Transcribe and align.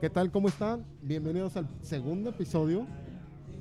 ¿Qué 0.00 0.10
tal? 0.10 0.30
¿Cómo 0.30 0.48
están? 0.48 0.84
Bienvenidos 1.02 1.56
al 1.56 1.66
segundo 1.82 2.30
episodio 2.30 2.86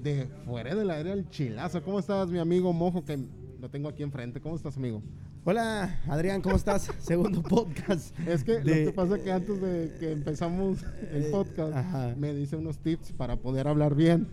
de 0.03 0.27
Fuera 0.45 0.75
del 0.75 0.89
Aire 0.91 1.11
al 1.11 1.29
Chilazo. 1.29 1.81
¿Cómo 1.83 1.99
estás, 1.99 2.29
mi 2.29 2.39
amigo 2.39 2.73
Mojo? 2.73 3.03
Que 3.05 3.17
lo 3.59 3.69
tengo 3.69 3.89
aquí 3.89 4.03
enfrente. 4.03 4.41
¿Cómo 4.41 4.55
estás, 4.55 4.77
amigo? 4.77 5.01
Hola, 5.45 6.01
Adrián, 6.07 6.41
¿cómo 6.41 6.55
estás? 6.55 6.91
Segundo 6.99 7.41
podcast. 7.41 8.17
Es 8.27 8.43
que 8.43 8.59
lo 8.59 8.63
que 8.65 8.91
pasa 8.93 9.15
es 9.17 9.23
que 9.23 9.31
antes 9.31 9.61
de 9.61 9.95
que 9.99 10.11
empezamos 10.11 10.83
el 11.11 11.23
Eh, 11.25 11.29
podcast, 11.31 12.17
me 12.17 12.33
dice 12.33 12.55
unos 12.55 12.79
tips 12.79 13.11
para 13.13 13.37
poder 13.37 13.67
hablar 13.67 13.95
bien. 13.95 14.27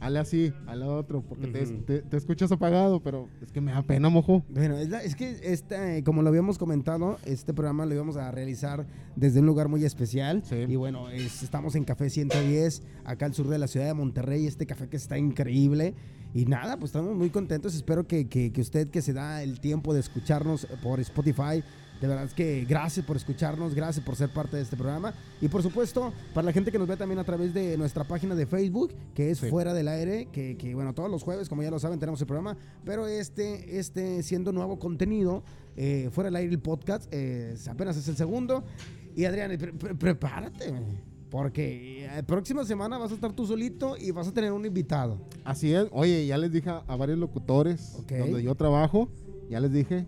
Hale 0.00 0.20
así, 0.20 0.52
hale 0.68 0.84
otro, 0.84 1.22
porque 1.22 1.48
te, 1.48 1.66
te- 1.66 2.02
te 2.02 2.16
escuchas 2.16 2.52
apagado, 2.52 3.00
pero 3.02 3.28
es 3.42 3.50
que 3.50 3.60
me 3.60 3.72
da 3.72 3.82
pena, 3.82 4.08
Mojo. 4.08 4.44
Bueno, 4.48 4.76
es, 4.78 4.88
la- 4.88 5.02
es 5.02 5.16
que 5.16 5.38
este, 5.42 6.04
como 6.04 6.22
lo 6.22 6.28
habíamos 6.28 6.56
comentado, 6.56 7.18
este 7.24 7.52
programa 7.52 7.84
lo 7.84 7.94
íbamos 7.94 8.16
a 8.16 8.30
realizar 8.30 8.86
desde 9.16 9.40
un 9.40 9.46
lugar 9.46 9.68
muy 9.68 9.84
especial. 9.84 10.42
Sí. 10.44 10.54
Y 10.68 10.76
bueno, 10.76 11.10
es- 11.10 11.42
estamos 11.42 11.74
en 11.74 11.82
Café 11.84 12.10
110, 12.10 12.82
acá 13.04 13.26
al 13.26 13.34
sur 13.34 13.48
de 13.48 13.58
la 13.58 13.66
ciudad 13.66 13.86
de 13.86 13.94
Monterrey. 13.94 14.46
Este 14.46 14.66
café 14.66 14.88
que 14.88 14.96
está 14.96 15.18
increíble. 15.18 15.94
Y 16.34 16.44
nada, 16.44 16.76
pues 16.78 16.90
estamos 16.90 17.16
muy 17.16 17.30
contentos. 17.30 17.74
Espero 17.74 18.06
que, 18.06 18.28
que- 18.28 18.52
que 18.52 18.60
usted 18.60 18.88
que 18.90 19.02
se 19.02 19.12
da 19.14 19.42
el 19.42 19.58
tiempo 19.60 19.94
de 19.94 20.00
escucharnos 20.00 20.66
por 20.82 21.00
Spotify, 21.00 21.64
de 22.00 22.06
verdad 22.06 22.24
es 22.24 22.34
que 22.34 22.64
gracias 22.68 23.04
por 23.04 23.16
escucharnos, 23.16 23.74
gracias 23.74 24.04
por 24.04 24.14
ser 24.16 24.28
parte 24.30 24.56
de 24.56 24.62
este 24.62 24.76
programa. 24.76 25.14
Y 25.40 25.48
por 25.48 25.62
supuesto, 25.62 26.12
para 26.34 26.44
la 26.46 26.52
gente 26.52 26.70
que 26.72 26.78
nos 26.78 26.86
ve 26.88 26.96
también 26.96 27.18
a 27.18 27.24
través 27.24 27.52
de 27.54 27.76
nuestra 27.76 28.04
página 28.04 28.34
de 28.34 28.46
Facebook, 28.46 28.92
que 29.14 29.30
es 29.30 29.38
Sí. 29.38 29.48
Fuera 29.50 29.74
del 29.74 29.88
Aire, 29.88 30.28
que, 30.32 30.56
que, 30.56 30.74
bueno, 30.74 30.94
todos 30.94 31.10
los 31.10 31.22
jueves, 31.22 31.48
como 31.48 31.62
ya 31.62 31.70
lo 31.70 31.78
saben, 31.78 31.98
tenemos 31.98 32.20
el 32.20 32.26
programa, 32.26 32.56
pero 32.84 33.06
este, 33.06 33.78
este 33.78 34.22
siendo 34.22 34.52
nuevo 34.52 34.78
contenido, 34.78 35.42
eh, 35.76 36.08
Fuera 36.12 36.28
del 36.28 36.36
Aire 36.36 36.52
el 36.52 36.60
podcast, 36.60 37.06
eh, 37.12 37.56
apenas 37.68 37.96
es 37.96 38.06
el 38.08 38.16
segundo. 38.16 38.64
Y 39.16 39.24
Adrián, 39.24 39.50
pre- 39.58 39.72
pre- 39.72 39.94
prepárate, 39.96 40.72
porque 41.30 42.06
eh, 42.06 42.22
próxima 42.22 42.64
semana 42.64 42.96
vas 42.98 43.10
a 43.10 43.14
estar 43.14 43.32
tú 43.32 43.46
solito 43.46 43.96
y 43.98 44.10
vas 44.12 44.28
a 44.28 44.32
tener 44.32 44.52
un 44.52 44.64
invitado. 44.64 45.18
Así 45.44 45.72
es. 45.74 45.86
Oye, 45.92 46.26
ya 46.26 46.38
les 46.38 46.52
dije 46.52 46.70
a, 46.70 46.96
varios 46.96 47.18
locutores 47.18 47.96
Ok. 47.98 48.12
donde 48.12 48.42
yo 48.42 48.54
trabajo, 48.54 49.08
ya 49.50 49.60
les 49.60 49.72
dije, 49.72 50.06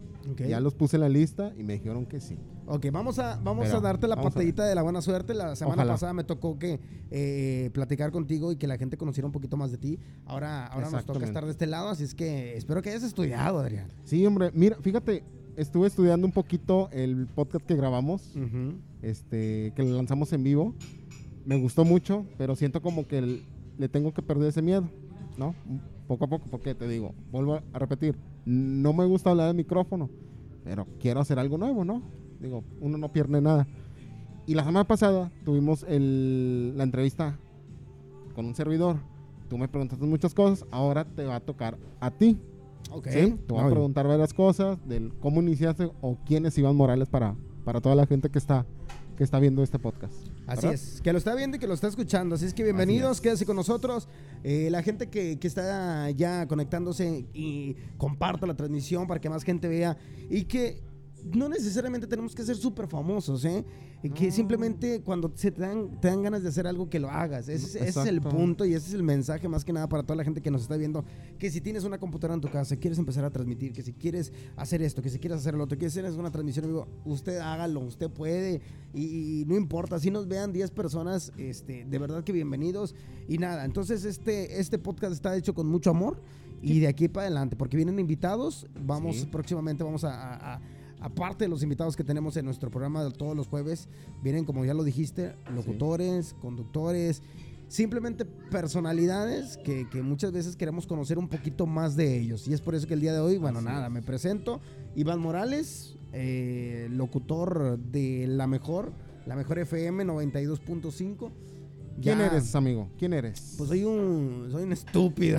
ya 0.48 0.60
los 0.60 0.74
puse 0.74 0.96
en 0.96 1.02
la 1.02 1.08
lista 1.08 1.52
y 1.58 1.62
me 1.62 1.74
dijeron 1.74 2.06
que 2.06 2.20
sí. 2.20 2.36
Ok, 2.66 2.86
vamos 2.92 3.19
a, 3.19 3.36
vamos 3.42 3.64
Pero, 3.66 3.78
a 3.78 3.80
darte 3.80 4.06
la 4.06 4.20
patadita 4.20 4.64
de 4.64 4.74
la 4.77 4.82
buena 4.82 5.02
suerte. 5.02 5.34
La 5.34 5.56
semana 5.56 5.74
Ojalá. 5.77 5.92
pasada 5.94 6.12
me 6.12 6.22
tocó 6.24 6.58
que 6.58 6.78
eh, 7.10 7.70
platicar 7.72 8.12
contigo 8.12 8.52
y 8.52 8.56
que 8.56 8.66
la 8.69 8.77
gente 8.78 8.97
conociera 8.97 9.27
un 9.27 9.32
poquito 9.32 9.56
más 9.56 9.70
de 9.72 9.78
ti. 9.78 9.98
Ahora, 10.27 10.66
ahora 10.66 10.88
nos 10.91 11.05
toca 11.05 11.24
estar 11.24 11.44
de 11.44 11.50
este 11.50 11.66
lado, 11.66 11.88
así 11.88 12.05
es 12.05 12.14
que 12.14 12.56
espero 12.56 12.80
que 12.82 12.91
hayas 12.91 13.02
estudiado, 13.02 13.58
Adrián. 13.58 13.88
Sí, 14.05 14.24
hombre, 14.24 14.50
mira, 14.55 14.77
fíjate, 14.80 15.24
estuve 15.56 15.88
estudiando 15.88 16.27
un 16.27 16.32
poquito 16.32 16.88
el 16.92 17.27
podcast 17.27 17.66
que 17.66 17.75
grabamos, 17.75 18.36
Ujú. 18.36 18.75
este, 19.02 19.72
que 19.75 19.82
lo 19.82 19.97
lanzamos 19.97 20.32
en 20.32 20.44
vivo. 20.44 20.75
Me 21.44 21.56
gustó 21.58 21.84
mucho, 21.84 22.25
pero 22.38 22.54
siento 22.54 22.82
como 22.82 23.08
que 23.08 23.19
el- 23.19 23.42
le 23.78 23.88
tengo 23.88 24.12
que 24.14 24.22
perder 24.22 24.50
ese 24.50 24.62
miedo, 24.62 24.88
¿no? 25.38 25.54
Poco 26.11 26.25
a 26.25 26.28
poco, 26.28 26.47
porque 26.50 26.75
te 26.75 26.89
digo, 26.89 27.14
vuelvo 27.30 27.61
a 27.72 27.78
repetir, 27.78 28.16
no 28.44 28.92
me 28.92 29.05
gusta 29.05 29.30
hablar 29.30 29.47
de 29.47 29.55
micrófono, 29.55 30.11
pero 30.64 30.84
quiero 30.98 31.20
hacer 31.20 31.39
algo 31.39 31.56
nuevo, 31.56 31.84
¿no? 31.84 32.03
Digo, 32.41 32.64
uno 32.80 32.98
no 32.98 33.12
pierde 33.12 33.41
nada. 33.41 33.69
Y 34.44 34.55
la 34.55 34.64
semana 34.64 34.88
pasada 34.88 35.31
tuvimos 35.44 35.84
el- 35.86 36.77
la 36.77 36.83
entrevista 36.83 37.38
con 38.34 38.44
un 38.44 38.56
servidor. 38.56 38.97
Tú 39.48 39.56
me 39.56 39.69
preguntaste 39.69 40.05
muchas 40.05 40.34
cosas, 40.34 40.66
ahora 40.72 41.05
te 41.05 41.25
va 41.25 41.36
a 41.36 41.41
tocar 41.41 41.78
a 42.00 42.11
ti. 42.11 42.36
Ok. 42.91 43.06
¿sí? 43.06 43.36
Te 43.47 43.53
voy 43.55 43.62
a 43.62 43.69
preguntar 43.70 44.08
varias 44.08 44.34
cosas 44.34 44.78
del 44.88 45.12
cómo 45.20 45.41
iniciaste 45.41 45.92
o 46.00 46.16
quién 46.27 46.44
es 46.44 46.58
Iván 46.58 46.75
Morales 46.75 47.08
para, 47.08 47.36
para 47.64 47.81
toda 47.81 47.94
la 47.94 48.06
gente 48.06 48.31
que 48.31 48.38
está, 48.38 48.66
que 49.16 49.22
está 49.22 49.38
viendo 49.38 49.62
este 49.62 49.78
podcast. 49.78 50.14
Así 50.50 50.66
¿verdad? 50.66 50.74
es, 50.74 51.00
que 51.00 51.12
lo 51.12 51.18
está 51.18 51.34
viendo 51.36 51.56
y 51.56 51.60
que 51.60 51.68
lo 51.68 51.74
está 51.74 51.86
escuchando. 51.86 52.34
Así 52.34 52.44
es 52.44 52.54
que 52.54 52.64
bienvenidos, 52.64 53.18
es. 53.18 53.20
quédese 53.20 53.46
con 53.46 53.54
nosotros. 53.54 54.08
Eh, 54.42 54.68
la 54.70 54.82
gente 54.82 55.08
que, 55.08 55.38
que 55.38 55.46
está 55.46 56.10
ya 56.10 56.48
conectándose 56.48 57.24
y 57.32 57.76
comparta 57.98 58.48
la 58.48 58.54
transmisión 58.54 59.06
para 59.06 59.20
que 59.20 59.30
más 59.30 59.44
gente 59.44 59.69
vea 59.69 59.97
y 60.28 60.44
que 60.44 60.82
no 61.25 61.48
necesariamente 61.48 62.06
tenemos 62.06 62.34
que 62.34 62.42
ser 62.44 62.56
súper 62.56 62.86
famosos, 62.86 63.44
¿eh? 63.44 63.64
Que 64.14 64.26
No. 64.28 64.32
simplemente 64.32 65.03
cuando 65.03 65.31
se 65.34 65.50
te 65.50 65.60
dan, 65.60 66.00
te 66.00 66.08
dan 66.08 66.22
ganas 66.22 66.42
de 66.42 66.48
hacer 66.48 66.66
algo 66.66 66.88
que 66.88 66.98
lo 66.98 67.10
hagas. 67.10 67.48
Ese, 67.48 67.66
es- 67.66 67.75
ese 67.88 68.00
es 68.00 68.06
el 68.06 68.20
punto 68.22 68.64
y 68.64 68.72
ese 68.72 68.88
es 68.88 68.94
el 68.94 69.03
mensaje 69.03 69.47
más 69.48 69.62
que 69.64 69.72
nada 69.75 69.88
para 69.88 70.03
toda 70.03 70.16
la 70.16 70.25
gente 70.25 70.41
que 70.41 70.50
nos 70.50 70.62
está 70.62 70.76
viendo. 70.78 71.04
Que 71.38 71.50
si 71.50 71.60
tienes 71.60 71.84
una 71.84 71.98
computadora 71.98 72.34
en 72.34 72.41
tu 72.41 72.48
casa, 72.48 72.76
quieres 72.76 72.98
empezar 72.98 73.25
a 73.25 73.31
transmitir, 73.31 73.72
que 73.72 73.82
si 73.82 73.92
quieres 73.92 74.32
hacer 74.56 74.81
esto, 74.81 75.03
que 75.03 75.10
si 75.10 75.19
quieres 75.19 75.38
hacer 75.38 75.54
lo 75.54 75.64
otro, 75.64 75.76
quieres 75.76 75.97
hacer 75.97 76.19
una 76.19 76.31
transmisión 76.31 76.66
vivo, 76.66 76.88
usted 77.04 77.38
hágalo, 77.38 77.81
usted 77.81 78.08
puede 78.10 78.62
y, 78.94 79.41
y 79.42 79.44
no 79.47 79.56
importa, 79.56 79.98
si 79.98 80.10
nos 80.10 80.26
vean 80.26 80.52
10 80.52 80.70
personas, 80.70 81.32
este, 81.37 81.84
de 81.84 81.98
verdad 81.98 82.25
que 82.25 82.32
bienvenidos 82.32 82.94
y 83.28 83.37
nada, 83.37 83.64
entonces 83.66 84.04
este, 84.06 84.60
este 84.60 84.78
podcast 84.78 85.12
está 85.12 85.37
hecho 85.37 85.52
con 85.54 85.66
mucho 85.66 85.91
amor 85.91 86.20
y 86.62 86.81
de 86.81 86.88
aquí 86.88 87.08
para 87.08 87.26
adelante, 87.26 87.54
porque 87.56 87.76
vienen 87.76 87.98
invitados, 87.98 88.66
vamos 88.84 89.16
Sí. 89.16 89.26
próximamente, 89.26 89.82
vamos 89.84 90.04
a, 90.04 90.12
a- 90.14 90.54
a- 90.56 90.60
aparte 91.00 91.44
de 91.44 91.49
los 91.49 91.62
invitados 91.62 91.97
que 91.97 92.05
tenemos 92.05 92.37
en 92.37 92.44
nuestro 92.44 92.71
programa 92.71 93.03
de 93.05 93.11
todos 93.11 93.37
los 93.37 93.49
jueves, 93.49 93.88
vienen 94.22 94.44
como 94.44 94.65
ya 94.65 94.75
lo 94.75 94.84
dijiste, 94.84 95.34
locutores, 95.55 96.34
conductores, 96.41 97.22
simplemente 97.69 98.25
personalidades 98.25 99.56
que, 99.59 99.88
que 99.88 100.03
muchas 100.03 100.33
veces 100.33 100.56
queremos 100.56 100.87
conocer 100.87 101.19
un 101.19 101.28
poquito 101.28 101.66
más 101.66 101.97
de 101.97 102.19
ellos. 102.19 102.47
Y 102.49 102.53
es 102.53 102.61
por 102.61 102.75
eso 102.75 102.87
que 102.87 102.94
el 102.94 103.00
día 103.00 103.12
de 103.12 103.21
hoy, 103.21 103.38
bueno, 103.38 103.59
Así 103.59 103.66
nada, 103.69 103.87
es. 103.87 103.93
me 103.93 104.03
presento. 104.03 104.61
Iván 104.97 105.21
Morales, 105.21 105.97
eh, 106.12 106.88
locutor 106.91 107.78
de 107.78 108.27
La 108.28 108.47
Mejor, 108.47 108.93
La 109.27 109.37
Mejor 109.37 109.61
FM 109.61 110.05
92.5. 110.05 111.31
¿Quién 112.03 112.21
eres, 112.21 112.55
amigo? 112.55 112.88
¿Quién 112.99 113.12
eres? 113.12 113.55
Pues 113.59 113.69
soy 113.69 113.84
un, 113.84 114.49
soy 114.50 114.62
un 114.62 114.72
estúpido. 114.72 115.38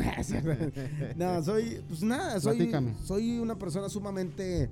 no, 1.17 1.43
soy, 1.43 1.81
pues 1.87 2.03
nada, 2.03 2.39
soy, 2.39 2.57
Platícame. 2.57 2.93
soy 3.03 3.39
una 3.39 3.57
persona 3.57 3.89
sumamente 3.89 4.69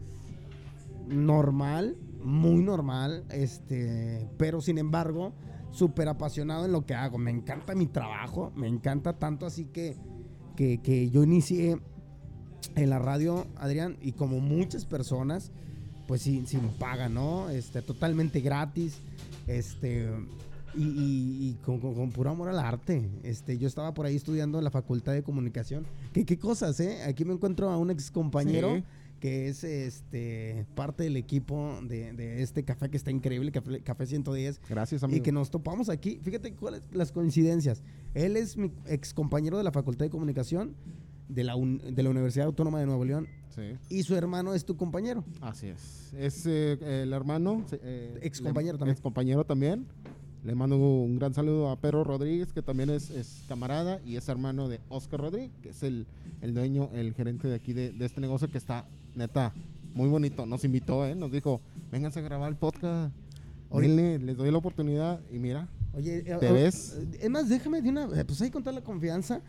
normal, 1.09 1.97
muy 2.23 2.63
normal, 2.63 3.25
este, 3.31 4.27
pero 4.37 4.61
sin 4.61 4.77
embargo, 4.77 5.33
súper 5.71 6.07
apasionado 6.07 6.65
en 6.65 6.71
lo 6.71 6.85
que 6.85 6.93
hago. 6.93 7.17
Me 7.17 7.31
encanta 7.31 7.75
mi 7.75 7.87
trabajo, 7.87 8.51
me 8.55 8.67
encanta 8.67 9.13
tanto 9.19 9.45
así 9.45 9.65
que, 9.65 9.97
que, 10.55 10.81
que 10.81 11.09
yo 11.09 11.23
inicié 11.23 11.79
en 12.75 12.89
la 12.89 12.99
radio, 12.99 13.45
Adrián, 13.55 13.97
y 14.01 14.11
como 14.13 14.39
muchas 14.39 14.85
personas, 14.85 15.51
pues 16.07 16.21
sin, 16.23 16.47
sin 16.47 16.61
paga, 16.79 17.07
¿no? 17.09 17.49
Este, 17.49 17.81
totalmente 17.81 18.41
gratis, 18.41 18.99
este, 19.47 20.09
y, 20.75 21.53
con, 21.65 21.79
con- 21.79 21.95
con 21.95 22.11
puro 22.11 22.29
amor 22.31 22.49
al 22.49 22.59
arte. 22.59 23.09
Este, 23.23 23.57
yo 23.57 23.67
estaba 23.67 23.93
por 23.93 24.05
ahí 24.05 24.15
estudiando 24.15 24.57
en 24.59 24.63
la 24.63 24.71
Facultad 24.71 25.13
de 25.13 25.23
Comunicación. 25.23 25.85
¿Qué, 26.13 26.25
qué 26.25 26.37
cosas, 26.37 26.79
eh? 26.79 27.03
Aquí 27.03 27.25
me 27.25 27.33
encuentro 27.33 27.69
a 27.69 27.77
un 27.77 27.89
ex 27.91 28.11
compañero. 28.11 28.81
Que 29.19 29.47
es 29.49 29.63
este 29.63 30.65
parte 30.75 31.03
del 31.03 31.17
equipo 31.17 31.79
de, 31.83 32.13
de 32.13 32.41
este 32.41 32.63
café 32.63 32.89
que 32.89 32.97
está 32.97 33.11
increíble, 33.11 33.51
Café, 33.51 33.81
Café 33.81 34.05
110. 34.05 34.61
Gracias, 34.69 35.03
amigo. 35.03 35.17
Y 35.17 35.21
que 35.21 35.31
nos 35.31 35.49
topamos 35.49 35.89
aquí. 35.89 36.19
Fíjate 36.23 36.53
cuáles 36.53 36.81
las 36.91 37.11
coincidencias. 37.11 37.83
Él 38.13 38.37
es 38.37 38.57
mi 38.57 38.71
ex 38.87 39.13
compañero 39.13 39.57
de 39.57 39.63
la 39.63 39.71
Facultad 39.71 40.05
de 40.05 40.09
Comunicación 40.09 40.75
de 41.27 41.43
la, 41.43 41.55
un- 41.55 41.77
de 41.93 42.01
la 42.03 42.09
Universidad 42.09 42.47
Autónoma 42.47 42.79
de 42.79 42.85
Nuevo 42.85 43.05
León. 43.05 43.27
Sí, 43.55 43.77
Y 43.89 44.03
su 44.03 44.15
hermano 44.15 44.53
es 44.53 44.63
tu 44.65 44.77
compañero. 44.77 45.23
así 45.41 45.67
es. 45.67 46.13
Es 46.17 46.45
eh, 46.45 46.77
el 47.03 47.13
hermano. 47.13 47.65
eh, 47.71 48.17
Ex 48.21 48.39
le- 48.39 48.45
compañero 48.45 48.77
también. 48.77 48.93
Ex 48.93 49.01
compañero 49.01 49.43
también. 49.45 49.85
Le 50.45 50.55
mando 50.55 50.77
un 50.77 51.17
gran 51.19 51.33
saludo 51.33 51.69
a 51.69 51.75
Pedro 51.75 52.05
Rodríguez, 52.05 52.53
que 52.53 52.61
también 52.61 52.89
es, 52.89 53.09
es 53.09 53.43
camarada 53.49 53.99
y 54.05 54.15
es 54.15 54.29
hermano 54.29 54.69
de 54.69 54.79
Oscar 54.87 55.19
Rodríguez, 55.19 55.51
que 55.61 55.69
es 55.69 55.83
el, 55.83 56.07
el 56.41 56.53
dueño, 56.53 56.89
el 56.93 57.13
gerente 57.13 57.49
de 57.49 57.55
aquí 57.55 57.73
de, 57.73 57.91
de 57.91 58.05
este 58.05 58.21
negocio 58.21 58.49
que 58.49 58.57
está, 58.57 58.87
neta, 59.19 59.53
muy 59.93 60.07
bonito. 60.09 60.45
Nos 60.45 60.63
invitó, 60.63 61.05
¿eh? 61.05 61.13
Nos 61.15 61.31
dijo, 61.31 61.61
vénganse 61.91 62.19
a 62.19 62.23
grabar 62.23 62.49
el 62.49 62.55
podcast. 62.57 63.13
Oye. 63.69 64.17
Les 64.19 64.35
doy 64.37 64.49
la 64.51 64.57
oportunidad 64.57 65.19
y 65.31 65.37
mira, 65.39 65.67
Oye, 65.93 66.19
eh, 66.19 66.37
¿Te 66.39 66.51
ves? 66.51 66.99
Es 67.19 67.29
más, 67.29 67.49
déjame 67.49 67.81
de 67.81 67.89
una. 67.89 68.05
eh, 68.15 68.23
Pues 68.25 68.39
ahí 68.41 68.49
con 68.51 68.63
toda 68.63 68.73
la 68.75 68.81
confianza. 68.83 69.41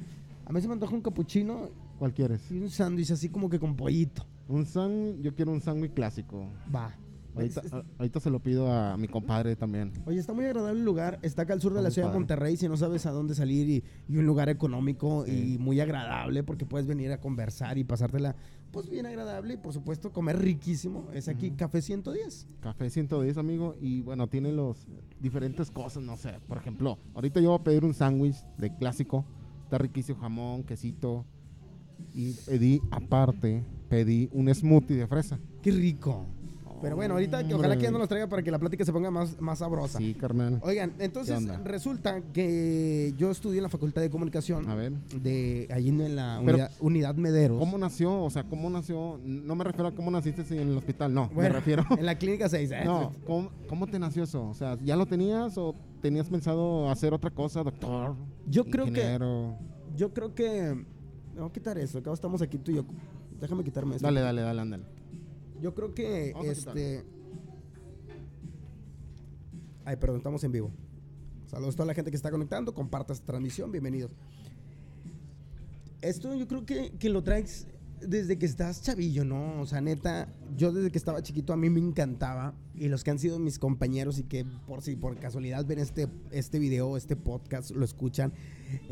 A 0.47 0.53
mí 0.53 0.61
se 0.61 0.67
me 0.69 0.73
antoja 0.75 0.95
un 0.95 1.03
capuchino 1.03 1.69
¿cuál 1.99 2.13
quieres? 2.15 2.51
y 2.51 2.59
un 2.59 2.71
sándwich 2.71 3.11
así 3.13 3.29
como 3.29 3.49
que 3.51 3.59
con 3.61 3.77
pollito. 3.77 4.27
Un 4.49 4.65
sándwich, 4.67 5.21
yo 5.23 5.35
quiero 5.35 5.53
un 5.53 5.61
sándwich 5.61 5.93
clásico. 5.93 6.49
Va. 6.75 6.97
Ahorita, 7.37 7.61
Es- 7.65 7.73
a- 7.73 7.85
ahorita 7.99 8.19
se 8.21 8.31
lo 8.31 8.41
pido 8.41 8.73
a 8.73 8.97
mi 8.97 9.07
compadre 9.07 9.55
también. 9.55 9.93
Oye, 10.07 10.19
está 10.19 10.33
muy 10.33 10.45
agradable 10.47 10.81
el 10.81 10.85
lugar. 10.85 11.19
Está 11.23 11.43
acá 11.43 11.53
al 11.53 11.61
sur 11.61 11.73
de 11.73 11.79
Está 11.79 11.89
la 11.89 11.95
ciudad 11.95 12.09
de. 12.09 12.15
Monterrey. 12.15 12.57
Si 12.57 12.67
no 12.69 12.77
sabes 12.77 13.05
a 13.07 13.11
dónde 13.13 13.35
salir 13.35 13.69
y, 13.69 13.85
y 14.09 14.17
un 14.17 14.27
lugar 14.27 14.49
económico 14.49 15.25
Sí. 15.27 15.55
y 15.55 15.59
muy 15.59 15.79
agradable 15.79 16.43
porque 16.43 16.65
puedes 16.67 16.89
venir 16.89 17.13
a 17.13 17.21
conversar 17.21 17.79
y 17.79 17.85
pasártela 17.85 18.35
pues 18.73 18.89
bien 18.89 19.07
agradable 19.07 19.55
y 19.55 19.57
por 19.57 19.73
supuesto 19.73 20.13
comer 20.13 20.39
riquísimo. 20.39 21.09
Es 21.13 21.29
aquí 21.29 21.49
Ujú. 21.49 21.57
Café 21.57 21.83
110. 21.83 22.47
Café 22.61 22.91
110, 22.91 23.37
amigo. 23.37 23.75
Y 23.81 24.03
bueno, 24.03 24.29
tiene 24.29 24.53
los 24.53 24.87
diferentes 25.21 25.71
cosas, 25.71 26.03
no 26.03 26.17
sé. 26.17 26.39
Por 26.47 26.59
ejemplo, 26.59 26.99
ahorita 27.15 27.41
yo 27.41 27.51
voy 27.51 27.59
a 27.59 27.65
pedir 27.65 27.85
un 27.85 27.95
sándwich 27.95 28.37
de 28.59 28.75
clásico. 28.75 29.25
Está 29.65 29.79
riquísimo 29.79 30.21
jamón, 30.21 30.63
quesito. 30.65 31.25
Y 32.15 32.33
pedí, 32.33 32.81
aparte, 32.91 33.65
pedí 33.89 34.29
un 34.33 34.53
smoothie 34.55 34.97
de 34.97 35.07
fresa. 35.07 35.39
Qué 35.63 35.71
rico. 35.71 36.27
Pero 36.83 36.97
bueno, 36.97 37.15
ahorita 37.15 37.47
que 37.47 37.55
ojalá 37.55 37.77
que 37.77 37.83
ya 37.85 37.91
no 37.91 37.99
los 37.99 38.09
traiga 38.09 38.27
para 38.29 38.43
que 38.43 38.51
la 38.51 38.59
plática 38.59 38.85
se 38.85 38.93
ponga 38.93 39.11
más, 39.11 39.41
más 39.41 39.59
sabrosa. 39.59 39.99
Sí, 39.99 40.15
carnal. 40.15 40.59
Oigan, 40.63 40.93
entonces 40.99 41.39
resulta 41.65 42.21
que 42.33 43.15
yo 43.17 43.31
estudié 43.31 43.59
en 43.59 43.65
la 43.65 43.69
Facultad 43.69 44.01
de 44.03 44.11
Comunicación 44.11 44.69
A 44.69 44.75
ver. 44.75 44.93
de 44.93 45.69
allí 45.73 45.89
en 45.91 46.17
la 46.17 46.41
Pero, 46.45 46.57
unidad, 46.57 46.71
unidad 46.81 47.15
Mederos. 47.17 47.59
¿Cómo 47.59 47.77
nació? 47.79 48.23
O 48.23 48.31
sea, 48.31 48.45
¿cómo 48.45 48.71
nació? 48.71 49.21
No 49.25 49.55
me 49.55 49.65
refiero 49.65 49.89
a 49.89 49.95
cómo 49.95 50.11
naciste 50.11 50.43
en 50.61 50.69
el 50.71 50.77
hospital, 50.77 51.13
no. 51.13 51.29
Bueno, 51.29 51.43
me 51.43 51.49
refiero. 51.51 51.85
En 51.99 52.07
la 52.07 52.17
clínica 52.17 52.49
6. 52.49 52.71
¿eh? 52.71 52.83
No, 52.85 53.13
¿cómo, 53.27 53.51
cómo 53.69 53.87
te 53.87 53.99
nació 53.99 54.25
eso? 54.25 54.49
O 54.49 54.55
sea, 54.55 54.77
¿ya 54.83 54.97
lo 54.97 55.07
tenías 55.07 55.57
o 55.59 55.75
tenías 56.01 56.29
pensado 56.29 56.91
hacer 56.91 57.13
otra 57.13 57.31
cosa, 57.31 57.63
doctor? 57.63 58.15
Yo 58.47 58.65
creo 58.65 58.87
que- 58.87 58.91
ingeniero? 58.93 59.57
Yo 59.97 60.13
creo 60.15 60.35
que. 60.35 60.85
Me 61.35 61.41
voy 61.41 61.51
a 61.51 61.53
quitar 61.53 61.77
eso. 61.79 61.99
Acá 61.99 62.13
estamos 62.13 62.41
aquí 62.43 62.59
tú 62.59 62.71
y 62.73 62.77
yo. 62.77 62.85
Déjame 63.41 63.65
quitarme 63.65 63.97
esto. 63.97 64.07
Dale, 64.07 64.21
dale, 64.21 64.43
dale, 64.43 64.61
ándale. 64.61 64.85
Yo 65.61 65.75
creo 65.75 65.95
que 65.95 66.33
Vamos 66.33 66.49
este. 66.49 67.05
Ay, 69.85 69.97
perdón, 69.97 70.19
estamos 70.19 70.43
en 70.45 70.53
vivo. 70.53 70.71
Saludos 71.47 71.75
a 71.75 71.77
toda 71.79 71.87
la 71.87 71.95
gente 71.95 72.11
que 72.11 72.17
está 72.17 72.31
conectando. 72.31 72.73
Comparta 72.73 73.13
esta 73.13 73.27
transmisión. 73.27 73.71
Bienvenidos. 73.71 74.11
Esto 76.01 76.35
yo 76.35 76.49
creo 76.49 76.65
que, 76.65 76.93
que 76.93 77.11
lo 77.11 77.23
traes 77.23 77.67
desde 78.01 78.39
que 78.39 78.47
estás 78.47 78.83
chavillo, 78.83 79.25
¿no? 79.25 79.61
O 79.61 79.67
sea, 79.67 79.81
neta, 79.81 80.33
yo 80.57 80.73
desde 80.73 80.91
que 80.91 80.97
estaba 80.97 81.23
chiquito 81.23 81.53
a 81.53 81.57
mí 81.57 81.69
me 81.69 81.81
encantaba. 81.81 82.55
Y 82.75 82.89
los 82.89 83.05
que 83.05 83.11
han 83.11 83.19
sido 83.19 83.39
mis 83.39 83.59
compañeros 83.59 84.19
y 84.19 84.25
que 84.25 84.47
por 84.67 84.81
si 84.83 84.97
por 84.97 85.19
casualidad 85.19 85.67
ven 85.67 85.81
este, 85.81 86.09
este 86.31 86.59
video, 86.59 86.97
este 86.97 87.17
podcast, 87.17 87.73
lo 87.73 87.85
escuchan, 87.85 88.33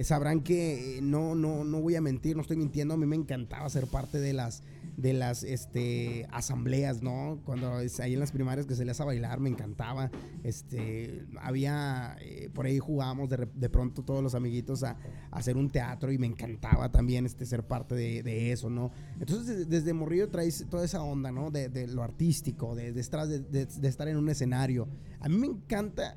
sabrán 0.03 0.41
que 0.41 0.99
eh, 0.99 1.01
no, 1.03 1.35
no, 1.35 1.65
no 1.65 1.81
voy 1.81 1.97
a 1.97 2.01
mentir, 2.01 2.37
no 2.37 2.43
estoy 2.43 2.57
mintiendo. 2.57 2.95
A 2.95 2.97
mí 2.97 3.07
me 3.07 3.17
encantaba 3.17 3.69
ser 3.69 3.87
parte 3.87 4.19
de 4.19 4.33
las, 4.33 4.63
de 4.97 5.13
las 5.13 5.43
este, 5.43 6.27
asambleas, 6.31 7.03
¿no? 7.03 7.41
Cuando 7.45 7.77
ahí 7.77 8.15
en 8.15 8.21
las 8.21 8.33
primarias 8.33 8.67
que 8.67 8.75
se 8.75 8.85
les 8.85 9.01
a 9.01 9.05
bailar, 9.05 9.41
me 9.41 9.49
encantaba. 9.49 10.11
Este, 10.43 11.25
había, 11.41 12.17
eh, 12.21 12.51
por 12.53 12.67
ahí 12.67 12.79
jugábamos 12.79 13.29
de, 13.29 13.49
de 13.55 13.69
pronto 13.69 14.03
todos 14.03 14.23
los 14.23 14.35
amiguitos 14.35 14.83
a, 14.83 14.97
hacer 15.31 15.57
un 15.57 15.71
teatro 15.71 16.11
y 16.11 16.19
me 16.19 16.27
encantaba 16.27 16.91
también 16.91 17.27
este, 17.27 17.47
ser 17.47 17.63
parte 17.63 17.95
de, 17.95 18.53
eso, 18.53 18.71
¿no? 18.71 18.91
Entonces, 19.21 19.47
desde, 19.47 19.65
desde 19.67 19.93
morrillo 19.93 20.29
traes 20.29 20.67
toda 20.71 20.85
esa 20.85 21.03
onda, 21.03 21.31
¿no? 21.31 21.51
De, 21.51 21.69
de 21.69 21.87
lo 21.87 22.03
artístico, 22.03 22.75
de 22.75 22.99
estar 22.99 24.09
en 24.09 24.17
un 24.17 24.29
escenario. 24.29 24.89
A 25.21 25.29
mí 25.29 25.37
me 25.37 25.47
encanta, 25.47 26.17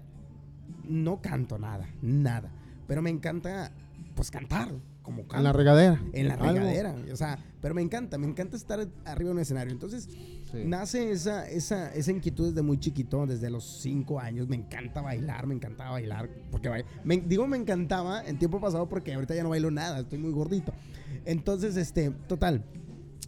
no 0.88 1.22
canto 1.22 1.58
nada, 1.58 1.90
nada, 2.02 2.52
pero 2.88 3.01
me 3.01 3.10
encanta, 3.10 3.72
pues, 4.16 4.31
cantar, 4.31 4.72
como 5.01 5.24
canto. 5.24 5.38
En 5.38 5.44
la 5.44 5.54
regadera. 5.54 6.01
En 6.13 6.28
la 6.28 6.36
Algo. 6.36 6.48
regadera, 6.48 6.95
o 7.12 7.16
sea, 7.16 7.39
pero 7.62 7.74
me 7.74 7.81
encanta, 7.81 8.18
me 8.18 8.28
encanta 8.28 8.56
estar 8.56 8.88
arriba 9.06 9.30
de 9.30 9.33
un 9.36 9.39
escenario. 9.39 9.72
Entonces, 9.74 10.07
Sí. 10.51 10.63
nace 10.66 11.12
esa, 11.12 11.48
esa, 11.50 11.94
esa 11.94 12.12
inquietud 12.12 12.50
desde 12.50 12.62
muy 12.62 12.78
chiquito, 12.78 13.25
desde 13.25 13.50
los 13.50 13.63
cinco 13.81 14.19
años. 14.19 14.50
Me 14.50 14.57
encanta 14.57 15.00
bailar, 15.01 15.48
me 15.48 15.56
encantaba 15.56 15.92
bailar. 15.92 16.30
Porque 16.51 16.69
me, 17.06 17.18
digo 17.22 17.48
me 17.48 17.56
encantaba 17.56 18.22
en 18.25 18.38
tiempo 18.38 18.60
pasado 18.60 18.89
porque 18.89 19.13
ahorita 19.13 19.34
ya 19.34 19.44
no 19.44 19.50
bailo 19.50 19.72
nada, 19.72 20.00
estoy 20.01 20.19
muy 20.19 20.31
gordito. 20.31 20.74
Entonces, 21.24 21.77
este, 21.77 22.10
total, 22.27 22.66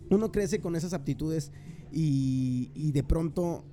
uno 0.10 0.34
crece 0.34 0.60
con 0.60 0.76
esas 0.76 0.92
aptitudes 0.94 1.54
y, 1.94 2.72
y 2.76 2.92
de 2.92 3.04
pronto, 3.04 3.64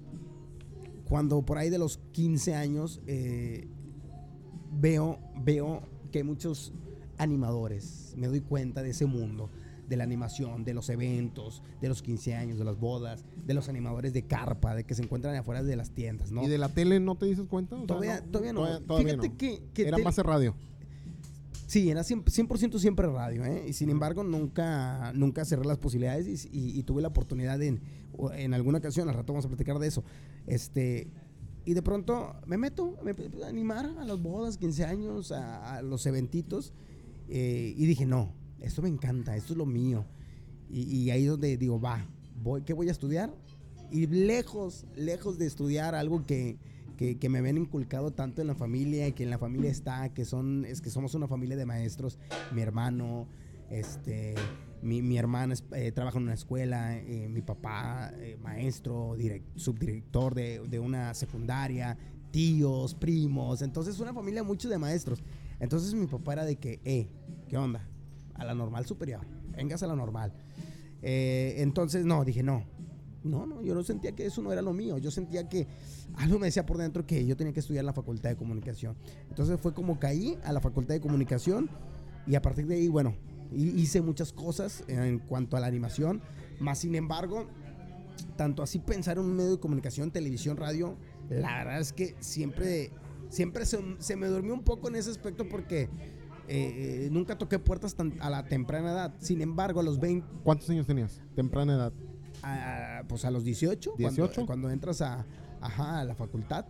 cuando 1.08 1.42
por 1.44 1.58
ahí 1.58 1.70
de 1.70 1.78
los 1.78 1.98
15 2.12 2.54
años, 2.54 3.00
eh, 3.08 3.66
veo, 4.70 5.18
veo 5.42 5.82
que 6.12 6.18
hay 6.18 6.24
muchos 6.24 6.72
animadores. 7.18 8.14
Me 8.16 8.26
doy 8.26 8.40
cuenta 8.40 8.82
de 8.82 8.90
ese 8.90 9.06
mundo, 9.06 9.50
de 9.88 9.96
la 9.96 10.04
animación, 10.04 10.64
de 10.64 10.74
los 10.74 10.88
eventos, 10.88 11.62
de 11.80 11.88
los 11.88 12.02
15 12.02 12.34
años, 12.34 12.58
de 12.58 12.64
las 12.64 12.78
bodas, 12.78 13.24
de 13.46 13.54
los 13.54 13.68
animadores 13.68 14.12
de 14.12 14.22
carpa, 14.22 14.74
de 14.74 14.84
que 14.84 14.94
se 14.94 15.02
encuentran 15.02 15.34
afuera 15.36 15.62
de 15.62 15.76
las 15.76 15.90
tiendas, 15.90 16.30
¿no? 16.30 16.42
¿Y 16.44 16.48
de 16.48 16.58
la 16.58 16.68
tele 16.68 17.00
no 17.00 17.16
te 17.16 17.26
dices 17.26 17.46
cuenta? 17.48 17.74
O 17.76 17.78
sea, 17.78 17.86
Todavía, 17.86 18.22
todavía 18.24 18.52
no. 18.52 18.60
Todavía, 18.60 18.86
todavía 18.86 19.08
Fíjate 19.14 19.28
no. 19.28 19.36
que, 19.36 19.62
que 19.74 19.88
Era 19.88 19.98
más 19.98 20.16
de 20.16 20.22
radio. 20.22 20.54
Sí, 21.66 21.88
era 21.88 22.00
100%, 22.02 22.24
100% 22.24 22.78
siempre 22.80 23.06
radio, 23.06 23.44
¿eh? 23.44 23.64
Y 23.68 23.72
sin 23.74 23.90
embargo, 23.90 24.24
nunca, 24.24 25.12
nunca 25.14 25.44
cerré 25.44 25.64
las 25.64 25.78
posibilidades 25.78 26.26
y, 26.46 26.48
y- 26.56 26.78
y 26.78 26.82
tuve 26.82 27.00
la 27.00 27.08
oportunidad 27.08 27.62
en, 27.62 27.80
o 28.16 28.32
en 28.32 28.54
alguna 28.54 28.78
ocasión, 28.78 29.08
al 29.08 29.14
rato 29.14 29.32
vamos 29.32 29.44
a 29.44 29.48
platicar 29.48 29.78
de 29.78 29.86
eso, 29.86 30.02
este... 30.46 31.08
Y 31.70 31.74
de 31.74 31.82
pronto 31.82 32.34
me 32.46 32.58
meto 32.58 32.96
me 33.04 33.14
a 33.44 33.46
animar 33.46 33.86
a 34.00 34.04
las 34.04 34.20
bodas, 34.20 34.58
15 34.58 34.84
años, 34.86 35.30
a, 35.30 35.80
los 35.82 36.04
eventitos. 36.04 36.72
eh, 37.28 37.74
y 37.76 37.86
dije, 37.86 38.06
no, 38.06 38.34
esto 38.58 38.82
me 38.82 38.88
encanta, 38.88 39.36
esto 39.36 39.52
es 39.52 39.56
lo 39.56 39.66
mío. 39.66 40.04
Y, 40.68 41.10
ahí 41.10 41.26
es 41.26 41.30
donde 41.30 41.56
digo, 41.56 41.80
va, 41.80 42.04
voy, 42.42 42.62
¿qué 42.62 42.72
voy 42.72 42.88
a 42.88 42.90
estudiar? 42.90 43.32
Y 43.92 44.08
lejos, 44.08 44.84
lejos 44.96 45.38
de 45.38 45.46
estudiar 45.46 45.94
algo 45.94 46.26
que, 46.26 46.58
que, 46.96 47.20
que 47.20 47.28
me 47.28 47.38
habían 47.38 47.58
inculcado 47.58 48.10
tanto 48.10 48.40
en 48.40 48.48
la 48.48 48.56
familia 48.56 49.06
y 49.06 49.12
que 49.12 49.22
en 49.22 49.30
la 49.30 49.38
familia 49.38 49.70
está, 49.70 50.12
que 50.12 50.24
son, 50.24 50.64
es 50.64 50.80
que 50.80 50.90
somos 50.90 51.14
una 51.14 51.28
familia 51.28 51.56
de 51.56 51.66
maestros, 51.66 52.18
mi 52.52 52.62
hermano, 52.62 53.28
este, 53.70 54.34
mi, 54.82 55.02
mi 55.02 55.18
hermana 55.18 55.54
eh, 55.72 55.92
trabaja 55.92 56.18
en 56.18 56.24
una 56.24 56.34
escuela, 56.34 56.96
eh, 56.96 57.28
mi 57.28 57.42
papá, 57.42 58.12
eh, 58.18 58.36
maestro, 58.42 59.16
direc- 59.16 59.44
subdirector 59.56 60.34
de, 60.34 60.60
de 60.68 60.78
una 60.78 61.14
secundaria, 61.14 61.96
tíos, 62.30 62.94
primos, 62.94 63.62
entonces 63.62 63.98
una 64.00 64.14
familia 64.14 64.42
mucho 64.42 64.68
de 64.68 64.78
maestros. 64.78 65.22
Entonces 65.58 65.94
mi 65.94 66.06
papá 66.06 66.34
era 66.34 66.44
de 66.44 66.56
que, 66.56 66.80
eh, 66.84 67.08
¿qué 67.48 67.56
onda? 67.56 67.86
A 68.34 68.44
la 68.44 68.54
normal 68.54 68.86
superior, 68.86 69.26
vengas 69.56 69.82
a 69.82 69.86
la 69.86 69.96
normal. 69.96 70.32
Entonces, 71.02 72.04
no, 72.04 72.24
dije, 72.24 72.42
no, 72.42 72.64
no, 73.24 73.46
no, 73.46 73.62
yo 73.62 73.74
no 73.74 73.82
sentía 73.82 74.12
que 74.12 74.26
eso 74.26 74.42
no 74.42 74.52
era 74.52 74.62
lo 74.62 74.72
mío. 74.72 74.98
Yo 74.98 75.10
sentía 75.10 75.48
que 75.48 75.66
algo 76.16 76.38
me 76.38 76.46
decía 76.46 76.64
por 76.66 76.76
dentro 76.76 77.06
que 77.06 77.24
yo 77.26 77.36
tenía 77.36 77.52
que 77.52 77.60
estudiar 77.60 77.84
la 77.84 77.92
facultad 77.92 78.30
de 78.30 78.36
comunicación. 78.36 78.96
Entonces 79.28 79.58
fue 79.60 79.72
como 79.74 79.98
caí 79.98 80.38
a 80.44 80.52
la 80.52 80.60
facultad 80.60 80.94
de 80.94 81.00
comunicación 81.00 81.70
y 82.26 82.34
a 82.34 82.42
partir 82.42 82.66
de 82.66 82.76
ahí, 82.76 82.88
bueno, 82.88 83.14
hice 83.54 84.00
muchas 84.02 84.32
cosas 84.32 84.84
en 84.88 85.18
cuanto 85.18 85.56
a 85.56 85.60
la 85.60 85.66
animación. 85.66 86.20
Más 86.60 86.78
sin 86.78 86.94
embargo, 86.94 87.46
tanto 88.36 88.62
así 88.62 88.78
pensar 88.78 89.18
en 89.18 89.24
un 89.24 89.36
medio 89.36 89.52
de 89.52 89.58
comunicación, 89.60 90.10
televisión, 90.10 90.56
radio, 90.56 90.96
la 91.28 91.58
verdad 91.58 91.80
es 91.80 91.92
que 91.92 92.16
siempre, 92.20 92.90
siempre 93.28 93.64
se, 93.66 93.78
se 93.98 94.16
me 94.16 94.26
durmió 94.26 94.52
un 94.54 94.62
poco 94.62 94.88
en 94.88 94.96
ese 94.96 95.10
aspecto 95.10 95.48
porque 95.48 95.82
eh, 95.82 95.88
eh, 97.06 97.08
nunca 97.12 97.38
toqué 97.38 97.58
puertas 97.58 97.94
tan- 97.94 98.16
a 98.20 98.28
la 98.28 98.44
temprana 98.46 98.90
edad. 98.92 99.14
Sin 99.20 99.40
embargo, 99.40 99.80
a 99.80 99.82
los 99.84 100.00
20, 100.00 100.26
¿Cuántos 100.42 100.68
años 100.70 100.86
tenías? 100.86 101.20
Temprana 101.36 101.74
edad. 101.74 101.92
a- 102.42 103.02
pues 103.08 103.24
a 103.24 103.30
los 103.30 103.44
18, 103.44 103.90
cuando- 103.92 104.08
18. 104.08 104.46
Cuando, 104.46 104.70
entras 104.70 105.00
a, 105.02 105.26
ajá, 105.60 106.00
a 106.00 106.04
la 106.04 106.14
facultad. 106.14 106.64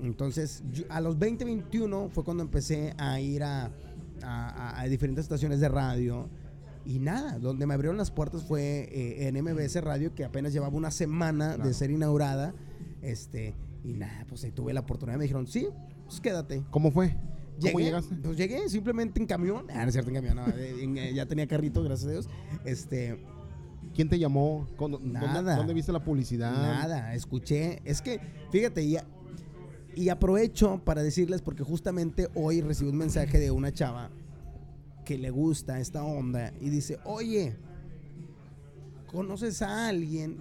Entonces, 0.00 0.62
yo- 0.72 0.84
a 0.88 1.00
los 1.00 1.18
20, 1.18 1.44
21 1.44 2.08
fue 2.10 2.24
cuando 2.24 2.42
empecé 2.42 2.94
a 2.98 3.20
ir 3.20 3.42
a, 3.44 3.70
a- 4.24 4.80
a 4.80 4.84
diferentes 4.86 5.24
estaciones 5.24 5.60
de 5.60 5.68
radio. 5.68 6.28
Y 6.86 6.98
nada, 6.98 7.38
donde 7.38 7.66
me 7.66 7.74
abrieron 7.74 7.96
las 7.96 8.10
puertas 8.10 8.42
fue 8.44 8.88
eh, 8.92 9.26
en 9.28 9.36
MBS 9.42 9.80
Radio, 9.80 10.14
que 10.14 10.24
apenas 10.24 10.52
llevaba 10.52 10.76
una 10.76 10.90
semana 10.90 11.54
Claro. 11.54 11.68
de 11.68 11.74
ser 11.74 11.90
inaugurada. 11.90 12.54
Este, 13.02 13.54
y 13.84 13.94
nada, 13.94 14.24
pues 14.28 14.44
ahí 14.44 14.50
tuve 14.52 14.72
la 14.74 14.80
oportunidad. 14.80 15.16
Me 15.18 15.24
dijeron, 15.24 15.46
sí, 15.46 15.66
pues 16.06 16.20
quédate. 16.20 16.62
¿Cómo 16.70 16.90
fue? 16.90 17.16
¿Cómo 17.60 17.78
llegaste? 17.80 18.14
Pues 18.16 18.36
llegué 18.36 18.68
simplemente 18.68 19.20
en 19.20 19.26
camión. 19.26 19.66
Ah, 19.70 19.82
no 19.82 19.88
es 19.88 19.92
cierto, 19.92 20.10
en 20.10 20.16
camión, 20.16 20.36
no, 20.36 20.46
eh, 20.48 20.82
en- 20.82 20.98
eh, 20.98 21.14
ya 21.14 21.24
tenía 21.26 21.46
carrito, 21.46 21.82
gracias 21.82 22.08
a 22.08 22.12
Dios. 22.12 22.28
Este, 22.64 23.24
¿Quién 23.94 24.08
te 24.08 24.18
llamó? 24.18 24.66
¿Con- 24.76 24.90
¿Dónde, 24.92 25.10
Nada. 25.20 25.54
dónde 25.56 25.72
viste 25.72 25.92
la 25.92 26.02
publicidad? 26.02 26.50
Nada, 26.52 27.14
escuché. 27.14 27.80
Es 27.84 28.02
que, 28.02 28.20
fíjate, 28.50 28.82
y, 28.82 28.96
a- 28.96 29.06
y 29.96 30.08
aprovecho 30.08 30.80
para 30.84 31.02
decirles, 31.02 31.42
porque 31.42 31.62
justamente 31.62 32.28
hoy 32.34 32.60
recibí 32.60 32.90
un 32.90 32.96
mensaje 32.98 33.38
de 33.38 33.50
una 33.50 33.72
chava 33.72 34.10
que 35.04 35.18
le 35.18 35.30
gusta 35.30 35.80
esta 35.80 36.02
onda 36.04 36.52
y 36.60 36.70
dice, 36.70 36.98
oye, 37.04 37.56
¿conoces 39.06 39.62
a 39.62 39.88
alguien 39.88 40.38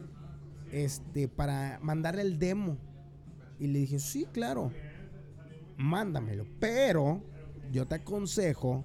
este, 0.71 1.27
para 1.27 1.79
mandarle 1.81 2.21
el 2.21 2.39
demo? 2.39 2.77
Y 3.59 3.67
le 3.67 3.79
dije, 3.79 3.99
sí, 3.99 4.25
claro, 4.31 4.71
mándamelo. 5.77 6.45
Pero 6.59 7.21
yo 7.71 7.87
te 7.87 7.95
aconsejo 7.95 8.83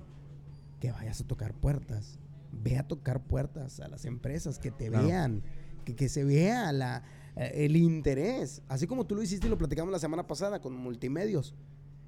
que 0.81 0.93
vayas 0.93 1.21
a 1.21 1.27
tocar 1.27 1.55
puertas. 1.55 2.19
Ve 2.53 2.79
a 2.79 2.87
tocar 2.87 3.23
puertas 3.23 3.81
a 3.81 3.89
las 3.89 4.05
empresas, 4.05 4.59
que 4.59 4.71
te 4.71 4.89
Claro. 4.89 5.07
vean, 5.07 5.43
que, 5.85 5.95
que 5.95 6.09
se 6.09 6.25
vea 6.25 6.73
la, 6.73 7.03
el 7.47 7.77
interés. 7.77 8.63
Así 8.69 8.87
como 8.87 9.07
tú 9.07 9.15
lo 9.15 9.23
hiciste 9.23 9.47
y 9.47 9.51
lo 9.51 9.59
platicamos 9.59 9.93
la 9.93 9.99
semana 9.99 10.27
pasada 10.27 10.61
con 10.61 10.75
multimedios. 10.75 11.55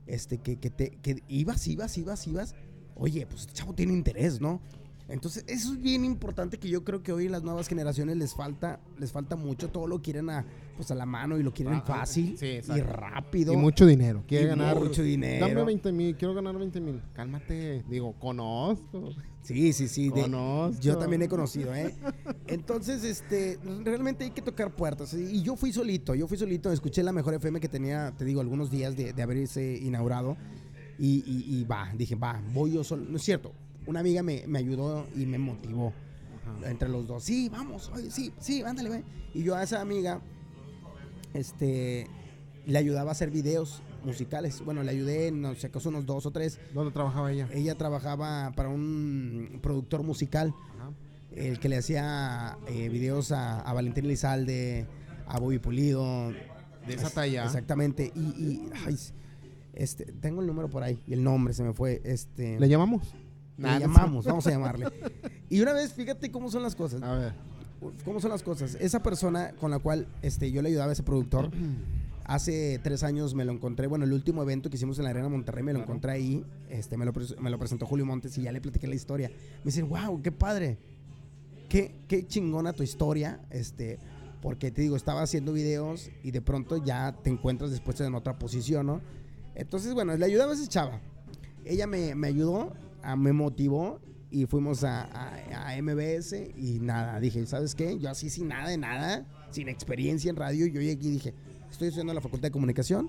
Este, 0.06 0.38
que, 0.38 0.58
que, 0.58 0.70
te, 0.70 0.90
que 1.02 1.22
ibas, 1.28 1.66
ibas, 1.66 1.96
ibas, 1.96 2.26
ibas. 2.26 2.54
Oye, 2.96 3.26
pues 3.26 3.42
este 3.42 3.54
chavo 3.54 3.74
tiene 3.74 3.92
interés, 3.92 4.40
¿no? 4.40 4.60
Entonces, 5.10 5.44
eso 5.48 5.72
es 5.72 5.80
bien 5.82 6.04
importante 6.04 6.58
que 6.58 6.68
yo 6.68 6.84
creo 6.84 7.02
que 7.02 7.12
hoy 7.12 7.28
las 7.28 7.42
nuevas 7.42 7.66
generaciones 7.68 8.16
les 8.16 8.34
falta, 8.34 8.80
les 8.98 9.10
falta 9.12 9.36
mucho, 9.36 9.68
todo 9.68 9.86
lo 9.86 10.00
quieren 10.00 10.30
a, 10.30 10.44
pues 10.76 10.90
a 10.90 10.94
la 10.94 11.04
mano 11.06 11.38
y 11.38 11.42
lo 11.42 11.52
quieren 11.52 11.74
Ah, 11.74 11.82
fácil 11.84 12.36
sí, 12.38 12.46
y 12.76 12.80
rápido. 12.80 13.52
Y 13.52 13.56
mucho 13.56 13.86
dinero. 13.86 14.22
Quiere 14.26 14.46
ganar. 14.46 14.78
mucho 14.78 15.02
dinero. 15.02 15.48
Dame 15.48 15.64
20 15.64 15.92
mil, 15.92 16.16
quiero 16.16 16.34
ganar 16.34 16.56
20 16.56 16.80
mil. 16.80 17.02
Cálmate. 17.12 17.84
Digo, 17.88 18.12
conozco. 18.18 19.10
Sí, 19.42 19.72
sí, 19.72 19.88
sí. 19.88 20.10
de- 20.10 20.22
Conozco. 20.22 20.80
yo 20.82 20.96
también 20.98 21.22
he 21.22 21.28
conocido, 21.28 21.74
¿eh? 21.74 21.94
Entonces, 22.46 23.04
este, 23.04 23.58
realmente 23.84 24.24
hay 24.24 24.30
que 24.30 24.42
tocar 24.42 24.74
puertas. 24.74 25.12
Y 25.14 25.42
yo 25.42 25.56
fui 25.56 25.72
solito, 25.72 26.14
yo 26.14 26.26
fui 26.28 26.36
solito, 26.38 26.70
escuché 26.72 27.02
la 27.02 27.12
mejor 27.12 27.34
FM 27.34 27.58
que 27.60 27.68
tenía, 27.68 28.12
te 28.16 28.24
digo, 28.24 28.40
algunos 28.40 28.70
días 28.70 28.96
de, 28.96 29.12
de 29.12 29.22
haberse 29.22 29.76
inaugurado. 29.82 30.36
Y, 30.98 31.24
y- 31.26 31.60
y 31.60 31.64
va, 31.64 31.90
dije, 31.96 32.14
va, 32.14 32.42
voy 32.52 32.72
yo 32.72 32.84
solo. 32.84 33.04
No 33.08 33.16
es 33.16 33.22
cierto, 33.22 33.52
una 33.86 34.00
amiga 34.00 34.22
me, 34.22 34.44
me 34.46 34.58
ayudó 34.58 35.06
y 35.16 35.26
me 35.26 35.38
motivó 35.38 35.92
Ajá. 36.58 36.70
entre 36.70 36.88
los 36.88 37.06
dos. 37.06 37.24
Sí, 37.24 37.48
vamos, 37.48 37.90
oye, 37.94 38.10
sí, 38.10 38.32
sí, 38.38 38.62
ándale, 38.62 38.88
ve. 38.90 39.04
Y 39.34 39.42
yo 39.42 39.54
a 39.56 39.62
esa 39.62 39.80
amiga, 39.80 40.20
este, 41.34 42.06
le 42.66 42.78
ayudaba 42.78 43.10
a 43.10 43.12
hacer 43.12 43.30
videos 43.30 43.82
musicales. 44.04 44.62
Bueno, 44.64 44.82
le 44.82 44.90
ayudé, 44.90 45.30
no 45.30 45.54
sé, 45.54 45.68
acaso 45.68 45.88
unos 45.88 46.06
dos 46.06 46.26
o 46.26 46.30
tres. 46.30 46.58
¿Dónde 46.74 46.92
trabajaba 46.92 47.30
ella? 47.32 47.48
Ella 47.52 47.74
trabajaba 47.76 48.52
para 48.56 48.68
un 48.68 49.58
productor 49.62 50.02
musical, 50.02 50.54
Ajá. 50.76 50.90
el 51.36 51.58
que 51.60 51.68
le 51.68 51.76
hacía 51.78 52.58
eh, 52.68 52.88
videos 52.88 53.32
a, 53.32 53.60
a 53.60 53.72
Valentín 53.72 54.04
Elizalde, 54.06 54.86
a 55.26 55.38
Bobby 55.38 55.58
Pulido. 55.58 56.32
De 56.86 56.94
esa 56.94 57.08
Es- 57.08 57.14
talla. 57.14 57.44
Exactamente. 57.44 58.10
Y, 58.14 58.20
y, 58.20 58.70
ay, 58.86 58.96
este, 59.74 60.06
tengo 60.06 60.40
el 60.40 60.46
número 60.46 60.68
por 60.68 60.82
ahí 60.82 60.98
y 61.06 61.12
el 61.12 61.22
nombre 61.22 61.52
se 61.54 61.62
me 61.62 61.74
fue. 61.74 62.00
Este, 62.04 62.58
¿Le 62.58 62.68
llamamos? 62.68 63.14
Le 63.68 63.74
sé. 63.74 63.80
llamamos, 63.80 64.24
vamos 64.24 64.46
a 64.46 64.50
llamarle. 64.50 64.86
Y 65.52 65.60
una 65.60 65.72
vez, 65.72 65.92
fíjate 65.92 66.30
cómo 66.30 66.48
son 66.48 66.62
las 66.62 66.76
cosas. 66.76 67.02
A 67.02 67.12
ver. 67.14 67.32
¿Cómo 68.04 68.20
son 68.20 68.30
las 68.30 68.42
cosas? 68.44 68.76
Esa 68.78 69.02
persona 69.02 69.50
con 69.58 69.70
la 69.72 69.80
cual 69.80 70.06
este, 70.22 70.52
yo 70.52 70.62
le 70.62 70.68
ayudaba 70.68 70.90
a 70.90 70.92
ese 70.92 71.02
productor, 71.02 71.50
hace 72.24 72.78
tres 72.82 73.02
años 73.02 73.34
me 73.34 73.44
lo 73.44 73.50
encontré, 73.52 73.86
bueno, 73.88 74.04
el 74.04 74.12
último 74.12 74.42
evento 74.42 74.70
que 74.70 74.76
hicimos 74.76 74.98
en 74.98 75.04
la 75.04 75.10
Arena 75.10 75.28
Monterrey, 75.28 75.64
me 75.64 75.72
lo 75.72 75.78
Claro. 75.80 75.90
encontré 75.92 76.12
ahí, 76.12 76.44
este, 76.68 76.96
me, 76.96 77.04
lo, 77.04 77.12
pres- 77.12 77.36
me 77.40 77.50
lo 77.50 77.58
presentó 77.58 77.86
Julio 77.86 78.06
Montes 78.06 78.36
y 78.38 78.42
ya 78.42 78.52
le 78.52 78.60
platiqué 78.60 78.86
la 78.86 78.94
historia. 78.94 79.28
Me 79.30 79.64
dicen, 79.72 79.88
wow, 79.88 80.22
qué 80.22 80.30
padre, 80.30 80.78
qué, 81.68 81.94
qué 82.06 82.24
chingona 82.26 82.72
tu 82.72 82.82
historia, 82.84 83.40
este, 83.50 83.98
porque 84.42 84.70
te 84.70 84.82
digo, 84.82 84.94
estaba 84.94 85.22
haciendo 85.22 85.52
videos 85.52 86.10
y 86.22 86.30
de 86.30 86.40
pronto 86.42 86.76
ya 86.76 87.12
te 87.24 87.30
encuentras 87.30 87.70
después 87.72 88.00
en 88.00 88.14
otra 88.14 88.38
posición, 88.38 88.86
¿no? 88.86 89.00
Entonces, 89.56 89.94
bueno, 89.94 90.16
le 90.16 90.24
ayudaba 90.24 90.52
a 90.52 90.54
esa 90.54 90.68
chava. 90.68 91.00
Ella 91.64 91.86
me, 91.88 92.14
me 92.14 92.28
ayudó, 92.28 92.72
a- 93.02 93.16
me 93.16 93.32
motivó 93.32 94.00
y 94.30 94.46
fuimos 94.46 94.84
a, 94.84 95.02
a- 95.04 95.80
MBS 95.82 96.34
y 96.56 96.78
nada, 96.80 97.18
dije, 97.20 97.44
¿sabes 97.46 97.74
qué? 97.74 97.98
Yo 97.98 98.10
así 98.10 98.30
sin 98.30 98.48
nada 98.48 98.68
de 98.68 98.76
nada, 98.78 99.26
sin 99.50 99.68
experiencia 99.68 100.30
en 100.30 100.36
radio, 100.36 100.66
yo 100.66 100.80
llegué 100.80 101.08
y 101.08 101.10
dije, 101.12 101.34
estoy 101.70 101.88
estudiando 101.88 102.12
en 102.12 102.16
la 102.16 102.20
Facultad 102.22 102.48
de 102.48 102.52
Comunicación, 102.52 103.08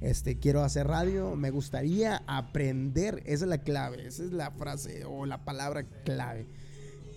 este, 0.00 0.38
quiero 0.38 0.62
hacer 0.62 0.86
radio, 0.86 1.36
me 1.36 1.50
gustaría 1.50 2.22
aprender, 2.26 3.22
esa 3.26 3.44
es 3.44 3.48
la 3.50 3.58
clave, 3.58 4.06
esa 4.06 4.24
es 4.24 4.32
la 4.32 4.50
frase 4.50 5.04
o 5.04 5.26
la 5.26 5.44
palabra 5.44 5.84
clave. 6.04 6.46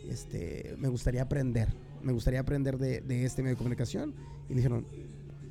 Este, 0.09 0.75
me 0.79 0.89
gustaría 0.89 1.21
aprender, 1.21 1.69
me 2.01 2.11
gustaría 2.11 2.41
aprender 2.41 2.77
de, 2.77 2.99
de 3.01 3.23
este 3.25 3.41
medio 3.41 3.55
de 3.55 3.57
comunicación. 3.57 4.13
Y 4.49 4.53
dijeron, 4.53 4.85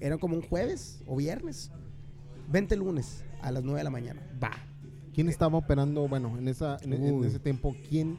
era 0.00 0.18
como 0.18 0.36
un 0.36 0.42
jueves 0.42 1.00
o 1.06 1.16
viernes, 1.16 1.70
vente 2.50 2.76
lunes 2.76 3.24
a 3.40 3.50
las 3.50 3.62
9 3.64 3.78
de 3.80 3.84
la 3.84 3.90
mañana, 3.90 4.20
va. 4.42 4.52
¿Quién 5.14 5.28
estaba 5.28 5.58
operando? 5.58 6.08
Bueno, 6.08 6.38
en, 6.38 6.48
esa, 6.48 6.78
en, 6.82 7.24
ese 7.24 7.38
tiempo, 7.38 7.76
¿quién, 7.88 8.18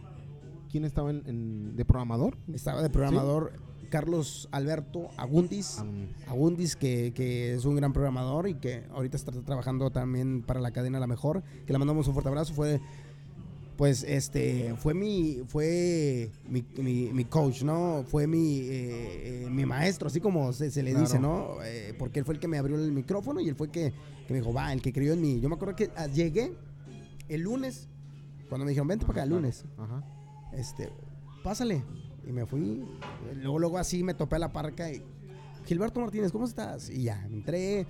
quién 0.71 0.85
estaba 0.85 1.09
en, 1.09 1.23
en- 1.25 1.75
de 1.75 1.85
programador? 1.85 2.37
Estaba 2.53 2.81
de 2.81 2.89
programador 2.89 3.53
Carlos 3.89 4.47
Alberto 4.51 5.09
Agundis. 5.17 5.83
Agundis, 6.27 6.75
que, 6.75 7.11
que 7.15 7.53
es 7.53 7.65
un 7.65 7.75
gran 7.75 7.93
programador 7.93 8.47
y 8.47 8.55
que 8.55 8.83
ahorita 8.93 9.17
está 9.17 9.31
trabajando 9.31 9.89
también 9.91 10.43
para 10.43 10.59
la 10.59 10.71
cadena 10.71 10.99
La 10.99 11.07
Mejor, 11.07 11.43
que 11.65 11.73
le 11.73 11.79
mandamos 11.79 12.07
un 12.07 12.13
fuerte 12.13 12.29
abrazo. 12.29 12.53
Fue, 12.53 12.79
pues, 13.77 14.03
este, 14.03 14.75
fue 14.77 14.93
mi, 14.93 15.41
fue 15.47 16.29
mi, 16.47 16.63
mi- 16.77 17.11
mi 17.11 17.25
coach, 17.25 17.63
¿no? 17.63 18.03
Fue 18.07 18.27
mi, 18.27 18.59
eh, 18.59 19.45
eh, 19.45 19.47
mi 19.49 19.65
maestro, 19.65 20.07
así 20.07 20.19
como 20.19 20.53
se, 20.53 20.69
se 20.69 20.83
le 20.83 20.91
Claro. 20.91 21.05
dice, 21.05 21.19
¿no? 21.19 21.55
Eh, 21.63 21.95
porque 21.97 22.19
él 22.19 22.25
fue 22.25 22.35
el 22.35 22.39
que 22.39 22.47
me 22.47 22.59
abrió 22.59 22.75
el 22.77 22.91
micrófono 22.91 23.39
y 23.41 23.49
él 23.49 23.55
fue 23.55 23.69
que, 23.69 23.91
que 24.27 24.33
me 24.33 24.39
dijo, 24.39 24.53
va, 24.53 24.71
el 24.71 24.81
que 24.81 24.93
creyó 24.93 25.13
en 25.13 25.21
mí. 25.21 25.39
Yo 25.41 25.49
me 25.49 25.55
acuerdo 25.55 25.75
que 25.75 25.89
ah, 25.95 26.05
llegué 26.07 26.53
el 27.29 27.41
lunes, 27.41 27.87
cuando 28.49 28.65
me 28.65 28.71
dijeron, 28.71 28.87
vente 28.87 29.05
para 29.05 29.21
acá 29.21 29.23
el 29.23 29.29
lunes 29.29 29.65
Ajá. 29.77 30.03
este, 30.53 30.89
pásale. 31.43 31.83
Y 32.27 32.31
me 32.31 32.45
fui. 32.45 32.85
Luego, 33.35 33.59
luego 33.59 33.77
así 33.77 34.03
me 34.03 34.13
topé 34.13 34.37
a 34.37 34.39
la 34.39 34.51
parca 34.53 34.91
y, 34.91 35.01
Gilberto 35.65 35.99
Martínez, 35.99 36.31
¿cómo 36.31 36.45
estás? 36.45 36.89
Y 36.89 37.03
ya, 37.03 37.25
entré, 37.25 37.85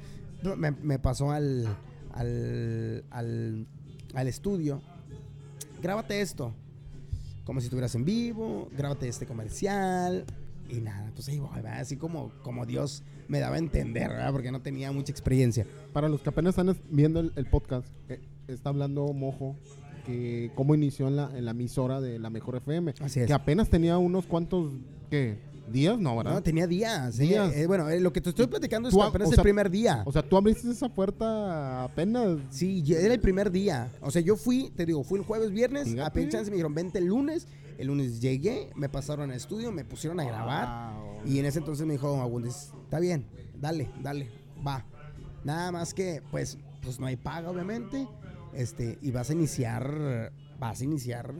me, 0.57 0.71
me 0.71 0.99
pasó 0.99 1.31
al, 1.31 1.67
al, 2.13 3.03
al, 3.11 3.67
al 4.13 4.27
estudio. 4.27 4.81
Grábate 5.81 6.21
esto, 6.21 6.53
como 7.45 7.59
si 7.59 7.65
estuvieras 7.65 7.93
en 7.95 8.05
vivo, 8.05 8.69
grábate 8.75 9.07
este 9.07 9.25
comercial. 9.25 10.25
Y 10.69 10.79
nada, 10.79 11.11
pues 11.13 11.27
ahí 11.27 11.39
voy, 11.39 11.49
¿verdad? 11.55 11.79
así 11.81 11.97
como, 11.97 12.31
como 12.41 12.65
Dios 12.65 13.03
me 13.27 13.39
daba 13.39 13.55
a 13.55 13.59
entender, 13.59 14.09
¿verdad? 14.09 14.31
Porque 14.31 14.51
no 14.51 14.61
tenía 14.61 14.91
mucha 14.91 15.11
experiencia. 15.11 15.67
Para 15.91 16.07
los 16.09 16.21
que 16.21 16.29
apenas 16.29 16.51
están 16.51 16.69
es- 16.69 16.81
viendo 16.89 17.19
el, 17.19 17.33
el 17.35 17.45
podcast, 17.47 17.87
eh, 18.09 18.21
está 18.47 18.69
hablando 18.69 19.11
Mojo 19.13 19.55
que 20.05 20.51
cómo 20.55 20.75
inició 20.75 21.07
en 21.07 21.15
la, 21.15 21.31
en 21.37 21.45
la 21.45 21.51
emisora 21.51 22.01
de 22.01 22.19
la 22.19 22.29
Mejor 22.29 22.57
FM. 22.57 22.93
Así 22.99 23.21
es. 23.21 23.27
Que 23.27 23.33
apenas 23.33 23.69
tenía 23.69 23.97
unos 23.97 24.25
cuantos, 24.25 24.73
¿qué? 25.09 25.37
¿Días? 25.71 25.97
No, 25.97 26.17
¿verdad? 26.17 26.33
No, 26.33 26.43
tenía 26.43 26.67
días. 26.67 27.17
¿eh? 27.19 27.23
Días. 27.23 27.55
Eh, 27.55 27.67
bueno, 27.67 27.89
eh, 27.89 27.99
lo 27.99 28.11
que 28.11 28.19
te 28.21 28.29
estoy 28.29 28.47
platicando 28.47 28.89
es 28.89 28.95
que 28.95 29.01
apenas 29.01 29.31
el 29.31 29.41
primer 29.41 29.69
día. 29.69 30.03
O 30.05 30.11
sea, 30.11 30.21
tú 30.21 30.35
abriste 30.35 30.69
esa 30.69 30.89
puerta 30.89 31.85
apenas. 31.85 32.37
Sí, 32.49 32.83
era 32.93 33.13
el 33.13 33.21
primer 33.21 33.49
día. 33.49 33.91
O 34.01 34.11
sea, 34.11 34.21
yo 34.21 34.35
fui, 34.35 34.71
te 34.75 34.85
digo, 34.85 35.03
fui 35.03 35.19
el 35.19 35.25
jueves, 35.25 35.51
viernes, 35.51 35.89
Fíjate. 35.89 36.25
a 36.25 36.29
chance, 36.29 36.49
me 36.49 36.57
dijeron, 36.57 36.73
vente 36.73 36.99
el 36.99 37.05
lunes. 37.05 37.47
El 37.77 37.87
lunes 37.87 38.21
llegué, 38.21 38.69
me 38.75 38.87
pasaron 38.87 39.31
al 39.31 39.37
estudio, 39.37 39.71
me 39.71 39.83
pusieron 39.83 40.19
a 40.19 40.25
grabar. 40.25 40.95
Wow. 40.95 41.21
Y 41.25 41.39
en 41.39 41.45
ese 41.45 41.57
entonces 41.57 41.87
me 41.87 41.93
dijo 41.93 42.21
Agundis, 42.21 42.71
está 42.83 42.99
bien, 42.99 43.25
dale, 43.59 43.89
dale, 44.01 44.29
va. 44.65 44.85
Nada 45.43 45.71
más 45.71 45.93
que, 45.93 46.21
pues, 46.29 46.59
pues 46.83 46.99
no 46.99 47.07
hay 47.07 47.15
paga, 47.15 47.49
obviamente. 47.49 48.07
Este, 48.55 48.97
y 49.01 49.11
vas 49.11 49.29
a 49.29 49.33
iniciar, 49.33 50.31
vas 50.59 50.81
a 50.81 50.83
iniciar, 50.83 51.33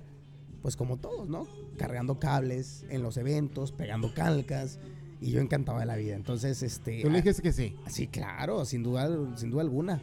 pues 0.62 0.76
como 0.76 0.98
todos, 0.98 1.30
¿no? 1.30 1.48
Cargando 1.78 2.20
cables 2.20 2.86
en 2.90 3.02
los 3.04 3.18
eventos, 3.18 3.72
pegando 3.72 4.14
calcas. 4.14 4.80
Y 5.22 5.32
yo 5.32 5.40
encantado 5.40 5.80
de 5.80 5.86
la 5.86 5.96
vida. 5.96 6.16
Entonces, 6.16 6.62
este. 6.64 7.02
Tú 7.02 7.10
le 7.10 7.18
dijiste 7.22 7.42
que 7.42 7.54
sí. 7.54 7.76
Sí, 7.88 8.08
claro, 8.08 8.66
sin 8.66 8.84
duda, 8.84 9.10
sin 9.38 9.52
duda 9.52 9.62
alguna. 9.62 10.02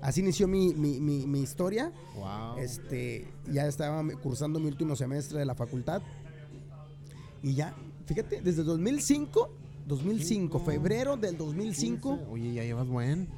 Así 0.00 0.20
inició 0.22 0.48
mi, 0.48 0.72
mi, 0.74 1.00
mi- 1.00 1.26
mi 1.26 1.40
historia. 1.42 1.92
Wow. 2.16 2.56
Este, 2.58 3.28
ya 3.50 3.66
estaba 3.66 4.02
cursando 4.22 4.58
mi 4.60 4.66
último 4.68 4.96
semestre 4.96 5.38
de 5.38 5.44
la 5.44 5.54
facultad. 5.54 6.00
Y 7.42 7.54
ya, 7.54 7.74
fíjate, 8.06 8.40
desde 8.40 8.62
2005, 8.62 9.50
2005, 9.86 10.24
Cinco. 10.26 10.58
febrero 10.60 11.16
del 11.18 11.36
2005 11.36 12.20
Oye, 12.30 12.54
ya 12.54 12.62
llevas 12.64 12.86
buen. 12.88 13.28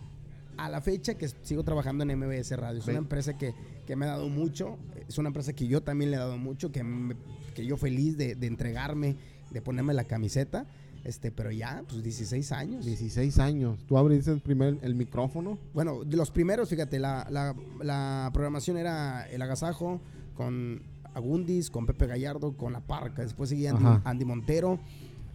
A 0.59 0.69
la 0.69 0.81
fecha 0.81 1.15
que 1.19 1.29
sigo 1.43 1.63
trabajando 1.65 2.05
en 2.05 2.19
MBS 2.19 2.51
Radio. 2.57 2.81
Es 2.81 2.87
una 2.87 2.99
empresa 2.99 3.37
que, 3.37 3.55
que 3.87 3.97
me 3.97 4.07
ha 4.07 4.11
dado 4.11 4.29
mucho, 4.29 4.79
es 5.09 5.19
una 5.19 5.29
empresa 5.29 5.53
que 5.53 5.67
yo 5.67 5.83
también 5.83 6.11
le 6.11 6.17
he 6.17 6.21
dado 6.21 6.39
mucho, 6.39 6.73
que, 6.73 6.83
me- 6.83 7.17
que 7.55 7.65
yo 7.67 7.77
feliz 7.77 8.17
de, 8.17 8.35
de 8.35 8.47
entregarme, 8.47 9.17
de 9.51 9.61
ponerme 9.63 9.95
la 9.95 10.05
camiseta. 10.05 10.67
Este, 11.05 11.31
pero 11.31 11.53
ya, 11.53 11.85
pues 11.89 12.03
16 12.03 12.51
años. 12.51 12.85
16 12.85 13.39
años. 13.39 13.79
Tú 13.87 13.97
abriste 13.97 14.33
el 14.33 14.41
primer 14.41 14.79
el 14.83 14.97
micrófono. 14.97 15.57
Bueno, 15.73 16.03
de 16.05 16.17
los 16.17 16.33
primeros, 16.33 16.69
fíjate, 16.69 16.99
la, 16.99 17.27
la- 17.31 17.55
la 17.83 18.31
programación 18.33 18.77
era 18.77 19.25
El 19.31 19.41
Agasajo 19.43 20.01
con 20.35 20.83
Agundis, 21.15 21.71
con 21.71 21.87
Pepe 21.87 22.07
Gallardo, 22.09 22.57
con 22.57 22.73
La 22.73 22.81
Parca. 22.81 23.23
Después 23.23 23.51
seguía 23.51 23.71
Andy. 23.71 23.85
Andy 24.05 24.25
Montero. 24.25 24.81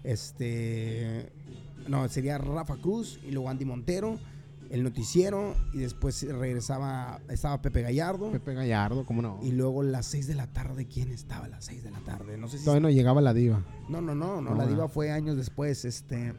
Este. 0.04 1.30
No, 1.88 2.08
sería 2.10 2.38
Rafa 2.38 2.76
Cruz 2.78 3.20
y 3.28 3.32
luego 3.32 3.50
Andy 3.50 3.66
Montero. 3.66 4.20
El 4.72 4.84
noticiero. 4.84 5.56
Y 5.74 5.80
después 5.80 6.26
regresaba. 6.28 7.20
Estaba 7.30 7.62
Pepe 7.62 7.82
Gallardo. 7.82 8.32
Pepe 8.32 8.54
Gallardo, 8.54 9.06
¿cómo 9.06 9.22
no? 9.22 9.40
Y 9.44 9.52
luego 9.52 9.84
las 9.84 10.06
6 10.08 10.28
de 10.28 10.36
la 10.36 10.48
tarde. 10.48 10.88
¿Quién 10.88 11.12
estaba 11.12 11.46
a 11.46 11.50
las 11.50 11.66
6 11.66 11.84
de 11.84 11.92
la 11.92 12.00
tarde? 12.00 12.38
No 12.38 12.48
sé 12.48 12.58
si. 12.58 12.66
Todavía 12.66 12.82
no 12.82 12.90
llegaba 12.90 13.22
la 13.22 13.34
diva. 13.34 13.64
No, 13.90 14.02
no, 14.02 14.16
no, 14.16 14.42
no, 14.42 14.52
No, 14.52 14.56
la 14.56 14.66
diva 14.66 14.88
fue 14.88 15.12
años 15.12 15.38
después, 15.38 15.86
este... 15.86 16.34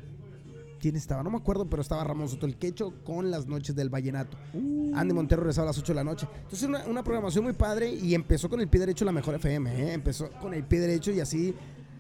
¿Quién 0.81 0.97
estaba? 0.97 1.23
No 1.23 1.31
me 1.31 1.37
acuerdo, 1.37 1.71
pero 1.71 1.81
estaba 1.81 2.03
Ramón 2.03 2.29
Soto 2.29 2.45
el 2.45 2.57
Quecho 2.57 3.05
con 3.05 3.31
las 3.31 3.47
noches 3.47 3.77
del 3.77 3.89
vallenato. 3.89 4.37
Andy 4.53 5.15
Montero 5.15 5.43
regresaba 5.43 5.69
a 5.69 5.71
las 5.71 5.79
8 5.79 5.93
de 5.93 5.95
la 5.95 6.03
noche. 6.03 6.27
Entonces 6.35 6.69
una, 6.69 6.85
una 6.87 7.05
programación 7.05 7.45
muy 7.45 7.53
padre 7.53 7.89
y 7.89 8.17
empezó 8.17 8.51
con 8.51 8.61
el 8.61 8.67
pie 8.67 8.81
derecho 8.81 9.05
la 9.05 9.13
mejor 9.13 9.37
FM, 9.37 9.71
¿eh? 9.71 9.93
Empezó 9.93 10.29
con 10.41 10.55
el 10.55 10.65
pie 10.65 10.81
derecho 10.81 11.13
y 11.13 11.21
así 11.21 11.55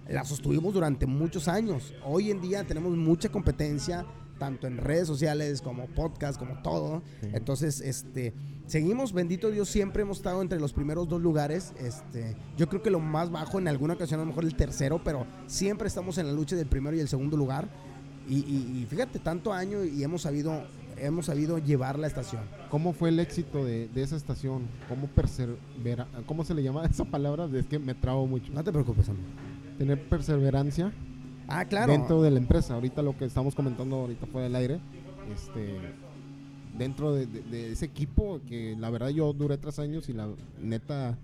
la 0.08 0.24
sostuvimos 0.24 0.74
durante 0.74 1.06
muchos 1.06 1.46
años. 1.46 1.94
Hoy 2.04 2.32
en 2.32 2.40
día 2.40 2.64
tenemos 2.64 2.96
mucha 2.96 3.28
competencia, 3.28 4.04
tanto 4.42 4.66
en 4.66 4.76
redes 4.78 5.06
sociales 5.06 5.62
como 5.62 5.86
podcast, 5.86 6.36
como 6.36 6.60
todo. 6.62 7.00
Sí. 7.20 7.28
Entonces, 7.32 7.80
este, 7.80 8.34
seguimos, 8.66 9.12
bendito 9.12 9.52
Dios, 9.52 9.68
siempre 9.68 10.02
hemos 10.02 10.16
estado 10.16 10.42
entre 10.42 10.58
los 10.58 10.72
primeros 10.72 11.08
dos 11.08 11.22
lugares. 11.22 11.72
Este, 11.78 12.34
yo 12.56 12.68
creo 12.68 12.82
que 12.82 12.90
lo 12.90 12.98
más 12.98 13.30
bajo 13.30 13.60
en 13.60 13.68
alguna 13.68 13.94
ocasión, 13.94 14.18
a 14.18 14.24
lo 14.24 14.30
mejor 14.30 14.44
el 14.44 14.56
tercero, 14.56 15.00
pero 15.04 15.26
siempre 15.46 15.86
estamos 15.86 16.18
en 16.18 16.26
la 16.26 16.32
lucha 16.32 16.56
del 16.56 16.66
primero 16.66 16.96
y 16.96 17.00
el 17.00 17.06
segundo 17.06 17.36
lugar. 17.36 17.68
Y, 18.28 18.38
y- 18.38 18.80
y 18.82 18.86
fíjate, 18.90 19.20
tanto 19.20 19.52
año 19.52 19.84
y 19.84 20.02
hemos 20.02 20.22
sabido, 20.22 20.64
hemos 20.96 21.26
sabido 21.26 21.58
llevar 21.58 21.96
la 22.00 22.08
estación. 22.08 22.42
¿Cómo 22.68 22.92
fue 22.92 23.10
el 23.10 23.20
éxito 23.20 23.64
de, 23.64 23.86
de 23.94 24.02
esa 24.02 24.16
estación? 24.16 24.62
¿Cómo 24.88 25.06
persevera? 25.06 26.08
¿Cómo 26.26 26.44
se 26.44 26.52
le 26.54 26.64
llama 26.64 26.84
esa 26.90 27.04
palabra? 27.04 27.48
Es 27.54 27.66
que 27.66 27.78
me 27.78 27.94
trabo 27.94 28.26
mucho. 28.26 28.52
No 28.52 28.64
te 28.64 28.72
preocupes, 28.72 29.08
amigo. 29.08 29.24
Tener 29.78 30.02
perseverancia 30.08 30.92
Ah, 31.48 31.64
claro. 31.64 31.92
dentro 31.92 32.22
de 32.22 32.30
la 32.30 32.38
empresa. 32.38 32.74
Ahorita 32.74 33.02
lo 33.02 33.16
que 33.16 33.24
estamos 33.24 33.54
comentando 33.54 33.96
ahorita 33.96 34.26
fuera 34.26 34.44
del 34.44 34.56
aire, 34.56 34.80
este, 35.34 35.78
dentro 36.78 37.12
de, 37.14 37.26
de- 37.26 37.42
de 37.42 37.72
ese 37.72 37.84
equipo 37.84 38.40
que 38.48 38.76
la 38.78 38.90
verdad 38.90 39.08
yo 39.10 39.32
duré 39.32 39.58
tres 39.58 39.78
años 39.78 40.08
y 40.08 40.12
la 40.12 40.28
neta 40.60 41.18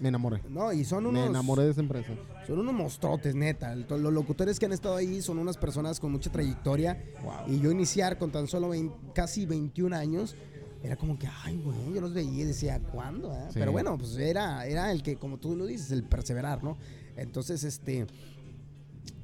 me 0.00 0.08
enamoré. 0.10 0.42
No, 0.48 0.72
y 0.72 0.84
son 0.84 1.04
Me 1.04 1.10
unos. 1.10 1.26
enamoré 1.30 1.64
de 1.64 1.70
esa 1.72 1.80
empresa. 1.80 2.12
Son 2.46 2.58
unos 2.58 2.72
monstruotes, 2.74 3.34
neta. 3.34 3.74
Los 3.74 4.12
locutores 4.12 4.58
que 4.58 4.66
han 4.66 4.72
estado 4.72 4.96
ahí 4.96 5.20
son 5.22 5.38
unas 5.38 5.56
personas 5.56 5.98
con 6.00 6.12
mucha 6.12 6.30
trayectoria. 6.30 7.02
Wow. 7.22 7.54
Y 7.54 7.60
yo 7.60 7.70
iniciar 7.72 8.16
con 8.18 8.30
tan 8.30 8.46
solo 8.46 8.68
vein- 8.68 8.92
casi 9.14 9.44
21 9.44 9.92
años, 9.94 10.36
era 10.82 10.94
como 10.96 11.18
que, 11.18 11.26
ay, 11.44 11.60
güey, 11.64 11.94
yo 11.94 12.00
los 12.00 12.14
veía 12.14 12.42
y 12.42 12.46
decía, 12.46 12.78
¿cuándo? 12.92 13.32
eh?" 13.32 13.46
Sí. 13.48 13.58
Pero 13.58 13.72
bueno, 13.72 13.98
pues 13.98 14.16
era, 14.16 14.64
era 14.66 14.92
el 14.92 15.02
que, 15.02 15.16
como 15.16 15.38
tú 15.38 15.56
lo 15.56 15.66
dices, 15.66 15.90
el 15.90 16.04
perseverar, 16.04 16.62
¿no? 16.62 16.76
Entonces, 17.16 17.64
este, 17.64 18.06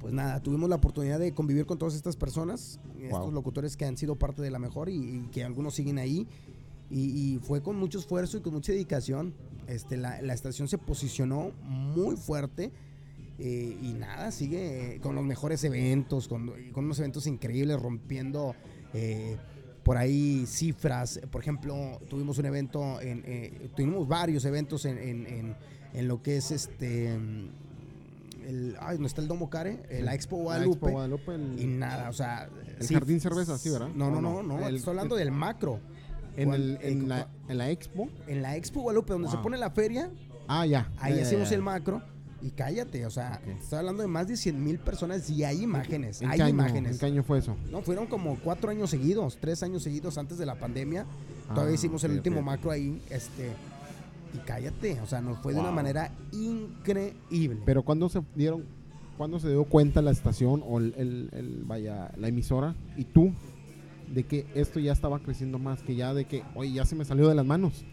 pues 0.04 0.12
nada, 0.12 0.38
tuvimos 0.42 0.68
la 0.68 0.76
oportunidad 0.76 1.18
de 1.18 1.32
convivir 1.32 1.64
con 1.64 1.78
todas 1.78 1.94
estas 1.94 2.14
personas, 2.14 2.78
estos 3.00 3.20
Wow. 3.20 3.30
locutores 3.32 3.74
que 3.74 3.86
han 3.86 3.96
sido 3.96 4.16
parte 4.16 4.42
de 4.42 4.50
la 4.50 4.58
mejor 4.58 4.90
y, 4.90 4.96
y 4.96 5.28
que 5.32 5.42
algunos 5.44 5.74
siguen 5.74 5.96
ahí. 5.96 6.26
Y, 6.90 7.00
y 7.36 7.38
fue 7.38 7.62
con 7.62 7.76
mucho 7.76 7.98
esfuerzo 8.00 8.36
y 8.36 8.42
con 8.42 8.52
mucha 8.52 8.72
dedicación. 8.72 9.32
Este, 9.66 9.96
la, 9.96 10.20
la 10.20 10.34
estación 10.34 10.68
se 10.68 10.76
posicionó 10.76 11.52
muy 11.62 12.16
fuerte. 12.16 12.70
eh, 13.38 13.78
y 13.80 13.94
nada, 13.94 14.30
sigue 14.30 14.96
eh, 14.96 15.00
con 15.00 15.14
los 15.14 15.24
mejores 15.24 15.64
eventos, 15.64 16.28
con, 16.28 16.52
con 16.72 16.84
unos 16.84 16.98
eventos 16.98 17.26
increíbles, 17.26 17.80
rompiendo 17.80 18.54
eh, 18.92 19.38
por 19.84 19.96
ahí 19.96 20.44
cifras. 20.46 21.18
Por 21.30 21.40
ejemplo, 21.40 21.98
tuvimos 22.10 22.36
un 22.36 22.44
evento, 22.44 23.00
en, 23.00 23.70
tuvimos 23.74 24.06
varios 24.06 24.44
eventos 24.44 24.84
en, 24.84 24.98
en- 24.98 25.26
en- 25.26 25.56
en 25.94 26.08
lo 26.08 26.22
que 26.22 26.36
es 26.36 26.50
este. 26.50 27.18
El, 28.46 28.76
ay, 28.80 28.98
¿no 28.98 29.06
está 29.06 29.20
el 29.20 29.28
Domo 29.28 29.48
Care? 29.50 29.82
Eh, 29.90 30.02
La 30.02 30.14
Expo 30.14 30.36
La 30.36 30.42
Guadalupe. 30.44 30.76
Expo 30.76 30.90
Guadalupe, 30.90 31.34
el- 31.34 31.60
Y 31.60 31.66
nada, 31.66 32.10
o 32.10 32.12
sea. 32.12 32.48
El 32.80 32.86
Jardín 32.88 33.20
Cerveza, 33.20 33.56
sí, 33.58 33.70
¿verdad? 33.70 33.88
No, 33.94 34.10
no, 34.10 34.18
¿O 34.18 34.20
no, 34.20 34.42
no? 34.42 34.58
no. 34.60 34.68
El- 34.68 34.76
estoy 34.76 34.90
hablando 34.90 35.16
del 35.16 35.30
macro. 35.30 35.80
en, 36.36 36.52
el- 36.52 36.78
eh, 36.82 36.90
en 36.90 37.08
la, 37.08 37.28
en 37.48 37.58
la 37.58 37.70
expo. 37.70 38.08
En 38.26 38.42
la 38.42 38.56
Expo 38.56 38.80
Guadalupe, 38.82 39.12
donde 39.12 39.30
se 39.30 39.36
pone 39.38 39.56
la 39.56 39.70
feria, 39.70 40.10
Ah, 40.48 40.66
ya. 40.66 40.90
ahí 40.98 41.14
Ya, 41.16 41.22
hacemos 41.22 41.48
ya. 41.50 41.54
el 41.56 41.62
macro. 41.62 42.02
Y 42.42 42.50
cállate, 42.50 43.06
o 43.06 43.10
sea, 43.10 43.40
estoy 43.46 43.78
hablando 43.78 44.02
de 44.02 44.08
más 44.08 44.26
de 44.28 44.36
100 44.36 44.62
mil 44.62 44.78
personas 44.78 45.30
y 45.30 45.44
hay 45.44 45.62
imágenes. 45.62 46.20
¿En 46.20 46.30
Hay 46.30 46.40
imágenes. 46.50 46.92
¿En 46.94 46.98
qué 46.98 47.06
año 47.06 47.22
fue 47.22 47.38
eso? 47.38 47.56
No, 47.70 47.80
fueron 47.82 48.06
como 48.06 48.36
cuatro 48.40 48.68
años 48.70 48.90
seguidos, 48.90 49.38
tres 49.40 49.62
años 49.62 49.82
seguidos 49.84 50.18
antes 50.18 50.36
de 50.36 50.44
la 50.44 50.56
pandemia. 50.56 51.06
Todavía 51.48 51.70
Ah, 51.70 51.74
hicimos 51.74 52.02
ok, 52.04 52.10
el 52.10 52.16
último 52.16 52.42
macro 52.42 52.70
ahí, 52.72 53.00
este. 53.08 53.52
Y 54.34 54.38
cállate, 54.38 55.00
o 55.00 55.06
sea, 55.06 55.20
nos 55.20 55.38
fue 55.38 55.54
de 55.54 55.60
una 55.60 55.70
manera 55.70 56.10
increíble. 56.32 57.60
Pero 57.64 57.82
cuando 57.84 58.08
se 58.08 58.20
dieron, 58.34 58.64
cuando 59.16 59.38
se 59.38 59.48
dio 59.48 59.64
cuenta 59.64 60.02
la 60.02 60.10
estación 60.10 60.62
o 60.66 60.78
el, 60.78 60.92
el- 60.96 61.28
el- 61.32 61.62
vaya, 61.64 62.10
la 62.16 62.28
emisora 62.28 62.74
y 62.96 63.04
tú 63.04 63.32
de 64.12 64.24
que 64.24 64.46
esto 64.54 64.80
ya 64.80 64.92
estaba 64.92 65.18
creciendo 65.20 65.58
más, 65.58 65.82
que 65.82 65.94
ya 65.94 66.12
de 66.14 66.24
que, 66.26 66.42
oye, 66.54 66.72
ya 66.72 66.84
se 66.84 66.94
me 66.96 67.04
salió 67.04 67.28
de 67.28 67.34
las 67.34 67.46
manos. 67.46 67.84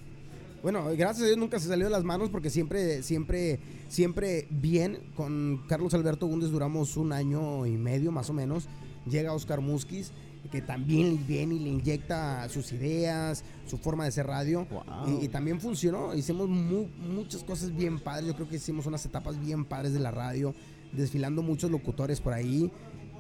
Bueno, 0.62 0.84
gracias 0.98 1.24
a 1.24 1.26
Dios 1.28 1.38
nunca 1.38 1.60
se 1.60 1.68
salió 1.68 1.86
de 1.86 1.92
las 1.92 2.04
manos 2.04 2.30
porque 2.30 2.50
siempre, 2.52 3.02
siempre, 3.02 3.60
siempre 3.88 4.48
bien. 4.52 5.00
Con 5.16 5.62
Carlos 5.68 5.94
Alberto 5.94 6.28
Gundes 6.28 6.52
duramos 6.52 6.98
un 6.98 7.14
año 7.14 7.66
y 7.66 7.78
medio 7.78 8.12
más 8.12 8.30
o 8.30 8.34
menos. 8.34 8.68
Llega 9.10 9.34
Oscar 9.34 9.62
Musquiz, 9.62 10.12
que 10.50 10.62
también 10.62 11.26
viene 11.28 11.56
y 11.56 11.60
le 11.60 11.70
inyecta 11.70 12.48
sus 12.50 12.72
ideas, 12.72 13.44
su 13.68 13.78
forma 13.78 14.04
de 14.04 14.10
hacer 14.10 14.28
radio. 14.28 14.66
Wow. 14.70 15.20
Y, 15.22 15.26
y 15.26 15.28
también 15.28 15.60
funcionó. 15.60 16.14
Hicimos 16.16 16.50
mu- 16.50 16.88
muchas 16.98 17.44
cosas 17.44 17.76
bien 17.76 18.00
padres. 18.00 18.28
Yo 18.28 18.36
creo 18.36 18.50
que 18.50 18.56
hicimos 18.56 18.86
unas 18.86 19.06
etapas 19.06 19.40
bien 19.40 19.66
padres 19.66 19.94
de 19.94 20.00
la 20.00 20.12
radio, 20.12 20.54
desfilando 20.92 21.42
muchos 21.42 21.70
locutores 21.70 22.20
por 22.20 22.34
ahí. 22.34 22.72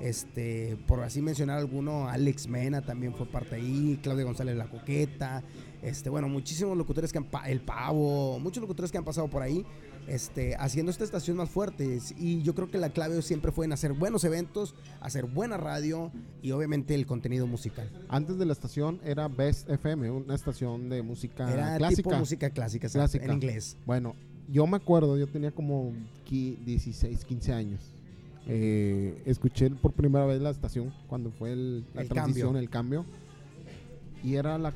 Este, 0.02 0.78
por 0.88 1.04
así 1.04 1.22
mencionar 1.22 1.60
alguno, 1.60 2.08
Alex 2.10 2.48
Mena 2.48 2.82
también 2.82 3.14
fue 3.14 3.28
parte 3.28 3.58
ahí, 3.58 4.00
Claudia 4.02 4.26
González 4.26 4.58
La 4.58 4.66
Coqueta, 4.66 5.44
este, 5.84 6.10
bueno, 6.10 6.28
muchísimos 6.28 6.76
locutores 6.76 7.12
que 7.12 7.20
han, 7.20 7.28
el 7.46 7.62
Pavo, 7.62 8.40
muchos 8.40 8.62
locutores 8.62 8.92
que 8.92 8.98
han 8.98 9.04
pasado 9.04 9.28
por 9.28 9.44
ahí, 9.44 9.64
este, 10.08 10.56
haciendo 10.56 10.92
esta 10.92 11.04
estación 11.04 11.38
más 11.38 11.50
fuerte. 11.50 12.00
Y 12.18 12.42
yo 12.42 12.54
creo 12.56 12.70
que 12.70 12.78
la 12.78 12.90
clave 12.92 13.22
siempre 13.22 13.52
fue 13.52 13.66
en 13.66 13.74
hacer 13.74 13.94
buenos 13.94 14.24
eventos, 14.24 14.76
hacer 15.00 15.26
buena 15.26 15.58
radio 15.58 16.12
y 16.42 16.52
obviamente 16.52 16.96
el 16.96 17.06
contenido 17.06 17.48
musical. 17.48 17.90
Antes 18.10 18.38
de 18.38 18.46
la 18.46 18.54
estación 18.54 19.00
era 19.04 19.28
Best 19.28 19.70
FM, 19.70 20.10
una 20.12 20.36
estación 20.36 20.90
de 20.90 21.02
música 21.02 21.52
Era 21.52 21.78
clásica. 21.78 22.04
tipo 22.10 22.16
música 22.18 22.50
clásica, 22.50 22.90
Clásica. 22.90 23.26
en 23.26 23.32
inglés. 23.34 23.78
Bueno, 23.86 24.16
yo 24.50 24.68
me 24.68 24.78
acuerdo, 24.78 25.18
yo 25.18 25.28
tenía 25.28 25.52
como 25.52 25.94
qui- 26.30 26.58
16, 26.66 27.24
15 27.26 27.54
años. 27.54 27.82
Eh, 28.48 29.22
escuché 29.26 29.70
por 29.70 29.94
primera 29.94 30.26
vez 30.26 30.42
la 30.42 30.50
estación 30.50 30.92
cuando 31.08 31.32
fue 31.32 31.52
el- 31.54 31.86
la 31.94 32.02
El 32.02 32.10
transición, 32.10 32.48
cambio. 32.48 32.60
el 32.62 32.70
cambio. 32.70 33.06
Y 34.24 34.36
era 34.36 34.58
la 34.60 34.72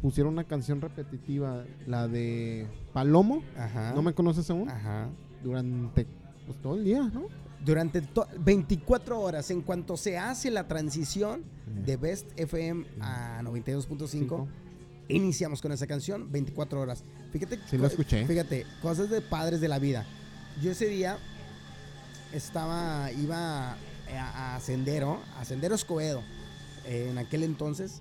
pusieron 0.00 0.32
una 0.34 0.44
canción 0.44 0.80
repetitiva, 0.80 1.64
la 1.86 2.06
de 2.06 2.66
Palomo. 2.96 3.42
Ajá. 3.58 3.92
¿No 3.94 4.00
me 4.00 4.14
conoces 4.14 4.48
aún? 4.48 4.70
Ajá. 4.70 5.10
Durante 5.44 6.06
pues, 6.46 6.62
todo 6.62 6.76
el 6.76 6.84
día, 6.84 7.02
¿no? 7.12 7.24
Durante 7.62 8.00
to- 8.00 8.26
24 8.38 9.20
horas, 9.20 9.50
en 9.50 9.60
cuanto 9.60 9.98
se 9.98 10.16
hace 10.16 10.50
la 10.50 10.66
transición 10.66 11.40
Eh. 11.66 11.82
de 11.84 11.96
Best 11.98 12.26
FM 12.40 12.86
a 13.00 13.42
92.5, 13.42 14.08
Cinco. 14.08 14.48
iniciamos 15.08 15.60
con 15.60 15.72
esa 15.72 15.86
canción, 15.86 16.32
24 16.32 16.80
horas. 16.80 17.04
Fíjate, 17.32 17.58
Sí, 17.68 17.76
lo 17.76 17.86
escuché. 17.86 18.24
Fíjate, 18.26 18.64
cosas 18.80 19.10
de 19.10 19.20
padres 19.20 19.60
de 19.60 19.68
la 19.68 19.78
vida. 19.78 20.06
Yo 20.62 20.70
ese 20.70 20.86
día 20.86 21.18
estaba, 22.32 23.12
iba 23.12 23.72
a, 24.10 24.54
a 24.56 24.60
Sendero, 24.60 25.20
a 25.38 25.44
Sendero 25.44 25.74
Escobedo, 25.74 26.22
eh, 26.86 27.08
en 27.10 27.18
aquel 27.18 27.42
entonces. 27.42 28.00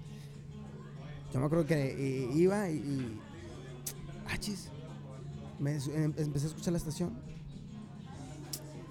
Yo 1.33 1.41
me 1.41 1.47
acuerdo 1.47 1.65
que 1.65 1.73
eh, 1.75 2.29
iba 2.33 2.69
y, 2.69 2.75
y 2.77 3.19
achis, 4.29 4.69
em- 5.59 6.13
empecé 6.17 6.45
a 6.45 6.49
escuchar 6.49 6.71
la 6.73 6.77
estación 6.77 7.13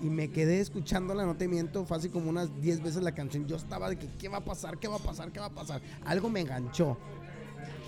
y 0.03 0.11
me 0.11 0.31
quedé 0.31 0.61
escuchándola, 0.61 1.25
no 1.25 1.37
te 1.37 1.49
miento, 1.49 1.87
así 1.91 2.09
como 2.11 2.29
unas 2.29 2.61
10 2.61 2.83
veces 2.83 3.03
la 3.03 3.13
canción. 3.13 3.47
Yo 3.47 3.57
estaba 3.57 3.89
de 3.89 3.97
que, 3.97 4.07
¿qué 4.19 4.29
va 4.29 4.39
a 4.39 4.45
pasar? 4.45 4.79
¿Qué 4.79 4.89
va 4.89 4.97
a 4.97 4.99
pasar? 4.99 5.33
¿Qué 5.33 5.41
va 5.41 5.47
a 5.47 5.55
pasar? 5.55 5.81
Algo 6.05 6.29
me 6.29 6.41
enganchó. 6.41 6.99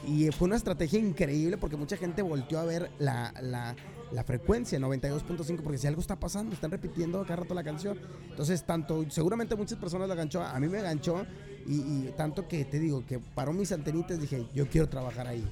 Y 0.07 0.31
fue 0.31 0.47
una 0.47 0.57
estrategia 0.57 0.99
increíble 0.99 1.59
porque 1.59 1.77
mucha 1.77 1.97
gente 1.97 2.23
volteó 2.23 2.59
a 2.59 2.65
ver 2.65 2.91
la, 2.99 3.35
la, 3.43 3.75
la 4.13 4.25
frecuencia 4.25 4.79
92.5 4.79 5.63
porque 5.63 5.79
si 5.79 5.89
algo 5.89 6.01
está 6.01 6.17
pasando, 6.17 6.55
están 6.55 6.71
repitiendo 6.71 7.23
cada 7.25 7.37
rato 7.37 7.55
la 7.55 7.65
canción. 7.65 7.99
Entonces, 8.31 8.65
tanto, 8.65 9.05
seguramente 9.11 9.57
muchas 9.57 9.79
personas 9.79 10.09
la 10.09 10.15
ganchó, 10.15 10.43
a 10.43 10.59
mí 10.61 10.69
me 10.69 10.81
ganchó 10.81 11.27
y, 11.67 11.81
y 11.81 12.15
tanto 12.17 12.47
que 12.47 12.65
te 12.65 12.79
digo 12.79 13.05
que 13.05 13.19
paró 13.19 13.53
mis 13.53 13.73
antenitas, 13.73 14.21
dije, 14.21 14.47
yo 14.55 14.69
quiero 14.69 14.89
trabajar 14.89 15.27
ahí. 15.27 15.45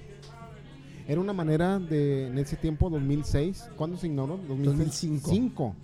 Era 1.06 1.20
una 1.20 1.32
manera 1.32 1.78
de, 1.78 2.28
en 2.28 2.38
ese 2.38 2.56
tiempo, 2.56 2.88
2006, 2.90 3.70
¿cuándo 3.76 3.96
se 3.98 4.06
inauguró? 4.06 4.38
2005. 4.48 5.28
2005. 5.28 5.74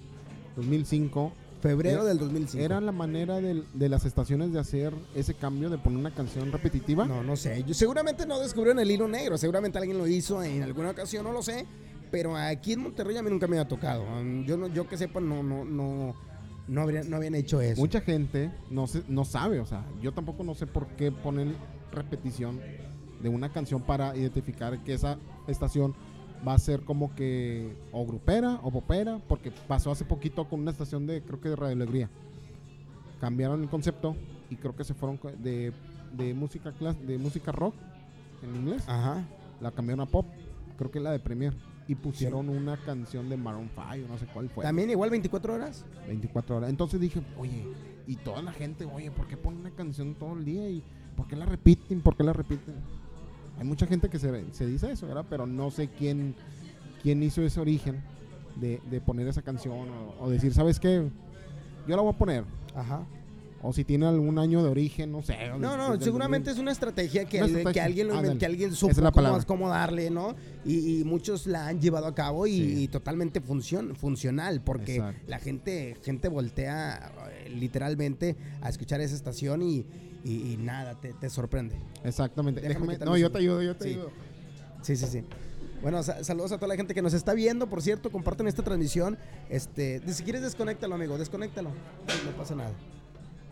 2005. 0.56 1.32
Febrero 1.60 2.04
del 2.06 2.16
2005. 2.18 2.64
¿Era 2.64 2.80
la 2.80 2.90
manera 2.92 3.38
del- 3.40 3.66
de, 3.74 3.88
las 3.90 4.06
estaciones 4.06 4.50
de 4.52 4.58
hacer 4.60 4.94
ese 5.14 5.34
cambio, 5.34 5.68
de 5.68 5.76
poner 5.76 5.98
una 5.98 6.14
canción 6.14 6.50
repetitiva? 6.50 7.04
No, 7.06 7.22
no 7.22 7.36
sé. 7.36 7.62
Yo, 7.64 7.74
seguramente 7.74 8.24
no 8.26 8.40
descubrieron 8.40 8.78
el 8.78 8.90
hilo 8.90 9.06
negro. 9.08 9.36
Seguramente 9.36 9.76
alguien 9.78 9.98
lo 9.98 10.06
hizo 10.06 10.42
en 10.42 10.62
alguna 10.62 10.90
ocasión, 10.90 11.22
no 11.24 11.32
lo 11.32 11.42
sé. 11.42 11.66
Pero 12.10 12.34
aquí 12.34 12.72
en 12.72 12.80
Monterrey 12.82 13.16
a 13.18 13.22
mí 13.22 13.28
nunca 13.30 13.46
me 13.46 13.58
había 13.58 13.68
tocado. 13.68 14.04
Yo, 14.46 14.56
no, 14.56 14.68
yo 14.68 14.88
que 14.88 14.96
sepa, 14.96 15.20
no, 15.20 15.42
no, 15.42 15.66
no, 15.66 16.14
no, 16.66 16.80
habrían, 16.80 17.10
no 17.10 17.16
habían 17.16 17.34
hecho 17.34 17.60
eso. 17.60 17.78
Mucha 17.80 18.00
gente 18.00 18.50
no, 18.70 18.86
se, 18.86 19.02
no 19.06 19.26
sabe, 19.26 19.60
o 19.60 19.66
sea, 19.66 19.84
yo 20.02 20.12
tampoco 20.12 20.42
no 20.42 20.54
sé 20.54 20.66
por 20.66 20.86
qué 20.96 21.12
ponen 21.12 21.54
repetición 21.92 22.58
de 23.22 23.28
una 23.28 23.50
canción 23.52 23.82
para 23.82 24.16
identificar 24.16 24.78
que 24.84 24.94
esa 24.94 25.18
estación 25.46 25.94
va 26.46 26.54
a 26.54 26.58
ser 26.58 26.80
como 26.82 27.14
que 27.14 27.76
o 27.92 28.06
grupera 28.06 28.58
o 28.62 28.70
popera, 28.70 29.20
porque 29.28 29.50
pasó 29.68 29.90
hace 29.90 30.04
poquito 30.04 30.48
con 30.48 30.60
una 30.60 30.70
estación 30.70 31.06
de, 31.06 31.22
creo 31.22 31.40
que 31.40 31.50
de 31.50 31.56
Radio 31.56 31.74
Alegría. 31.76 32.08
Cambiaron 33.20 33.62
el 33.62 33.68
concepto 33.68 34.16
y 34.48 34.56
creo 34.56 34.74
que 34.74 34.84
se 34.84 34.94
fueron 34.94 35.20
de, 35.42 35.72
de 36.16 36.32
música 36.34 36.72
clas- 36.72 36.98
de 36.98 37.18
música 37.18 37.52
rock 37.52 37.74
en 38.42 38.56
inglés, 38.56 38.84
Ajá. 38.88 39.22
la 39.60 39.70
cambiaron 39.70 40.00
a 40.00 40.06
pop, 40.10 40.26
creo 40.78 40.90
que 40.90 41.00
la 41.00 41.12
de 41.12 41.18
Premier. 41.18 41.52
y 41.86 41.94
pusieron 41.96 42.48
una 42.48 42.76
canción 42.78 43.28
de 43.28 43.36
Maroon 43.36 43.68
5, 43.74 44.06
no 44.08 44.16
sé 44.16 44.24
cuál 44.32 44.48
fue. 44.48 44.62
También 44.64 44.88
igual 44.90 45.10
24 45.10 45.54
horas. 45.54 45.84
24 46.06 46.56
horas. 46.56 46.70
Entonces 46.70 47.00
dije, 47.00 47.20
oye, 47.36 47.66
y 48.06 48.14
toda 48.16 48.40
la 48.42 48.52
gente, 48.52 48.84
oye, 48.86 49.10
¿por 49.10 49.26
qué 49.26 49.36
ponen 49.36 49.60
una 49.60 49.70
canción 49.72 50.14
todo 50.14 50.34
el 50.34 50.44
día? 50.44 50.70
¿Y 50.70 50.82
por 51.16 51.26
qué 51.26 51.34
la 51.36 51.44
repiten? 51.46 52.00
¿Por 52.00 52.16
qué 52.16 52.22
la 52.24 52.32
repiten? 52.32 52.74
Hay 53.58 53.64
mucha 53.64 53.86
gente 53.86 54.08
que 54.08 54.18
se, 54.18 54.66
dice 54.66 54.90
eso, 54.90 55.06
¿verdad? 55.06 55.26
Pero 55.28 55.46
no 55.46 55.70
sé 55.70 55.88
quién, 55.88 56.34
quién 57.02 57.22
hizo 57.22 57.42
ese 57.42 57.60
origen 57.60 58.02
de, 58.56 58.80
de 58.90 59.00
poner 59.00 59.28
esa 59.28 59.42
canción 59.42 59.88
o, 59.90 60.24
o 60.24 60.30
decir, 60.30 60.54
¿sabes 60.54 60.80
qué? 60.80 61.08
Yo 61.86 61.96
la 61.96 62.02
voy 62.02 62.12
a 62.14 62.18
poner. 62.18 62.44
Ajá. 62.74 63.04
O 63.62 63.72
si 63.74 63.84
tiene 63.84 64.06
algún 64.06 64.38
año 64.38 64.62
de 64.62 64.70
origen, 64.70 65.12
no 65.12 65.22
sé. 65.22 65.36
No, 65.58 65.76
no, 65.76 66.00
seguramente 66.00 66.48
2000. 66.50 66.52
es 66.56 66.58
una 66.62 66.72
estrategia 66.72 67.26
que, 67.26 67.42
Una 67.42 67.72
que 67.72 67.80
alguien 67.80 68.06
lo 68.08 68.14
inventó, 68.14 68.32
Ándale. 68.32 68.38
que 68.38 68.46
alguien 68.46 68.74
supo 68.74 68.92
es 68.92 68.98
cómo, 69.12 69.38
cómo 69.46 69.68
darle, 69.68 70.08
¿no? 70.08 70.34
Y, 70.64 71.00
y 71.00 71.04
muchos 71.04 71.46
la 71.46 71.66
han 71.66 71.78
llevado 71.80 72.06
a 72.06 72.14
cabo 72.14 72.46
y, 72.46 72.52
Sí. 72.52 72.82
y 72.84 72.88
totalmente 72.88 73.42
funcion- 73.42 73.94
funcional, 73.96 74.62
porque 74.62 74.96
Exacto. 74.96 75.20
la 75.26 75.38
gente, 75.40 75.96
gente 76.02 76.28
voltea 76.28 77.12
eh, 77.44 77.50
literalmente 77.50 78.34
a 78.62 78.70
escuchar 78.70 79.02
esa 79.02 79.14
estación 79.14 79.60
y, 79.62 79.84
y- 80.24 80.56
nada, 80.58 80.98
te, 80.98 81.12
te 81.12 81.28
sorprende. 81.28 81.76
Exactamente. 82.02 82.62
Déjame 82.62 82.94
Déjame- 82.94 83.04
no, 83.04 83.16
yo 83.18 83.30
te 83.30 83.38
ayudo, 83.38 83.62
yo 83.62 83.76
te 83.76 83.84
Sí. 83.84 83.90
ayudo. 83.90 84.10
Sí, 84.82 84.96
sí, 84.96 85.06
sí. 85.06 85.22
Bueno, 85.82 86.02
sa- 86.02 86.24
saludos 86.24 86.52
a 86.52 86.56
toda 86.56 86.68
la 86.68 86.76
gente 86.76 86.94
que 86.94 87.02
nos 87.02 87.12
está 87.14 87.34
viendo, 87.34 87.66
por 87.68 87.82
cierto, 87.82 88.10
comparten 88.10 88.46
esta 88.48 88.62
transmisión. 88.62 89.18
Este, 89.50 90.00
si 90.12 90.22
quieres 90.22 90.40
desconéctalo, 90.42 90.94
amigo, 90.94 91.18
desconéctalo. 91.18 91.68
No 91.70 92.36
pasa 92.38 92.54
nada. 92.54 92.70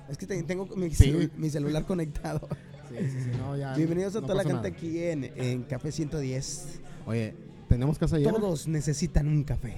Es 0.09 0.17
que 0.17 0.27
te- 0.27 0.43
tengo 0.43 0.67
mi, 0.77 0.91
Sí. 0.95 1.05
celu- 1.13 1.31
mi 1.37 1.51
celular 1.51 1.85
conectado. 1.87 2.49
Sí, 2.89 2.95
sí, 3.11 3.21
sí, 3.25 3.31
no, 3.39 3.57
ya, 3.57 3.75
Bienvenidos 3.77 4.17
a 4.17 4.21
no 4.21 4.27
toda 4.27 4.37
la 4.43 4.43
gente 4.45 4.57
nada. 4.57 4.69
aquí 4.69 4.99
en, 5.03 5.25
en 5.37 5.63
Café 5.65 5.93
110. 5.93 6.81
Oye, 7.07 7.35
¿tenemos 7.69 7.99
casa 7.99 8.17
llena? 8.19 8.33
Todos 8.33 8.67
necesitan 8.69 9.29
un 9.29 9.45
café. 9.45 9.75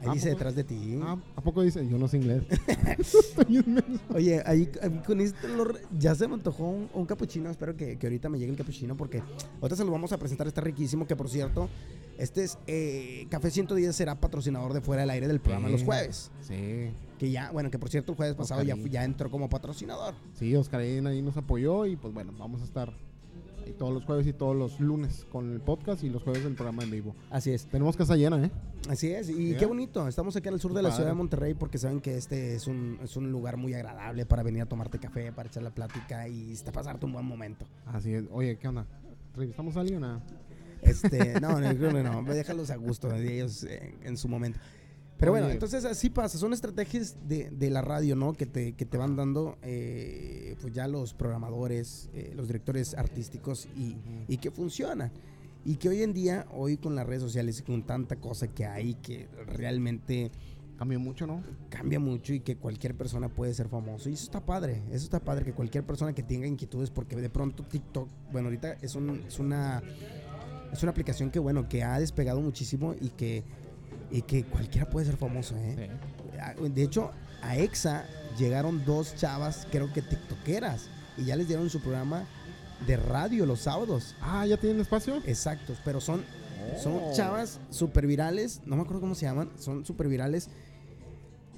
Ahí 0.00 0.08
¿A 0.08 0.12
dice 0.12 0.28
detrás 0.28 0.54
de 0.54 0.64
ti. 0.64 0.98
Ah, 1.02 1.16
¿A 1.36 1.40
poco 1.40 1.62
dice? 1.62 1.86
Yo 1.88 1.96
no 1.96 2.06
sé 2.08 2.18
inglés. 2.18 2.42
Oye, 4.14 4.42
ahí 4.44 4.68
con 5.06 5.20
esto 5.20 5.48
lo 5.48 5.64
re- 5.64 5.80
ya 5.98 6.14
se 6.14 6.28
me 6.28 6.34
antojó 6.34 6.68
un, 6.68 6.88
un 6.92 7.06
capuchino. 7.06 7.48
Espero 7.50 7.76
que, 7.76 7.96
que 7.98 8.06
ahorita 8.06 8.28
me 8.28 8.38
llegue 8.38 8.50
el 8.50 8.58
capuchino 8.58 8.96
porque 8.96 9.22
ahorita 9.62 9.76
se 9.76 9.84
lo 9.84 9.90
vamos 9.92 10.12
a 10.12 10.18
presentar. 10.18 10.46
Está 10.48 10.60
riquísimo. 10.60 11.06
Que 11.06 11.16
por 11.16 11.30
cierto, 11.30 11.68
este 12.18 12.44
es 12.44 12.58
eh, 12.66 13.26
Café 13.30 13.50
110 13.50 13.94
será 13.94 14.20
patrocinador 14.20 14.72
de 14.72 14.80
fuera 14.80 15.02
del 15.02 15.10
aire 15.10 15.28
del 15.28 15.40
programa 15.40 15.68
los 15.68 15.82
jueves. 15.82 16.30
Sí, 16.40 16.90
Que 17.18 17.30
ya, 17.30 17.50
bueno, 17.50 17.70
que 17.70 17.78
por 17.78 17.88
cierto 17.88 18.12
el 18.12 18.16
jueves 18.16 18.34
pasado 18.34 18.62
ya, 18.62 19.04
entró 19.04 19.30
como 19.30 19.48
patrocinador. 19.48 20.14
sí, 20.34 20.54
Oscarín 20.54 21.06
ahí 21.06 21.22
nos 21.22 21.36
apoyó 21.36 21.86
y 21.86 21.96
pues 21.96 22.12
bueno, 22.12 22.32
vamos 22.38 22.60
a 22.62 22.64
estar 22.64 22.92
todos 23.78 23.92
los 23.92 24.04
jueves 24.04 24.26
y 24.26 24.32
todos 24.32 24.54
los 24.56 24.78
lunes 24.80 25.26
con 25.30 25.52
el 25.52 25.60
podcast 25.60 26.04
y 26.04 26.08
los 26.08 26.22
jueves 26.22 26.44
el 26.44 26.54
programa 26.54 26.84
en 26.84 26.90
vivo. 26.90 27.14
Así 27.30 27.50
es. 27.50 27.66
Tenemos 27.66 27.96
casa 27.96 28.16
llena, 28.16 28.44
¿eh? 28.44 28.50
Así 28.88 29.08
es, 29.12 29.28
y 29.28 29.54
qué 29.56 29.66
bonito. 29.66 30.06
Estamos 30.06 30.36
aquí 30.36 30.46
en 30.48 30.54
el 30.54 30.60
sur 30.60 30.72
de 30.72 30.82
la 30.82 30.88
Padre. 30.90 30.96
ciudad 30.96 31.10
de 31.10 31.14
Monterrey 31.16 31.54
porque 31.54 31.76
saben 31.78 32.00
que 32.00 32.16
este 32.16 32.54
es 32.54 32.68
un, 32.68 32.98
es 33.02 33.16
un 33.16 33.32
lugar 33.32 33.56
muy 33.56 33.74
agradable 33.74 34.24
para 34.24 34.42
venir 34.44 34.62
a 34.62 34.66
tomarte 34.66 34.98
café, 35.00 35.32
para 35.32 35.48
echar 35.48 35.64
la 35.64 35.70
plática 35.70 36.28
y 36.28 36.52
hasta 36.52 36.70
pasarte 36.70 37.06
un 37.06 37.12
buen 37.12 37.24
momento. 37.26 37.66
Así 37.86 38.14
es. 38.14 38.24
Oye, 38.30 38.56
¿qué 38.56 38.68
onda? 38.68 38.86
¿Entrevistamos 39.30 39.76
a 39.76 39.80
alguien? 39.80 40.02
o 40.04 40.06
nada? 40.06 40.22
Este, 40.82 41.40
no, 41.40 41.60
no, 41.60 41.68
creo 41.76 41.92
que 41.92 42.02
no, 42.02 42.22
déjalos 42.22 42.70
a 42.70 42.76
gusto 42.76 43.08
de 43.08 43.34
ellos 43.34 43.64
eh, 43.64 43.94
en 44.02 44.16
su 44.16 44.28
momento. 44.28 44.58
Pero 45.18 45.32
bueno, 45.32 45.48
entonces 45.48 45.84
así 45.86 46.10
pasa, 46.10 46.36
son 46.36 46.52
estrategias 46.52 47.16
de, 47.26 47.48
de 47.50 47.70
la 47.70 47.80
radio, 47.80 48.14
¿no? 48.16 48.34
Que 48.34 48.44
te, 48.44 48.74
que 48.74 48.84
te 48.84 48.98
van 48.98 49.16
dando 49.16 49.56
eh, 49.62 50.56
pues 50.60 50.74
ya 50.74 50.86
los 50.88 51.14
programadores, 51.14 52.10
eh, 52.12 52.32
los 52.36 52.48
directores 52.48 52.94
artísticos 52.94 53.66
y, 53.76 53.96
y 54.28 54.36
que 54.36 54.50
funcionan. 54.50 55.10
Y 55.64 55.76
que 55.76 55.88
hoy 55.88 56.02
en 56.02 56.12
día, 56.12 56.46
hoy 56.52 56.76
con 56.76 56.94
las 56.94 57.06
redes 57.06 57.22
sociales 57.22 57.58
y 57.60 57.62
con 57.62 57.82
tanta 57.84 58.16
cosa 58.16 58.46
que 58.48 58.66
hay 58.66 58.94
que 58.94 59.28
realmente 59.46 60.30
Cambió 60.78 61.00
mucho, 61.00 61.26
¿no? 61.26 61.42
cambia 61.70 61.98
mucho 61.98 62.34
y 62.34 62.40
que 62.40 62.56
cualquier 62.56 62.94
persona 62.94 63.30
puede 63.30 63.54
ser 63.54 63.66
famoso. 63.70 64.10
Y 64.10 64.12
eso 64.12 64.24
está 64.24 64.44
padre, 64.44 64.82
eso 64.90 65.04
está 65.04 65.20
padre, 65.20 65.46
que 65.46 65.54
cualquier 65.54 65.84
persona 65.84 66.12
que 66.12 66.22
tenga 66.22 66.46
inquietudes, 66.46 66.90
porque 66.90 67.16
de 67.16 67.30
pronto 67.30 67.62
TikTok, 67.64 68.06
bueno, 68.30 68.48
ahorita 68.48 68.74
es, 68.82 68.94
un- 68.94 69.22
es 69.26 69.38
una 69.38 69.82
es 70.72 70.82
una 70.82 70.90
aplicación 70.90 71.30
que, 71.30 71.38
bueno, 71.38 71.68
que 71.68 71.82
ha 71.82 71.98
despegado 71.98 72.40
muchísimo 72.40 72.94
y 73.00 73.10
que, 73.10 73.44
y 74.10 74.22
que 74.22 74.44
cualquiera 74.44 74.88
puede 74.88 75.06
ser 75.06 75.16
famoso, 75.16 75.56
¿eh? 75.56 75.90
Ah, 76.40 76.54
De 76.60 76.82
hecho, 76.82 77.10
a 77.42 77.56
EXA 77.56 78.04
llegaron 78.38 78.84
dos 78.84 79.14
chavas, 79.16 79.66
creo 79.70 79.92
que 79.92 80.02
tiktokeras, 80.02 80.88
y 81.16 81.24
ya 81.24 81.36
les 81.36 81.48
dieron 81.48 81.70
su 81.70 81.80
programa 81.80 82.24
de 82.86 82.96
radio 82.96 83.46
los 83.46 83.60
sábados. 83.60 84.14
Ah, 84.20 84.46
¿ya 84.46 84.56
tienen 84.58 84.80
espacio? 84.80 85.16
Exactos, 85.24 85.78
pero 85.84 86.00
son 86.00 86.24
son 86.82 86.94
Oh. 86.94 87.12
chavas 87.14 87.60
super 87.70 88.06
virales, 88.08 88.60
no 88.66 88.74
me 88.74 88.82
acuerdo 88.82 89.00
cómo 89.00 89.14
se 89.14 89.24
llaman, 89.24 89.50
son 89.56 89.84
super 89.86 90.08
virales. 90.08 90.48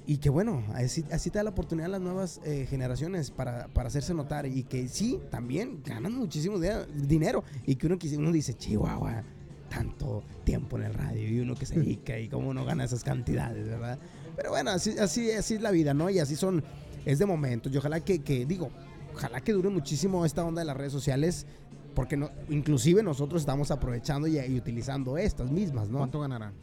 Y 0.09 0.17
que 0.17 0.31
bueno, 0.31 0.63
así, 0.73 1.05
así 1.11 1.29
te 1.29 1.37
da 1.37 1.43
la 1.43 1.51
oportunidad 1.51 1.85
a 1.85 1.89
las 1.91 2.01
nuevas 2.01 2.41
eh, 2.43 2.65
generaciones 2.67 3.29
para, 3.29 3.67
para 3.67 3.89
hacerse 3.89 4.11
notar. 4.15 4.47
Y 4.47 4.63
que 4.63 4.87
sí, 4.87 5.19
también 5.29 5.83
ganan 5.85 6.15
muchísimo 6.15 6.57
de- 6.57 6.87
dinero. 6.95 7.43
Y 7.67 7.75
que 7.75 7.85
uno, 7.85 7.99
uno 8.17 8.31
dice, 8.31 8.55
chihuahua, 8.55 9.21
tanto 9.69 10.23
tiempo 10.45 10.77
en 10.77 10.85
el 10.85 10.95
radio 10.95 11.29
y 11.29 11.39
uno 11.41 11.53
que 11.53 11.67
se 11.67 11.75
dedica 11.79 12.17
y 12.17 12.27
cómo 12.27 12.49
uno 12.49 12.65
gana 12.65 12.85
esas 12.85 13.03
cantidades, 13.03 13.67
¿verdad? 13.67 13.99
Pero 14.35 14.49
bueno, 14.49 14.71
así, 14.71 14.97
así, 14.97 15.29
así 15.29 15.53
es 15.53 15.61
la 15.61 15.69
vida, 15.69 15.93
¿no? 15.93 16.09
Y 16.09 16.17
así 16.17 16.35
son, 16.35 16.63
es 17.05 17.19
de 17.19 17.27
momentos. 17.27 17.71
Y 17.71 17.77
ojalá 17.77 17.99
que, 17.99 18.23
que, 18.23 18.47
digo, 18.47 18.71
ojalá 19.13 19.41
que 19.41 19.51
dure 19.53 19.69
muchísimo 19.69 20.25
esta 20.25 20.43
onda 20.43 20.61
de 20.61 20.65
las 20.65 20.75
redes 20.75 20.91
sociales. 20.91 21.45
Porque 21.93 22.17
no, 22.17 22.31
inclusive 22.49 23.03
nosotros 23.03 23.43
estamos 23.43 23.69
aprovechando 23.69 24.27
y, 24.27 24.39
y 24.39 24.57
utilizando 24.57 25.19
estas 25.19 25.51
mismas, 25.51 25.87
¿no? 25.87 25.99
¿Cuánto 25.99 26.19
ganarán? 26.19 26.53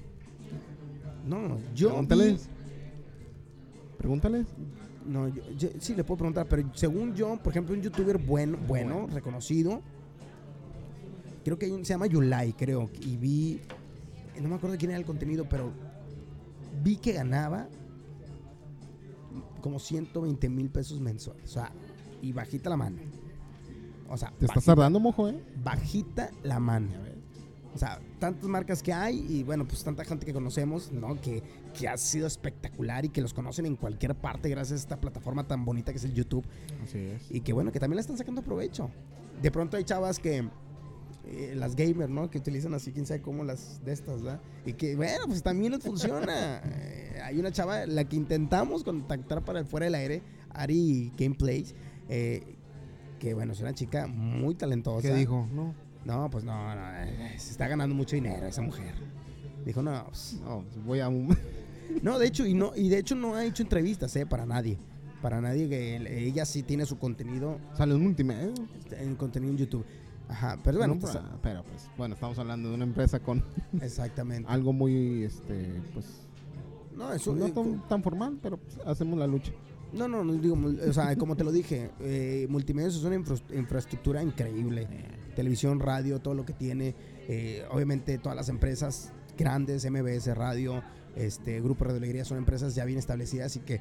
No, 1.25 1.59
yo. 1.77 1.91
Pregúntales. 1.91 2.49
Pregúntales. 3.99 4.47
no, 5.07 5.29
yo, 5.29 5.43
yo- 5.57 5.69
sí 5.79 5.95
le 5.95 6.03
puedo 6.05 6.19
preguntar, 6.19 6.47
pero 6.49 6.69
según 6.75 7.15
yo, 7.15 7.37
por 7.43 7.53
ejemplo, 7.53 7.75
un 7.75 7.81
youtuber 7.83 8.19
bueno, 8.19 8.59
bueno, 8.67 8.95
Bueno. 9.01 9.15
reconocido, 9.15 9.81
creo 11.45 11.59
que 11.59 11.67
hay 11.67 11.73
un- 11.73 11.85
se 11.85 11.93
llama 11.95 12.07
Yulai, 12.07 12.53
creo, 12.55 12.91
y 13.03 13.17
vi, 13.17 13.61
no 14.41 14.49
me 14.49 14.57
acuerdo 14.57 14.77
quién 14.77 14.91
era 14.91 14.99
el 14.99 15.07
contenido, 15.07 15.47
pero 15.49 15.71
vi 16.83 16.97
que 16.97 17.13
ganaba 17.13 17.69
como 19.61 19.79
120 19.79 20.49
mil 20.49 20.71
pesos 20.71 21.01
mensuales, 21.01 21.45
o 21.45 21.49
sea, 21.55 21.73
y 22.23 22.33
bajita 22.33 22.71
la 22.71 22.77
mano. 22.77 22.97
O 24.09 24.17
sea, 24.17 24.33
Te 24.39 24.47
estás 24.47 24.65
tardando, 24.65 25.01
mojo, 25.01 25.29
¿eh? 25.29 25.41
bajita 25.65 26.31
la 26.43 26.59
mano. 26.61 26.89
O 27.77 27.79
sea, 27.79 28.01
tantas 28.19 28.49
marcas 28.49 28.83
que 28.83 28.91
hay 28.91 29.27
y 29.29 29.43
bueno, 29.43 29.69
pues 29.69 29.85
tanta 29.85 30.03
gente 30.03 30.25
que 30.25 30.33
conocemos, 30.33 30.91
¿no? 30.93 31.21
Que, 31.21 31.43
que 31.79 31.87
ha 31.87 31.99
sido 31.99 32.27
espectacular 32.27 33.05
y 33.05 33.11
que 33.11 33.21
los 33.21 33.35
conocen 33.35 33.67
en 33.67 33.77
cualquier 33.77 34.15
parte 34.15 34.49
gracias 34.49 34.81
a 34.81 34.83
esta 34.83 34.97
plataforma 34.99 35.47
tan 35.47 35.67
bonita 35.67 35.93
que 35.93 35.99
es 35.99 36.05
el 36.05 36.15
YouTube. 36.15 36.43
Así 36.83 36.99
es. 36.99 37.31
Y 37.31 37.41
que 37.41 37.53
bueno, 37.53 37.73
que 37.73 37.79
también 37.79 37.97
le 37.97 38.01
están 38.01 38.17
sacando 38.17 38.41
provecho. 38.41 38.89
De 39.43 39.51
pronto 39.51 39.77
hay 39.77 39.85
chavas 39.85 40.19
que, 40.19 40.49
eh, 41.27 41.55
las 41.55 41.77
gamers, 41.77 42.09
¿no? 42.09 42.31
Que 42.31 42.39
utilizan 42.39 42.73
así, 42.73 42.93
quién 42.93 43.05
sabe 43.05 43.21
cómo 43.21 43.45
las 43.45 43.85
de 43.85 43.93
estas, 43.93 44.23
¿verdad? 44.23 44.41
Y 44.65 44.73
que 44.73 44.97
bueno, 44.97 45.27
pues 45.27 45.43
también 45.43 45.73
les 45.73 45.83
funciona. 45.83 46.63
Eh, 46.77 47.21
hay 47.23 47.39
una 47.39 47.53
chava, 47.53 47.85
la 47.85 48.05
que 48.05 48.17
intentamos 48.17 48.85
contactar 48.85 49.45
para 49.45 49.59
el 49.59 49.67
fuera 49.67 49.85
del 49.85 49.95
aire, 49.97 50.23
Ari 50.51 51.13
Gameplays, 51.17 51.75
eh, 52.09 52.57
que 53.19 53.35
bueno, 53.35 53.53
es 53.53 53.61
una 53.61 53.75
chica 53.75 54.07
muy 54.07 54.55
talentosa. 54.55 55.07
¿Qué 55.07 55.15
dijo? 55.15 55.47
No. 55.53 55.75
No, 56.07 56.31
pues 56.31 56.45
no, 56.45 56.75
no, 56.75 56.91
eh, 57.03 57.35
se 57.37 57.51
está 57.51 57.67
ganando 57.69 57.95
mucho 57.95 58.15
dinero 58.17 58.47
esa 58.47 58.63
mujer. 58.63 58.95
Dijo, 59.65 59.83
no, 59.83 60.05
pues, 60.07 60.41
No, 60.45 60.65
voy 60.85 61.01
a 61.01 61.09
un... 61.09 61.37
no, 62.03 62.19
de 62.19 62.27
hecho, 62.29 62.47
y 62.47 62.55
no, 62.55 62.73
y 62.77 62.89
de 62.89 62.99
hecho 62.99 63.15
no 63.17 63.35
ha 63.35 63.45
hecho 63.45 63.63
entrevistas, 63.65 64.15
eh, 64.17 64.25
para 64.25 64.47
nadie. 64.47 64.79
Para 65.21 65.41
nadie 65.41 65.69
que 65.69 66.27
ella 66.27 66.45
sí 66.45 66.63
tiene 66.63 66.87
su 66.87 66.99
contenido, 66.99 67.59
Sale 67.75 67.95
un 67.95 68.03
multimedia. 68.05 68.53
este, 68.79 69.03
en 69.03 69.17
contenido 69.17 69.53
en 69.53 69.59
YouTube. 69.59 69.85
Ajá, 70.29 70.59
pero 70.63 70.79
bueno, 70.79 70.95
No, 70.95 71.01
pues, 71.01 71.13
pero, 71.13 71.39
pero, 71.43 71.65
pues, 71.65 71.89
bueno, 71.97 72.15
estamos 72.15 72.39
hablando 72.39 72.69
de 72.69 72.75
una 72.77 72.85
empresa 72.85 73.19
con 73.21 73.43
exactamente. 73.81 74.49
algo 74.51 74.73
muy, 74.73 75.25
este, 75.25 75.81
pues, 75.93 76.07
No, 76.97 77.13
eso 77.13 77.35
no 77.35 77.47
eh, 77.47 77.51
tan, 77.53 77.89
tan 77.89 78.03
formal, 78.03 78.39
pero 78.43 78.59
pues, 78.59 78.79
hacemos 78.87 79.19
la 79.19 79.27
lucha. 79.27 79.51
no, 79.93 80.07
no, 80.07 80.23
no, 80.23 80.35
digo, 80.35 80.57
o 80.89 80.93
sea, 80.93 81.17
como 81.17 81.35
te 81.37 81.43
lo 81.45 81.51
dije, 81.51 81.91
eh, 82.01 82.47
multimedia 82.49 82.89
es 82.89 83.03
una 83.03 83.17
infra- 83.17 83.55
infraestructura 83.57 84.23
increíble. 84.23 84.87
Televisión, 85.37 85.79
radio, 85.79 86.19
todo 86.19 86.35
lo 86.35 86.45
que 86.45 86.53
tiene. 86.53 86.95
eh, 87.29 87.65
obviamente 87.71 88.19
todas 88.19 88.35
las 88.35 88.49
empresas 88.49 89.13
grandes, 89.37 89.89
MBS 89.89 90.35
Radio, 90.35 90.83
este 91.15 91.61
Grupo 91.61 91.85
Radio 91.85 91.99
Alegría, 91.99 92.25
son 92.25 92.39
empresas 92.39 92.75
ya 92.75 92.85
bien 92.85 92.99
establecidas 92.99 93.55
y 93.57 93.61
que 93.61 93.81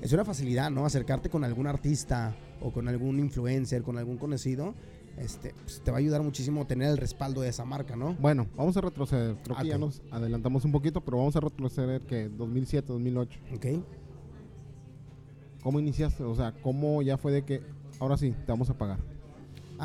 es 0.00 0.12
una 0.12 0.24
facilidad, 0.24 0.70
¿no? 0.70 0.86
Acercarte 0.86 1.28
con 1.30 1.44
algún 1.44 1.66
artista 1.66 2.36
o 2.60 2.72
con 2.72 2.88
algún 2.88 3.18
influencer, 3.20 3.82
con 3.82 3.98
algún 3.98 4.18
conocido, 4.18 4.74
este, 5.16 5.54
pues, 5.64 5.80
te 5.82 5.90
va 5.90 5.98
a 5.98 6.00
ayudar 6.00 6.22
muchísimo 6.22 6.66
tener 6.66 6.90
el 6.90 6.96
respaldo 6.96 7.40
de 7.40 7.48
esa 7.48 7.64
marca, 7.64 7.96
¿no? 7.96 8.14
Bueno, 8.14 8.46
vamos 8.56 8.76
a 8.76 8.80
retroceder. 8.80 9.36
Creo 9.42 9.56
que 9.56 9.68
ya 9.68 9.78
nos 9.78 10.02
adelantamos 10.10 10.64
un 10.64 10.72
poquito, 10.72 11.00
pero 11.00 11.18
vamos 11.18 11.36
a 11.36 11.40
retroceder 11.40 12.02
que 12.02 12.28
2007, 12.28 12.88
2008. 12.88 13.40
¿Ok? 13.54 13.66
¿Cómo 15.62 15.80
iniciaste? 15.80 16.22
O 16.24 16.34
sea, 16.34 16.52
¿cómo 16.62 17.00
ya 17.02 17.16
fue 17.16 17.32
de 17.32 17.44
que 17.44 17.62
ahora 17.98 18.16
sí, 18.16 18.32
te 18.32 18.52
vamos 18.52 18.68
a 18.68 18.76
pagar? 18.76 18.98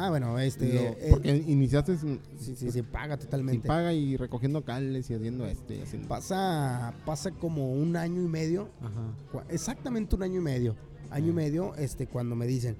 Ah, 0.02 0.10
bueno, 0.10 0.40
este. 0.40 0.74
Lo- 0.74 0.80
eh, 0.82 1.08
porque 1.10 1.36
iniciaste 1.36 1.98
sin, 1.98 2.20
sí, 2.40 2.56
sí, 2.56 2.72
sí, 2.72 2.82
paga 2.84 3.16
sin 3.16 3.26
totalmente. 3.26 3.68
paga 3.68 3.92
y 3.94 4.16
recogiendo 4.16 4.64
cables 4.64 5.10
y 5.10 5.14
haciendo 5.16 5.46
este. 5.46 5.76
y 5.76 5.82
haciendo- 5.82 6.08
Pasa, 6.08 6.94
pasa 7.06 7.32
como 7.32 7.74
un 7.74 7.96
año 7.98 8.22
y 8.22 8.28
medio, 8.28 8.70
Ajá. 8.82 9.44
exactamente 9.50 10.16
un 10.16 10.24
año 10.24 10.38
y 10.38 10.44
medio. 10.44 10.76
Año 11.12 11.30
y 11.30 11.34
medio, 11.34 11.76
este, 11.76 12.08
cuando 12.08 12.36
me 12.36 12.46
dicen, 12.48 12.78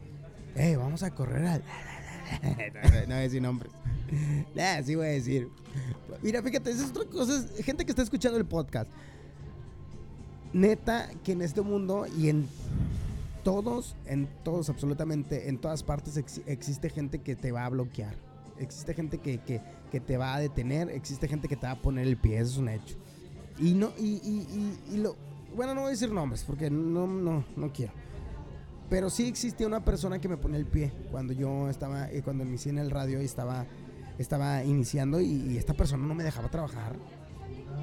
eh, 0.56 0.76
vamos 0.78 1.04
a 1.04 1.12
correr 1.14 1.46
al. 1.46 1.64
no, 2.44 3.06
voy 3.08 3.14
a 3.14 3.18
decir 3.18 3.42
nombres. 3.42 3.72
Nah, 4.56 4.82
sí 4.84 4.96
voy 4.96 5.06
a 5.08 5.10
decir. 5.10 5.50
Mira, 6.24 6.42
fíjate, 6.42 6.72
esa 6.72 6.84
es 6.84 6.90
otra 6.90 7.06
cosa. 7.06 7.36
es 7.58 7.64
Gente 7.66 7.86
que 7.86 7.92
está 7.92 8.02
escuchando 8.02 8.38
el 8.40 8.46
podcast. 8.46 8.90
Neta, 10.54 11.10
que 11.24 11.34
en 11.34 11.42
este 11.44 11.62
mundo 11.62 12.06
y 12.18 12.30
en 12.30 12.48
todos, 13.44 13.96
en 14.06 14.28
todos, 14.44 14.70
absolutamente, 14.70 15.50
en 15.50 15.58
todas 15.60 15.84
partes 15.84 16.18
ex- 16.18 16.42
existe 16.46 16.90
gente 16.90 17.20
que 17.20 17.36
te 17.36 17.52
va 17.52 17.66
a 17.66 17.70
bloquear. 17.70 18.16
Existe 18.60 18.94
gente 18.94 19.20
que, 19.20 19.40
que- 19.40 19.62
que 19.92 20.00
te 20.00 20.18
va 20.18 20.36
a 20.36 20.40
detener. 20.40 20.90
Existe 20.90 21.28
gente 21.28 21.48
que 21.48 21.56
te 21.56 21.66
va 21.66 21.74
a 21.74 21.82
poner 21.82 22.06
el 22.08 22.18
pie. 22.18 22.38
Eso 22.40 22.52
es 22.52 22.58
un 22.58 22.70
hecho. 22.70 22.96
Y 23.58 23.74
no, 23.74 23.92
y, 23.98 24.78
y- 24.92 24.98
lo. 24.98 25.16
Bueno, 25.56 25.74
no 25.74 25.82
voy 25.82 25.88
a 25.90 25.92
decir 25.92 26.12
nombres 26.12 26.44
porque 26.44 26.70
no, 26.70 27.08
no, 27.08 27.44
no 27.56 27.74
quiero. 27.74 27.92
Pero 28.90 29.10
sí 29.10 29.28
existía 29.28 29.66
una 29.68 29.84
persona 29.84 30.20
que 30.20 30.28
me 30.28 30.38
ponía 30.38 30.58
el 30.60 30.66
pie 30.66 30.92
cuando 31.12 31.34
yo 31.34 31.70
estaba, 31.70 32.10
eh, 32.12 32.22
cuando 32.24 32.44
inicié 32.44 32.72
en 32.72 32.80
el 32.80 32.90
radio 32.92 33.22
y 33.22 33.26
estaba, 33.26 33.66
estaba 34.18 34.64
iniciando 34.64 35.22
y, 35.22 35.26
y 35.28 35.58
esta 35.58 35.74
persona 35.74 36.06
no 36.06 36.14
me 36.16 36.24
dejaba 36.24 36.50
trabajar. 36.50 36.96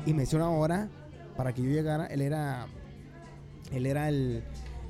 Y 0.04 0.14
me 0.14 0.24
hizo 0.24 0.36
una 0.36 0.50
hora 0.50 0.88
para 1.36 1.52
que 1.54 1.62
yo 1.62 1.70
llegara. 1.70 2.06
Él 2.06 2.22
era, 2.22 2.66
él 3.72 3.86
era 3.86 4.08
el, 4.08 4.44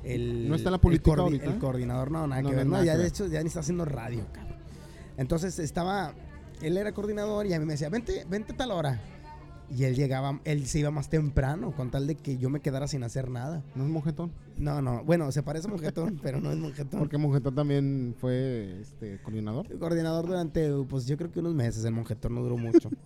el 0.06 0.48
¿No 0.48 0.54
está 0.54 0.70
la 0.70 0.76
el 0.76 0.80
política 0.80 1.20
ahorita? 1.20 1.44
El 1.46 1.58
coordinador, 1.58 2.10
no, 2.10 2.26
nada 2.26 2.42
No, 2.42 2.48
que 2.50 2.54
no, 2.54 2.58
ver. 2.58 2.66
No, 2.66 2.72
nada 2.72 2.84
ya 2.84 2.92
que 2.92 2.98
de 2.98 3.02
ver. 3.04 3.12
hecho 3.12 3.26
ya 3.26 3.40
ni 3.42 3.48
está 3.48 3.60
haciendo 3.60 3.84
radio, 3.84 4.24
cabrón. 4.32 4.56
Entonces 5.16 5.58
estaba, 5.58 6.14
él 6.62 6.76
era 6.76 6.92
coordinador 6.92 7.46
y 7.46 7.54
a 7.54 7.58
mí 7.58 7.64
me 7.66 7.72
decía, 7.74 7.88
vente, 7.88 8.24
vente 8.28 8.52
a 8.52 8.56
tal 8.56 8.70
hora. 8.70 9.00
Y 9.68 9.82
él 9.82 9.96
llegaba, 9.96 10.40
él 10.44 10.66
se 10.66 10.78
iba 10.78 10.92
más 10.92 11.08
temprano 11.08 11.72
con 11.74 11.90
tal 11.90 12.06
de 12.06 12.14
que 12.14 12.38
yo 12.38 12.50
me 12.50 12.60
quedara 12.60 12.86
sin 12.86 13.02
hacer 13.02 13.28
nada. 13.30 13.64
¿No 13.74 13.84
es 13.84 13.90
monjetón? 13.90 14.30
No, 14.56 14.80
no, 14.80 15.02
bueno, 15.02 15.32
se 15.32 15.42
parece 15.42 15.66
a 15.66 15.70
Monjetón, 15.70 16.18
pero 16.22 16.40
no 16.40 16.52
es 16.52 16.56
Monjetón. 16.56 17.00
Porque 17.00 17.18
monjetón 17.18 17.54
también 17.56 18.14
fue 18.20 18.78
este 18.80 19.20
coordinador. 19.22 19.66
Coordinador 19.78 20.26
durante, 20.26 20.70
pues 20.88 21.06
yo 21.06 21.16
creo 21.16 21.32
que 21.32 21.40
unos 21.40 21.54
meses, 21.54 21.84
el 21.84 21.92
Monjetón 21.92 22.36
no 22.36 22.42
duró 22.42 22.56
mucho. 22.56 22.90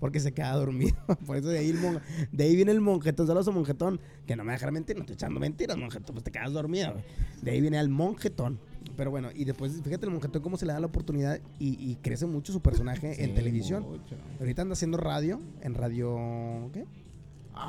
Porque 0.00 0.20
se 0.20 0.32
queda 0.32 0.52
dormido. 0.52 0.96
Por 1.26 1.36
eso 1.36 1.48
de 1.48 1.58
ahí, 1.58 1.70
el 1.70 1.78
mon- 1.80 2.00
de 2.30 2.44
ahí 2.44 2.54
viene 2.54 2.70
el 2.72 2.80
monjetón, 2.80 3.26
saludos 3.26 3.48
a 3.48 3.50
monjetón. 3.50 4.00
Que 4.26 4.36
no 4.36 4.44
me 4.44 4.52
dejar 4.52 4.70
mentir, 4.70 4.94
no 4.96 5.00
estoy 5.02 5.14
echando 5.14 5.40
mentiras, 5.40 5.76
monjetón, 5.76 6.14
pues 6.14 6.24
te 6.24 6.30
quedas 6.30 6.52
dormido. 6.52 6.94
De 7.42 7.50
ahí 7.50 7.60
viene 7.60 7.78
el 7.80 7.88
monjetón. 7.88 8.60
Pero 8.96 9.10
bueno, 9.10 9.28
y 9.34 9.44
después, 9.44 9.72
fíjate 9.82 10.06
el 10.06 10.12
monjetón 10.12 10.40
cómo 10.42 10.56
se 10.56 10.66
le 10.66 10.72
da 10.72 10.80
la 10.80 10.86
oportunidad 10.86 11.40
y, 11.58 11.90
y 11.90 11.96
crece 11.96 12.26
mucho 12.26 12.52
su 12.52 12.60
personaje 12.60 13.22
en 13.22 13.30
Sí, 13.30 13.34
televisión. 13.36 13.82
mucho. 13.82 14.16
Ahorita 14.38 14.62
anda 14.62 14.72
haciendo 14.74 14.98
radio, 14.98 15.40
en 15.62 15.74
radio. 15.74 16.70
¿Qué? 16.72 16.80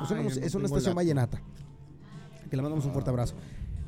es 0.04 0.10
una, 0.10 0.22
no 0.22 0.28
es 0.28 0.36
estación 0.38 0.94
vallenata. 0.94 1.40
Que 2.48 2.56
le 2.56 2.62
mandamos 2.62 2.84
un 2.84 2.92
fuerte 2.92 3.10
abrazo. 3.10 3.34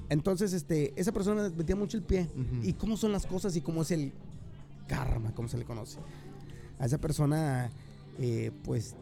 Entonces, 0.09 0.53
este, 0.53 0.93
esa 1.01 1.11
persona 1.13 1.45
me 1.45 1.51
metía 1.51 1.77
mucho 1.77 1.97
el 1.97 2.03
pie. 2.03 2.29
Y 2.63 2.73
cómo 2.75 2.97
son 2.97 3.13
las 3.13 3.25
cosas 3.27 3.55
y 3.57 3.61
cómo 3.61 3.83
es 3.83 3.91
el 3.93 4.13
karma, 4.89 5.33
como 5.33 5.49
se 5.49 5.59
le 5.59 5.65
conoce. 5.65 5.99
A 6.79 6.87
esa 6.87 6.99
persona, 6.99 7.71
eh, 8.19 8.51
pues, 8.65 8.95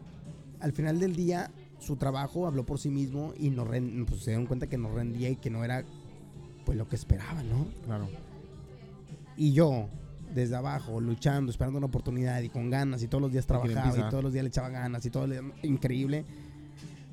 al 0.59 0.71
final 0.73 0.99
del 0.99 1.15
día, 1.15 1.51
su 1.79 1.95
trabajo 1.95 2.45
habló 2.47 2.65
por 2.65 2.79
sí 2.79 2.89
mismo 2.89 3.33
y 3.37 3.49
no 3.49 3.65
ren- 3.65 4.05
pues, 4.05 4.21
se 4.21 4.31
dieron 4.31 4.45
cuenta 4.45 4.67
que 4.67 4.77
no 4.77 4.93
rendía 4.93 5.29
y 5.29 5.35
que 5.35 5.49
no 5.49 5.63
era, 5.63 5.83
pues, 6.65 6.77
lo 6.77 6.87
que 6.87 6.95
esperaban, 6.95 7.49
¿no? 7.49 7.65
Claro. 7.85 8.07
Y 9.37 9.53
yo, 9.53 9.87
desde 10.33 10.55
abajo, 10.55 10.99
luchando, 11.01 11.51
esperando 11.51 11.77
una 11.77 11.87
oportunidad 11.87 12.41
y 12.41 12.49
con 12.49 12.69
ganas, 12.69 13.01
y 13.03 13.07
todos 13.07 13.21
los 13.21 13.31
días 13.31 13.45
trabajaba, 13.47 13.89
y 14.07 14.09
todos 14.09 14.23
los 14.23 14.33
días 14.33 14.43
le 14.43 14.49
echaba 14.49 14.69
ganas, 14.69 15.05
y 15.05 15.09
todo 15.09 15.27
le- 15.27 15.41
increíble. 15.63 16.25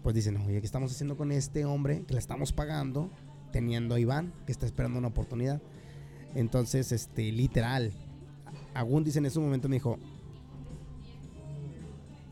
Pues 0.02 0.14
dicen, 0.14 0.36
oye, 0.36 0.60
¿qué 0.60 0.66
estamos 0.66 0.92
haciendo 0.92 1.16
con 1.16 1.32
este 1.32 1.64
hombre 1.64 2.04
que 2.06 2.14
le 2.14 2.20
estamos 2.20 2.52
pagando, 2.52 3.10
teniendo 3.52 3.94
a 3.96 4.00
Iván, 4.00 4.32
que 4.46 4.52
está 4.52 4.64
esperando 4.66 4.98
una 4.98 5.08
oportunidad? 5.08 5.60
Entonces, 6.34 6.92
este, 6.92 7.32
literal, 7.32 7.92
Agún 8.74 9.02
dice 9.02 9.18
en 9.18 9.26
ese 9.26 9.40
momento, 9.40 9.68
me 9.68 9.76
dijo, 9.76 9.98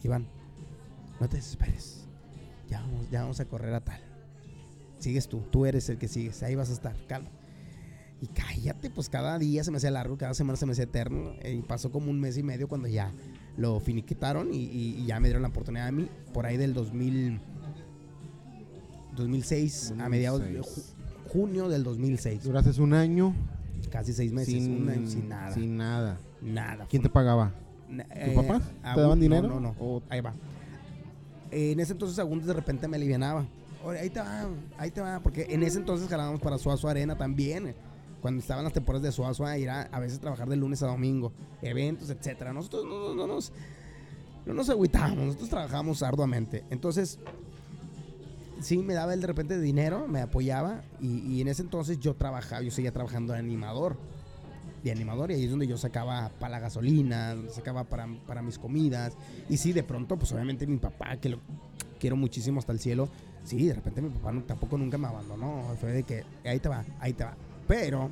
Iván, 0.07 0.27
no 1.21 1.29
te 1.29 1.37
desesperes, 1.37 2.07
ya 2.69 2.81
vamos, 2.81 3.11
ya 3.11 3.23
vamos 3.23 3.39
a 3.41 3.45
correr 3.45 3.75
a 3.75 3.81
tal. 3.81 4.01
Sigues 4.99 5.29
tú, 5.29 5.41
tú 5.51 5.67
eres 5.67 5.89
el 5.91 5.99
que 5.99 6.09
sigues, 6.09 6.43
ahí 6.43 6.55
vas 6.55 6.71
a 6.71 6.73
estar, 6.73 6.97
calma. 7.07 7.29
Y 8.21 8.29
cállate, 8.29 8.89
pues 8.89 9.11
cada 9.11 9.39
día 9.39 9.63
se 9.63 9.71
me 9.71 9.77
hacía 9.77 9.91
largo, 9.91 10.17
cada 10.17 10.33
semana 10.33 10.57
se 10.57 10.65
me 10.65 10.73
hacía 10.73 10.85
eterno. 10.85 11.33
eh, 11.43 11.53
Y 11.53 11.61
pasó 11.63 11.93
como 11.93 12.11
un 12.11 12.19
mes 12.19 12.39
y 12.39 12.43
medio 12.43 12.67
cuando 12.67 12.89
ya 12.89 13.13
lo 13.59 13.79
finiquitaron 13.79 14.55
y, 14.55 14.57
y- 14.65 14.97
y 15.03 15.05
ya 15.07 15.21
me 15.21 15.29
dieron 15.29 15.43
la 15.43 15.49
oportunidad 15.49 15.87
a 15.87 15.93
mí. 15.93 16.09
Por 16.33 16.47
ahí 16.47 16.57
del 16.57 16.73
2000, 16.73 17.41
2006, 19.17 19.95
a 19.99 20.09
mediados 20.09 20.41
de 20.41 20.49
ju- 20.51 20.55
2006. 20.63 20.95
junio 21.29 21.69
del 21.69 21.85
2006. 21.85 22.43
Duraste 22.45 22.81
un 22.81 22.95
año 22.95 23.35
Casi 23.91 24.13
seis 24.13 24.33
meses, 24.33 24.55
sin, 24.65 24.83
un 24.83 24.89
año 24.89 25.07
sin 25.07 25.29
nada. 25.29 25.53
Sin 25.55 25.77
nada. 25.77 26.19
Nada. 26.43 26.87
¿Quién 26.89 27.03
te 27.03 27.09
pagaba? 27.11 27.53
¿Tu 27.89 27.95
eh, 28.11 28.33
papá? 28.35 28.61
¿Te 28.61 28.89
Agún- 28.89 29.03
daban 29.03 29.19
no, 29.19 29.23
dinero? 29.23 29.49
No, 29.49 29.61
no, 29.61 29.75
¿O- 29.79 30.03
Ahí 30.09 30.21
va. 30.21 30.35
Eh, 31.51 31.73
en 31.73 31.81
ese 31.81 31.93
entonces 31.93 32.19
Agún 32.19 32.45
de 32.45 32.53
repente 32.53 32.89
me 32.89 32.97
alivianaba. 32.97 33.47
Oye, 33.85 34.01
ahí 34.01 34.11
te 34.11 34.21
va, 34.21 34.47
ahí 34.79 34.91
te 34.91 35.01
va. 35.01 35.21
Porque 35.21 35.47
en 35.51 35.63
ese 35.63 35.79
entonces 35.79 36.09
jalábamos 36.09 36.41
para 36.41 36.59
Suazo 36.59 36.89
Arena 36.89 37.17
también. 37.17 37.69
eh. 37.69 37.75
Cuando 38.21 38.41
estaban 38.41 38.65
las 38.65 38.73
temporadas 38.73 39.05
de 39.05 39.13
Suazo, 39.13 39.47
a 39.47 39.57
ir 39.57 39.71
a, 39.71 39.83
a 39.83 40.01
veces 40.01 40.19
trabajar 40.19 40.49
de 40.49 40.57
lunes 40.57 40.83
a 40.83 40.87
domingo. 40.89 41.33
Eventos, 41.63 42.11
etcétera. 42.11 42.53
Nosotros 42.53 42.85
no, 42.85 42.99
no- 42.99 43.15
no 43.15 43.27
nos, 43.35 43.53
no 44.45 44.55
nos 44.55 44.69
agüitábamos. 44.69 45.25
Nosotros 45.27 45.49
trabajamos 45.51 46.03
arduamente. 46.03 46.65
Entonces, 46.71 47.21
sí 48.61 48.79
me 48.79 48.95
daba 48.95 49.15
él 49.15 49.21
de 49.21 49.27
repente 49.29 49.61
dinero, 49.61 50.09
me 50.09 50.21
apoyaba. 50.21 50.83
Y, 51.01 51.19
y 51.21 51.41
en 51.41 51.49
ese 51.49 51.63
entonces 51.63 52.01
yo 52.01 52.15
trabajaba, 52.15 52.63
yo 52.63 52.71
seguía 52.73 52.93
trabajando 52.93 53.33
de 53.35 53.39
animador 53.39 53.97
de 54.87 54.93
animador 54.93 55.31
y 55.31 55.35
ahí 55.35 55.45
es 55.45 55.51
donde 55.51 55.67
yo 55.67 55.77
sacaba 55.77 56.31
para 56.39 56.53
la 56.53 56.61
gasolina, 56.61 57.35
donde 57.35 57.51
sacaba 57.51 57.85
para, 57.85 58.07
para 58.27 58.41
mis 58.41 58.59
comidas. 58.59 59.15
Y 59.49 59.57
sí, 59.57 59.73
de 59.73 59.83
pronto, 59.83 60.17
pues 60.17 60.31
obviamente 60.33 60.67
mi 60.67 60.79
papá, 60.79 61.17
que 61.17 61.29
lo 61.29 61.39
quiero 61.99 62.17
muchísimo 62.17 62.61
hasta 62.61 62.73
el 62.73 62.79
cielo, 62.79 63.09
sí, 63.45 63.67
de 63.67 63.75
repente 63.75 64.01
mi 64.01 64.11
papá 64.11 64.33
tampoco 64.47 64.79
nunca 64.79 64.97
me 64.97 65.09
abandonó. 65.09 65.75
Fue 65.81 65.91
de 65.91 66.03
que 66.05 66.25
ahí 66.45 66.61
te 66.61 66.69
va, 66.69 66.85
ahí 67.01 67.13
te 67.13 67.25
va. 67.25 67.37
Pero, 67.67 68.11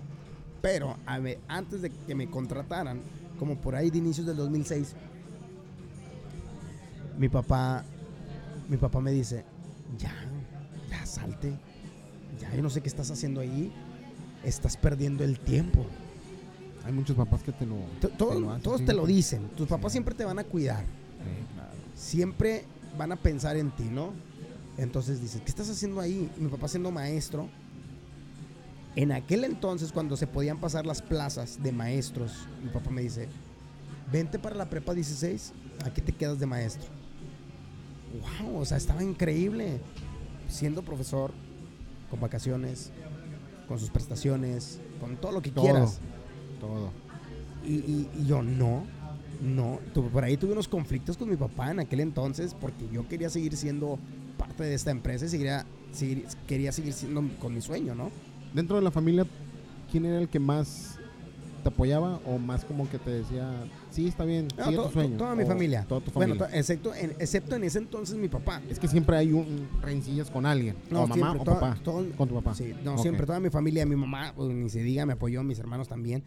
pero, 0.60 0.96
a 1.06 1.18
ver, 1.20 1.38
antes 1.46 1.80
de 1.80 1.90
que 1.90 2.14
me 2.16 2.28
contrataran, 2.28 3.00
como 3.38 3.56
por 3.56 3.76
ahí 3.76 3.90
de 3.90 3.98
inicios 3.98 4.26
del 4.26 4.36
2006, 4.36 4.96
mi 7.18 7.28
papá, 7.28 7.84
mi 8.68 8.76
papá 8.76 9.00
me 9.00 9.12
dice, 9.12 9.44
ya, 9.96 10.12
ya 10.90 11.06
salte, 11.06 11.52
ya, 12.40 12.52
yo 12.52 12.62
no 12.62 12.70
sé 12.70 12.80
qué 12.80 12.88
estás 12.88 13.12
haciendo 13.12 13.40
ahí, 13.40 13.72
estás 14.42 14.76
perdiendo 14.76 15.22
el 15.22 15.38
tiempo. 15.38 15.86
Hay 16.84 16.92
muchos 16.92 17.16
papás 17.16 17.42
que 17.42 17.52
te 17.52 17.64
lo. 17.66 17.76
To- 18.00 18.08
todos 18.10 18.34
te 18.34 18.40
lo 18.40 18.50
hacen, 18.50 18.62
todos 18.62 18.80
sí. 18.80 18.86
te 18.86 18.92
lo 18.94 19.06
dicen. 19.06 19.48
Tus 19.56 19.66
papás 19.68 19.92
siempre 19.92 20.14
te 20.14 20.24
van 20.24 20.38
a 20.38 20.44
cuidar. 20.44 20.84
Claro. 21.54 21.70
Siempre 21.94 22.64
van 22.98 23.12
a 23.12 23.16
pensar 23.16 23.56
en 23.56 23.70
ti, 23.70 23.84
¿no? 23.84 24.12
Entonces 24.76 25.20
dices, 25.20 25.40
¿qué 25.40 25.48
estás 25.48 25.70
haciendo 25.70 26.00
ahí? 26.00 26.30
Y 26.36 26.40
mi 26.40 26.48
papá 26.50 26.68
siendo 26.68 26.90
maestro. 26.90 27.48
En 28.96 29.12
aquel 29.12 29.44
entonces, 29.44 29.92
cuando 29.92 30.16
se 30.16 30.26
podían 30.26 30.58
pasar 30.58 30.86
las 30.86 31.02
plazas 31.02 31.60
de 31.62 31.72
maestros, 31.72 32.32
mi 32.62 32.70
papá 32.70 32.90
me 32.90 33.02
dice, 33.02 33.28
vente 34.12 34.38
para 34.38 34.54
la 34.54 34.70
prepa 34.70 34.94
16, 34.94 35.52
aquí 35.84 36.00
te 36.00 36.12
quedas 36.12 36.38
de 36.38 36.46
maestro. 36.46 36.86
Wow, 38.42 38.58
o 38.60 38.64
sea, 38.64 38.76
estaba 38.76 39.02
increíble. 39.02 39.80
Siendo 40.48 40.82
profesor, 40.82 41.32
con 42.10 42.20
vacaciones, 42.20 42.90
con 43.66 43.78
sus 43.80 43.90
prestaciones, 43.90 44.78
con 45.00 45.16
todo 45.16 45.32
lo 45.32 45.42
que 45.42 45.50
Todo. 45.50 45.64
quieras. 45.64 45.98
Todo. 46.66 46.90
Y, 47.64 47.72
y- 47.74 48.10
y 48.20 48.26
yo, 48.26 48.42
no, 48.42 48.84
no. 49.42 49.78
Tu- 49.92 50.08
por 50.08 50.24
ahí 50.24 50.36
tuve 50.36 50.52
unos 50.52 50.68
conflictos 50.68 51.16
con 51.16 51.28
mi 51.30 51.36
papá 51.36 51.70
en 51.70 51.80
aquel 51.80 52.00
entonces 52.00 52.54
porque 52.54 52.88
yo 52.92 53.06
quería 53.08 53.30
seguir 53.30 53.56
siendo 53.56 53.98
parte 54.38 54.64
de 54.64 54.74
esta 54.74 54.90
empresa 54.90 55.24
y 55.26 55.28
seguiría- 55.28 55.64
seguir- 55.92 56.26
quería 56.46 56.72
seguir 56.72 56.92
siendo 56.92 57.22
con 57.40 57.54
mi 57.54 57.60
sueño, 57.60 57.94
¿no? 57.94 58.10
Dentro 58.52 58.76
de 58.76 58.82
la 58.82 58.90
familia, 58.90 59.26
¿quién 59.90 60.04
era 60.06 60.18
el 60.20 60.28
que 60.28 60.38
más 60.40 60.98
te 61.62 61.68
apoyaba 61.70 62.20
o 62.26 62.36
más 62.36 62.62
como 62.66 62.88
que 62.90 62.98
te 62.98 63.10
decía, 63.10 63.50
sí, 63.90 64.06
está 64.08 64.26
bien, 64.26 64.48
No, 64.58 64.64
sigue 64.66 64.76
to- 64.76 64.82
tu 64.84 64.92
sueño? 64.92 65.16
Toda 65.16 65.34
mi 65.34 65.46
familia. 65.46 65.86
Toda 65.88 66.02
tu 66.02 66.10
Bueno, 66.10 66.34
familia. 66.34 66.58
excepto 66.58 66.94
en, 66.94 67.12
excepto 67.18 67.56
en 67.56 67.64
ese 67.64 67.78
entonces 67.78 68.16
mi 68.18 68.28
papá. 68.28 68.60
es 68.68 68.78
que 68.78 68.86
siempre 68.86 69.16
hay 69.16 69.32
un 69.32 69.66
rencillas 69.80 70.30
con 70.30 70.44
alguien. 70.44 70.76
o 70.90 71.06
mamá 71.06 71.14
siempre, 71.14 71.40
o 71.40 71.44
toda- 71.44 71.60
papá. 71.60 71.78
todo- 71.82 72.04
con 72.18 72.28
tu 72.28 72.34
papá. 72.34 72.54
Sí, 72.54 72.74
no, 72.84 72.98
siempre 72.98 73.24
toda 73.24 73.40
mi 73.40 73.48
familia, 73.48 73.86
mi 73.86 73.96
mamá, 73.96 74.34
pues, 74.36 74.50
ni 74.52 74.68
se 74.68 74.82
diga, 74.82 75.06
me 75.06 75.14
apoyó, 75.14 75.42
mis 75.42 75.58
hermanos 75.58 75.88
también. 75.88 76.22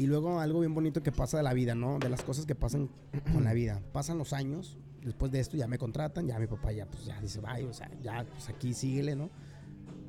Y 0.00 0.06
luego 0.06 0.40
algo 0.40 0.60
bien 0.60 0.72
bonito 0.72 1.02
que 1.02 1.12
pasa 1.12 1.36
de 1.36 1.42
la 1.42 1.52
vida, 1.52 1.74
¿no? 1.74 1.98
De 1.98 2.08
las 2.08 2.22
cosas 2.22 2.46
que 2.46 2.54
pasan 2.54 2.88
con 3.34 3.44
la 3.44 3.52
vida. 3.52 3.82
Pasan 3.92 4.16
los 4.16 4.32
años, 4.32 4.78
después 5.04 5.30
de 5.30 5.40
esto 5.40 5.58
ya 5.58 5.66
me 5.66 5.76
contratan, 5.76 6.26
ya 6.26 6.38
mi 6.38 6.46
papá 6.46 6.72
ya, 6.72 6.86
pues, 6.86 7.04
ya 7.04 7.20
dice, 7.20 7.38
vaya, 7.40 7.68
o 7.68 7.74
sea, 7.74 7.90
ya, 8.02 8.24
pues 8.24 8.48
aquí 8.48 8.72
síguele, 8.72 9.14
¿no? 9.14 9.28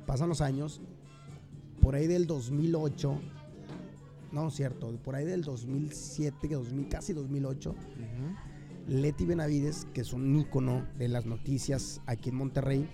Pasan 0.06 0.30
los 0.30 0.40
años, 0.40 0.80
por 1.82 1.94
ahí 1.94 2.06
del 2.06 2.26
2008, 2.26 3.20
no, 4.32 4.50
cierto, 4.50 4.96
por 5.04 5.14
ahí 5.14 5.26
del 5.26 5.42
2007, 5.42 6.48
2000, 6.48 6.88
casi 6.88 7.12
2008, 7.12 7.70
Ujú. 7.72 7.76
Leti 8.88 9.26
Benavides, 9.26 9.86
que 9.92 10.00
es 10.00 10.14
un 10.14 10.34
ícono 10.34 10.86
de 10.96 11.08
las 11.08 11.26
noticias 11.26 12.00
aquí 12.06 12.30
en 12.30 12.36
Monterrey, 12.36 12.88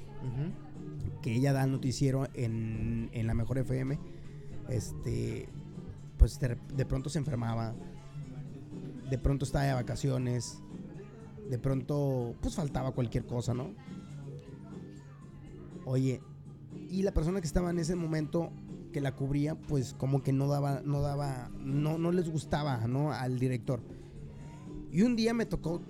que 1.23 1.33
ella 1.33 1.53
da 1.53 1.63
el 1.63 1.71
noticiero 1.71 2.27
en, 2.35 3.09
en 3.13 3.29
la 3.29 3.35
Mejor 3.35 3.59
FM, 3.59 4.01
este, 4.69 5.49
pues 6.19 6.39
de, 6.41 6.85
pronto 6.85 7.09
se 7.09 7.19
enfermaba, 7.19 7.75
de 9.09 9.19
pronto 9.19 9.45
estaba 9.45 9.65
de 9.65 9.73
vacaciones, 9.73 10.61
de 11.49 11.59
pronto 11.59 12.35
pues 12.41 12.55
faltaba 12.55 12.93
cualquier 12.93 13.25
cosa, 13.25 13.55
¿no? 13.55 13.71
Oye, 15.87 16.21
y 16.91 17.03
la 17.03 17.13
persona 17.13 17.41
que 17.41 17.47
estaba 17.47 17.71
en 17.71 17.79
ese 17.79 17.95
momento 17.95 18.53
que 18.93 19.01
la 19.01 19.15
cubría, 19.15 19.55
pues 19.55 19.95
como 19.95 20.23
que 20.23 20.33
no 20.33 20.49
daba, 20.49 20.83
no 20.85 21.01
daba, 21.01 21.51
no, 21.59 21.97
no 21.97 22.13
les 22.13 22.29
gustaba, 22.29 22.87
¿no? 22.87 23.13
Al 23.13 23.39
director. 23.39 23.81
Y 24.91 25.03
un 25.03 25.17
día 25.17 25.33
me 25.33 25.47
tocó 25.47 25.81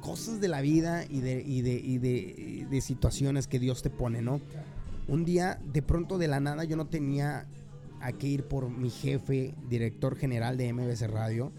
cosas 0.00 0.40
de 0.40 0.48
la 0.48 0.60
vida 0.60 1.04
y 1.04 1.20
de, 1.20 1.42
y 1.42 1.62
de, 1.62 1.72
y 1.74 2.64
de 2.64 2.80
situaciones 2.80 3.46
que 3.46 3.58
Dios 3.58 3.82
te 3.82 3.90
pone, 3.90 4.22
¿no? 4.22 4.40
Un 5.08 5.24
día, 5.24 5.60
de 5.72 5.82
pronto 5.82 6.18
de 6.18 6.28
la 6.28 6.40
nada, 6.40 6.64
yo 6.64 6.76
no 6.76 6.86
tenía 6.86 7.46
a 8.00 8.12
qué 8.12 8.26
ir 8.28 8.44
por 8.44 8.68
mi 8.70 8.90
jefe, 8.90 9.54
director 9.68 10.16
general 10.16 10.56
de 10.56 10.72
MBC 10.72 11.02
Radio, 11.08 11.52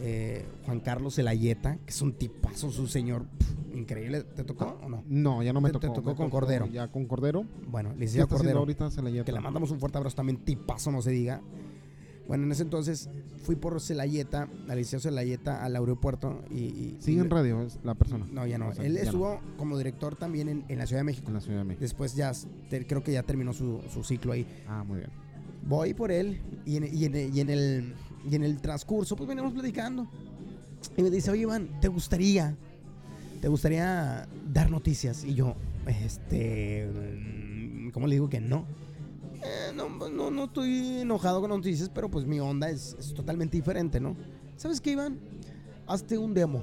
eh, 0.00 0.46
Juan 0.64 0.80
Carlos 0.80 1.18
Elayeta, 1.18 1.76
que 1.84 1.90
es 1.90 2.00
un 2.02 2.12
tipazo, 2.12 2.70
su 2.70 2.86
señor, 2.86 3.24
increíble. 3.74 4.22
¿Te 4.22 4.44
tocó 4.44 4.78
o 4.82 4.88
no? 4.88 5.02
No, 5.08 5.42
ya 5.42 5.52
no 5.52 5.60
me 5.60 5.70
Te- 5.70 5.78
te 5.78 5.86
tocó. 5.88 5.94
tocó 5.94 6.10
me 6.10 6.16
con 6.16 6.30
Cordero. 6.30 6.66
Ya 6.66 6.88
con 6.88 7.06
Cordero. 7.06 7.44
Bueno, 7.68 7.90
¿Qué 7.90 8.00
licenciado 8.00 8.24
está 8.26 8.36
haciendo 8.36 8.36
Cordero. 8.36 8.58
ahorita 8.60 8.90
Celayeta? 8.90 9.24
Que 9.24 9.32
le 9.32 9.40
mandamos 9.40 9.70
un 9.70 9.80
fuerte 9.80 9.98
abrazo 9.98 10.16
también, 10.16 10.38
tipazo, 10.38 10.92
no 10.92 11.02
se 11.02 11.10
diga. 11.10 11.40
Bueno, 12.28 12.44
en 12.44 12.52
ese 12.52 12.62
entonces 12.62 13.08
fui 13.42 13.56
por 13.56 13.80
Celayeta, 13.80 14.48
al 14.68 14.76
liceo 14.76 15.00
Celayeta, 15.00 15.64
al 15.64 15.74
aeropuerto 15.76 16.42
y... 16.50 16.56
y- 16.58 16.96
Sigue 17.00 17.16
y- 17.16 17.20
en 17.22 17.30
radio 17.30 17.62
es 17.62 17.78
la 17.82 17.94
persona. 17.94 18.26
No, 18.30 18.46
ya 18.46 18.58
no. 18.58 18.68
O 18.68 18.74
sea, 18.74 18.84
Él 18.84 18.92
ya 18.92 18.98
no. 19.00 19.04
estuvo 19.06 19.40
como 19.56 19.78
director 19.78 20.14
también 20.14 20.48
en, 20.50 20.64
en 20.68 20.78
la 20.78 20.86
Ciudad 20.86 21.00
de 21.00 21.04
México. 21.04 21.26
En 21.28 21.34
la 21.34 21.40
Ciudad 21.40 21.58
de 21.60 21.64
México. 21.64 21.80
Después 21.80 22.14
ya, 22.14 22.30
te- 22.68 22.86
creo 22.86 23.02
que 23.02 23.12
ya 23.12 23.22
terminó 23.22 23.54
su, 23.54 23.80
su 23.92 24.04
ciclo 24.04 24.32
ahí. 24.32 24.46
Ah, 24.68 24.84
muy 24.86 24.98
bien. 24.98 25.10
Voy 25.68 25.92
por 25.92 26.10
él 26.10 26.40
y 26.64 26.76
en, 26.76 28.42
el, 28.42 28.60
transcurso 28.60 29.14
pues 29.16 29.28
venimos 29.28 29.52
platicando. 29.52 30.08
Y 30.96 31.02
me 31.02 31.10
dice, 31.10 31.30
oye 31.30 31.42
Iván, 31.42 31.78
¿te 31.80 31.88
gustaría, 31.88 32.56
te 33.42 33.48
gustaría 33.48 34.26
dar 34.50 34.70
noticias? 34.70 35.24
Y 35.24 35.34
yo, 35.34 35.56
este, 35.86 36.88
mm, 36.88 37.90
¿cómo 37.90 38.06
le 38.06 38.14
digo 38.14 38.30
que 38.30 38.40
no? 38.40 38.64
"Eh, 39.42 39.72
no, 39.74 39.88
no, 40.08 40.30
no 40.30 40.44
estoy 40.44 41.00
enojado 41.00 41.40
con 41.42 41.50
noticias, 41.50 41.90
pero 41.90 42.10
pues 42.10 42.24
mi 42.24 42.40
onda 42.40 42.70
es, 42.70 42.96
es 42.98 43.12
totalmente 43.12 43.56
diferente, 43.56 44.00
¿no? 44.00 44.16
¿Sabes 44.56 44.80
qué, 44.80 44.92
Iván? 44.92 45.18
Hazte 45.86 46.16
un 46.16 46.32
demo. 46.32 46.62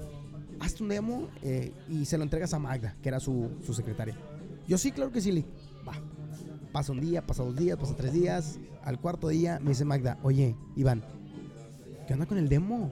Hazte 0.59 0.81
un 0.83 0.89
demo 0.89 1.27
eh, 1.43 1.71
y 1.89 2.05
se 2.05 2.17
lo 2.17 2.23
entregas 2.23 2.53
a 2.53 2.59
Magda, 2.59 2.95
que 3.03 3.09
era 3.09 3.19
su, 3.19 3.49
su 3.65 3.73
secretaria. 3.73 4.17
Yo 4.67 4.77
sí, 4.79 4.91
claro 4.91 5.11
que 5.11 5.21
sí, 5.21 5.31
le 5.31 5.45
va. 5.87 5.93
Pasa 6.75 6.91
un 6.91 6.99
día, 6.99 7.25
pasa 7.25 7.41
dos 7.41 7.55
días, 7.55 7.77
pasa 7.77 7.95
tres 7.95 8.11
días. 8.11 8.59
Al 8.83 8.99
cuarto 8.99 9.29
día 9.29 9.59
me 9.61 9.69
dice 9.69 9.85
Magda, 9.85 10.17
oye, 10.23 10.57
Iván, 10.75 11.05
¿qué 12.05 12.11
onda 12.11 12.25
con 12.25 12.37
el 12.37 12.49
demo? 12.49 12.91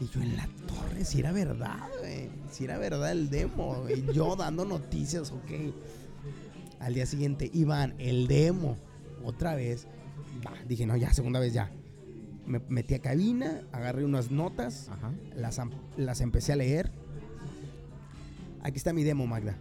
Y 0.00 0.08
yo 0.08 0.20
en 0.20 0.36
la 0.36 0.48
torre, 0.66 1.04
si 1.04 1.20
era 1.20 1.30
verdad, 1.30 1.88
güey. 2.00 2.28
Si 2.50 2.64
era 2.64 2.78
verdad 2.78 3.12
el 3.12 3.30
demo, 3.30 3.82
güey. 3.82 4.04
Yo 4.12 4.34
dando 4.34 4.64
noticias, 4.64 5.30
ok. 5.30 5.72
Al 6.80 6.94
día 6.94 7.06
siguiente, 7.06 7.48
Iván, 7.54 7.94
el 7.98 8.26
demo. 8.26 8.76
Otra 9.24 9.54
vez. 9.54 9.86
Va, 10.44 10.52
dije, 10.66 10.86
no, 10.86 10.96
ya, 10.96 11.14
segunda 11.14 11.38
vez 11.38 11.52
ya. 11.52 11.70
Me 12.44 12.60
metí 12.68 12.94
a 12.94 12.98
cabina, 12.98 13.62
agarré 13.70 14.04
unas 14.04 14.32
notas, 14.32 14.88
Ajá. 14.88 15.12
las, 15.36 15.60
las 15.96 16.20
empecé 16.22 16.54
a 16.54 16.56
leer. 16.56 16.90
Aquí 18.64 18.78
está 18.78 18.92
mi 18.92 19.04
demo, 19.04 19.28
Magda. 19.28 19.56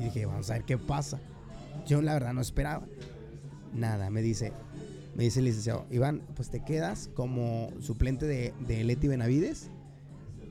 Y 0.00 0.06
dije, 0.06 0.26
vamos 0.26 0.50
a 0.50 0.54
ver 0.54 0.64
qué 0.64 0.78
pasa. 0.78 1.20
Yo 1.86 2.02
la 2.02 2.14
verdad 2.14 2.32
no 2.32 2.40
esperaba. 2.40 2.86
Nada, 3.72 4.10
me 4.10 4.22
dice, 4.22 4.52
me 5.14 5.24
dice 5.24 5.40
el 5.40 5.46
licenciado, 5.46 5.86
Iván, 5.90 6.22
pues 6.34 6.50
te 6.50 6.64
quedas 6.64 7.10
como 7.14 7.70
suplente 7.80 8.26
de, 8.26 8.54
de 8.66 8.84
Leti 8.84 9.08
Benavides 9.08 9.70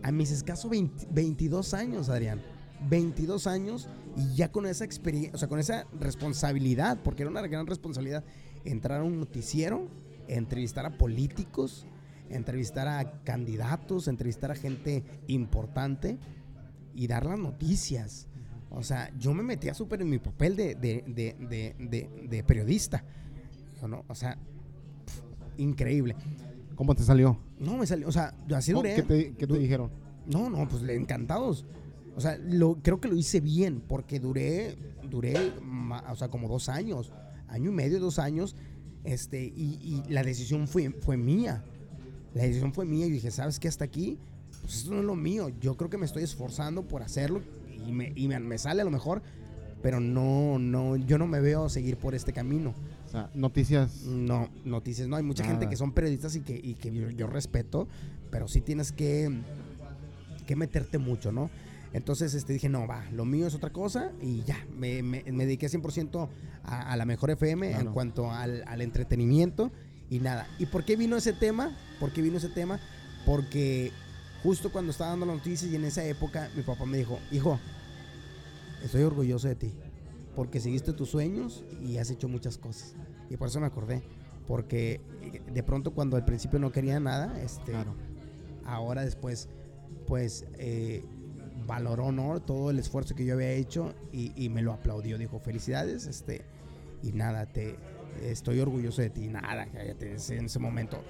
a 0.03 0.11
mis 0.11 0.31
escasos 0.31 0.69
20 0.69 1.07
22 1.11 1.73
años, 1.73 2.09
Adrián. 2.09 2.41
22 2.89 3.47
años 3.47 3.87
y 4.15 4.35
ya 4.35 4.51
con 4.51 4.65
esa 4.65 4.85
experiencia, 4.85 5.31
o 5.33 5.37
sea, 5.37 5.47
con 5.47 5.59
esa 5.59 5.87
responsabilidad, 5.99 6.99
porque 7.03 7.23
era 7.23 7.31
una 7.31 7.41
gran 7.41 7.65
responsabilidad, 7.65 8.23
entrar 8.65 9.01
a 9.01 9.03
un 9.03 9.19
noticiero, 9.19 9.87
entrevistar 10.27 10.85
a 10.85 10.97
políticos, 10.97 11.85
entrevistar 12.29 12.87
a 12.87 13.23
candidatos, 13.23 14.07
entrevistar 14.07 14.51
a 14.51 14.55
gente 14.55 15.03
importante 15.27 16.17
y 16.93 17.07
dar 17.07 17.25
las 17.25 17.39
noticias. 17.39 18.27
O 18.73 18.83
sea, 18.83 19.11
yo 19.17 19.33
me 19.33 19.43
metía 19.43 19.73
súper 19.73 20.01
en 20.01 20.09
mi 20.09 20.17
papel 20.17 20.55
de, 20.55 20.75
de, 20.75 21.03
de, 21.07 22.09
de, 22.29 22.43
periodista. 22.43 23.03
Yo 23.79 23.87
no, 23.87 24.03
o 24.07 24.15
sea, 24.15 24.37
increíble. 25.57 26.15
¿Cómo 26.75 26.95
te 26.95 27.03
salió? 27.03 27.37
No, 27.59 27.77
me 27.77 27.85
salió, 27.85 28.07
o 28.07 28.11
sea, 28.11 28.33
yo 28.47 28.57
así 28.57 28.71
duré. 28.71 28.95
¿Qué 28.95 29.03
te, 29.03 29.33
qué 29.35 29.47
te 29.47 29.57
dijeron? 29.57 29.91
no, 30.25 30.49
no, 30.49 30.67
pues 30.67 30.81
le 30.81 30.95
encantados. 30.95 31.65
O 32.15 32.21
sea, 32.21 32.37
lo, 32.37 32.75
creo 32.81 32.99
que 32.99 33.07
lo 33.07 33.15
hice 33.15 33.39
bien 33.39 33.81
porque 33.81 34.19
duré, 34.19 34.75
duré, 35.09 35.53
o 36.09 36.15
sea, 36.15 36.29
como 36.29 36.47
dos 36.47 36.69
años, 36.69 37.11
año 37.47 37.71
y 37.71 37.73
medio, 37.73 37.99
dos 37.99 38.19
años, 38.19 38.55
este, 39.03 39.43
y, 39.43 40.03
y 40.07 40.11
la 40.11 40.23
decisión 40.23 40.67
fue, 40.67 40.89
fue 40.89 41.17
mía. 41.17 41.63
La 42.33 42.43
decisión 42.43 42.73
fue 42.73 42.85
mía 42.85 43.05
y 43.05 43.11
dije, 43.11 43.29
¿sabes 43.29 43.59
qué? 43.59 43.67
Hasta 43.67 43.85
aquí, 43.85 44.17
pues 44.61 44.77
esto 44.77 44.93
no 44.93 44.99
es 44.99 45.05
lo 45.05 45.15
mío. 45.15 45.49
Yo 45.59 45.75
creo 45.75 45.89
que 45.89 45.97
me 45.97 46.05
estoy 46.05 46.23
esforzando 46.23 46.87
por 46.87 47.03
hacerlo 47.03 47.41
y 47.87 47.91
me, 47.91 48.11
y 48.15 48.27
me, 48.27 48.39
me 48.39 48.57
sale 48.57 48.81
a 48.81 48.85
lo 48.85 48.91
mejor, 48.91 49.21
pero 49.81 49.99
no, 49.99 50.59
no, 50.59 50.95
yo 50.95 51.17
no 51.17 51.27
me 51.27 51.39
veo 51.41 51.69
seguir 51.69 51.97
por 51.97 52.15
este 52.15 52.31
camino. 52.33 52.73
O 53.05 53.09
sea, 53.09 53.29
noticias. 53.35 54.03
No, 54.05 54.49
noticias, 54.65 55.07
no. 55.07 55.15
Hay 55.17 55.23
mucha 55.23 55.43
gente 55.43 55.69
que 55.69 55.75
son 55.75 55.91
periodistas 55.91 56.35
y 56.35 56.41
que, 56.41 56.59
y 56.61 56.73
que 56.75 56.91
yo, 56.93 57.09
yo 57.11 57.27
respeto, 57.27 57.87
pero 58.31 58.47
sí 58.47 58.61
tienes 58.61 58.91
que, 58.91 59.29
que 60.47 60.55
meterte 60.55 60.97
mucho, 60.97 61.31
¿no? 61.31 61.49
Entonces 61.93 62.33
este, 62.33 62.53
dije, 62.53 62.69
no, 62.69 62.87
va, 62.87 63.05
lo 63.11 63.23
mío 63.23 63.45
es 63.45 63.53
otra 63.53 63.71
cosa 63.71 64.11
y 64.19 64.41
ya, 64.43 64.57
me, 64.75 65.03
me- 65.03 65.23
me 65.31 65.45
dediqué 65.45 65.67
100% 65.67 66.27
a, 66.63 66.91
a 66.91 66.97
la 66.97 67.05
mejor 67.05 67.29
FM 67.29 67.71
en 67.71 67.87
cuanto 67.93 68.31
al, 68.31 68.63
al 68.65 68.81
entretenimiento 68.81 69.71
y 70.09 70.19
nada. 70.19 70.47
¿Y 70.57 70.65
por 70.65 70.85
qué 70.85 70.95
vino 70.95 71.15
ese 71.17 71.33
tema? 71.33 71.77
¿Por 71.99 72.11
qué 72.11 72.23
vino 72.23 72.37
ese 72.37 72.49
tema? 72.49 72.79
Porque 73.27 73.91
justo 74.43 74.71
cuando 74.71 74.91
estaba 74.91 75.11
dando 75.11 75.25
las 75.25 75.37
noticias 75.37 75.71
y 75.71 75.75
en 75.75 75.85
esa 75.85 76.03
época 76.05 76.49
mi 76.55 76.61
papá 76.63 76.85
me 76.85 76.97
dijo, 76.97 77.17
hijo, 77.31 77.59
estoy 78.83 79.03
orgulloso 79.03 79.47
de 79.47 79.55
ti, 79.55 79.73
porque 80.35 80.59
seguiste 80.59 80.93
tus 80.93 81.09
sueños 81.09 81.63
y 81.81 81.97
has 81.97 82.09
hecho 82.09 82.27
muchas 82.27 82.57
cosas. 82.57 82.95
Y 83.29 83.37
por 83.37 83.47
eso 83.47 83.59
me 83.59 83.67
acordé, 83.67 84.03
porque 84.47 85.01
eh, 85.21 85.41
de 85.51 85.63
pronto 85.63 85.91
cuando 85.91 86.17
al 86.17 86.25
principio 86.25 86.59
no 86.59 86.71
quería 86.71 86.99
nada, 86.99 87.41
este, 87.41 87.71
Claro. 87.71 87.95
ahora 88.65 89.03
después, 89.03 89.47
pues 90.07 90.45
eh, 90.57 91.03
valoró 91.65 92.11
¿no? 92.11 92.41
todo 92.41 92.69
el 92.69 92.79
esfuerzo 92.79 93.15
que 93.15 93.25
yo 93.25 93.35
había 93.35 93.51
hecho 93.51 93.93
y, 94.11 94.33
y 94.35 94.49
me 94.49 94.61
lo 94.61 94.73
aplaudió. 94.73 95.17
Dijo, 95.17 95.39
felicidades, 95.39 96.05
este, 96.07 96.43
y 97.01 97.13
nada, 97.13 97.45
te 97.45 97.77
estoy 98.21 98.59
orgulloso 98.59 99.01
de 99.01 99.09
ti. 99.09 99.27
Nada, 99.29 99.65
cállate, 99.71 100.17
en 100.35 100.45
ese 100.45 100.59
momento. 100.59 101.01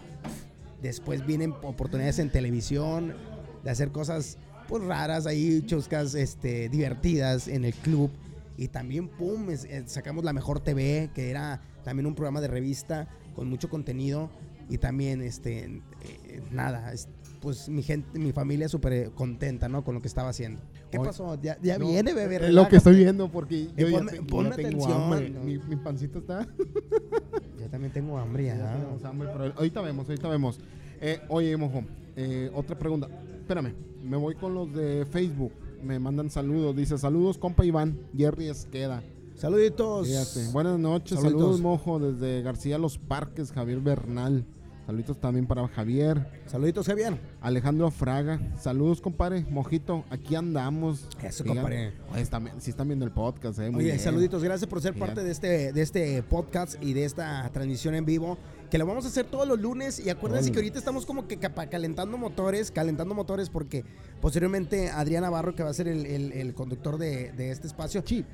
Después 0.84 1.26
vienen 1.26 1.54
oportunidades 1.63 2.19
en 2.19 2.30
televisión 2.30 3.15
de 3.63 3.72
hacer 3.72 3.91
cosas 3.91 4.38
pues 4.67 4.84
raras 4.84 5.26
ahí, 5.26 5.62
chuscas, 5.65 6.13
este, 6.15 6.69
divertidas 6.69 7.48
en 7.48 7.65
el 7.65 7.74
club. 7.74 8.12
Y 8.58 8.67
también, 8.67 9.08
pum, 9.08 9.50
es- 9.50 9.65
eh, 9.65 9.84
sacamos 9.88 10.24
La 10.24 10.32
Mejor 10.34 10.60
TV, 10.60 11.10
que 11.15 11.30
era 11.32 11.62
también 11.84 12.06
un 12.06 12.13
programa 12.15 12.39
de 12.41 12.48
revista 12.48 13.08
con 13.36 13.50
mucho 13.50 13.69
contenido. 13.69 14.30
Y 14.69 14.78
también, 14.78 15.22
este, 15.22 15.65
eh, 15.65 16.41
nada, 16.52 16.93
es- 16.93 17.08
pues 17.41 17.67
mi 17.67 17.84
gente, 17.84 18.17
mi 18.17 18.32
familia 18.32 18.69
súper 18.69 19.12
contenta, 19.12 19.67
¿no? 19.67 19.84
Con 19.84 19.96
lo 19.96 20.02
que 20.02 20.08
estaba 20.08 20.30
haciendo. 20.30 20.62
¿Qué 20.89 20.98
Oye, 20.98 21.08
pasó? 21.10 21.38
Ya, 21.41 21.58
ya 21.62 21.78
No, 21.78 21.88
viene, 21.88 22.13
bebé. 22.13 22.36
Es 22.48 22.54
lo 22.54 22.67
que 22.69 22.78
estoy 22.78 22.93
relájate. 22.93 23.04
viendo 23.04 23.32
porque 23.32 23.67
yo 23.76 23.88
ponme- 23.89 24.12
te- 24.12 24.17
ya 24.17 24.22
tengo 24.26 24.41
atención, 24.52 25.02
hambre. 25.02 25.30
¿no? 25.30 25.43
Mi, 25.43 25.58
mi 25.58 25.76
pancita 25.76 26.19
está. 26.19 26.48
También 27.74 27.92
tengo 27.92 28.20
hambre 28.20 28.46
ya. 28.46 28.56
Ya 28.56 28.72
tenemos 28.74 29.04
hambre, 29.04 29.30
pero 29.34 29.52
ahorita 29.58 29.82
vemos, 29.82 30.08
ahorita 30.08 30.30
vemos. 30.30 30.60
Eh, 31.02 31.20
oye, 31.28 31.58
mojo, 31.58 31.84
eh, 32.16 32.52
otra 32.54 32.78
pregunta. 32.78 33.08
Espérame, 33.40 33.74
me 34.04 34.16
voy 34.16 34.36
con 34.36 34.54
los 34.54 34.72
de 34.72 35.08
Facebook. 35.08 35.52
Me 35.82 35.98
mandan 35.98 36.30
saludos. 36.30 36.76
Dice, 36.76 37.00
saludos, 37.00 37.40
compa 37.40 37.66
Iván. 37.66 37.98
Jerry 38.16 38.48
Esqueda. 38.48 39.02
Saluditos. 39.36 40.08
Fíjate. 40.08 40.52
Buenas 40.52 40.78
noches, 40.78 41.18
Saluditos. 41.18 41.42
saludos, 41.42 41.62
mojo, 41.62 41.98
desde 41.98 42.44
García 42.44 42.78
Los 42.78 43.00
Parques, 43.00 43.52
Javier 43.52 43.80
Bernal. 43.80 44.46
Saluditos 44.86 45.17
también 45.17 45.48
para 45.48 45.65
Javier. 45.69 46.28
Saluditos, 46.46 46.86
Javier. 46.88 47.17
Alejandro 47.39 47.89
Fraga. 47.89 48.39
Saludos, 48.60 49.00
compadre. 49.00 49.46
Mojito, 49.50 50.04
aquí 50.10 50.36
andamos. 50.36 51.08
Eso, 51.24 51.43
Digan- 51.46 51.56
compadre. 51.56 51.93
Oye, 52.12 52.22
están, 52.22 52.52
sí 52.60 52.69
están 52.72 52.88
viendo 52.89 53.06
el 53.06 53.12
podcast, 53.12 53.60
eh. 53.60 53.69
Muy 53.72 53.80
Oye, 53.84 53.91
bien. 53.91 54.00
saluditos, 54.00 54.43
gracias 54.43 54.69
por 54.69 54.82
ser 54.82 54.93
Bien. 54.93 55.06
parte 55.06 55.24
de 55.24 55.32
este, 55.32 55.72
de 55.72 55.82
este 55.82 56.21
podcast 56.23 56.75
y 56.84 56.92
de 56.92 57.06
esta 57.06 57.50
transmisión 57.54 57.96
en 57.96 58.04
vivo, 58.04 58.38
que 58.69 58.77
lo 58.77 58.86
vamos 58.86 59.06
a 59.06 59.08
hacer 59.08 59.25
todos 59.25 59.48
los 59.48 59.58
lunes 59.62 60.06
y 60.06 60.10
acuérdense 60.10 60.52
que 60.52 60.58
ahorita 60.60 60.79
estamos 60.79 61.06
como 61.06 61.27
que 61.29 61.38
calentando 61.38 62.17
motores, 62.17 62.69
calentando 62.69 63.15
motores 63.15 63.50
porque 63.50 63.86
posteriormente 64.19 64.90
Adrián 64.90 65.21
Navarro, 65.23 65.56
que 65.56 65.63
va 65.63 65.69
a 65.69 65.73
ser 65.73 65.88
el, 65.88 66.06
el- 66.06 66.34
el 66.34 66.54
conductor 66.54 66.98
de, 66.98 67.31
de 67.31 67.52
este 67.52 67.67
espacio, 67.67 68.04
Sí. 68.06 68.25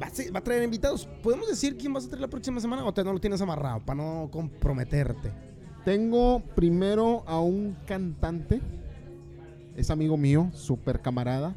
va 0.00 0.06
a, 0.06 0.10
ser- 0.10 0.32
va 0.32 0.38
a 0.38 0.44
traer 0.44 0.62
invitados. 0.62 1.08
¿Podemos 1.24 1.48
decir 1.48 1.76
quién 1.76 1.92
vas 1.92 2.04
a 2.04 2.08
traer 2.08 2.20
la 2.20 2.28
próxima 2.28 2.60
semana 2.60 2.84
o 2.84 2.94
te 2.94 3.02
no 3.02 3.12
lo 3.12 3.18
tienes 3.20 3.40
amarrado 3.40 3.80
para 3.84 3.96
no 4.00 4.28
comprometerte? 4.30 5.32
Tengo 5.84 6.40
primero 6.54 7.24
a 7.26 7.40
un 7.40 7.76
cantante. 7.86 8.60
Es 9.76 9.90
amigo 9.90 10.16
mío, 10.16 10.48
super 10.54 11.00
camarada. 11.00 11.56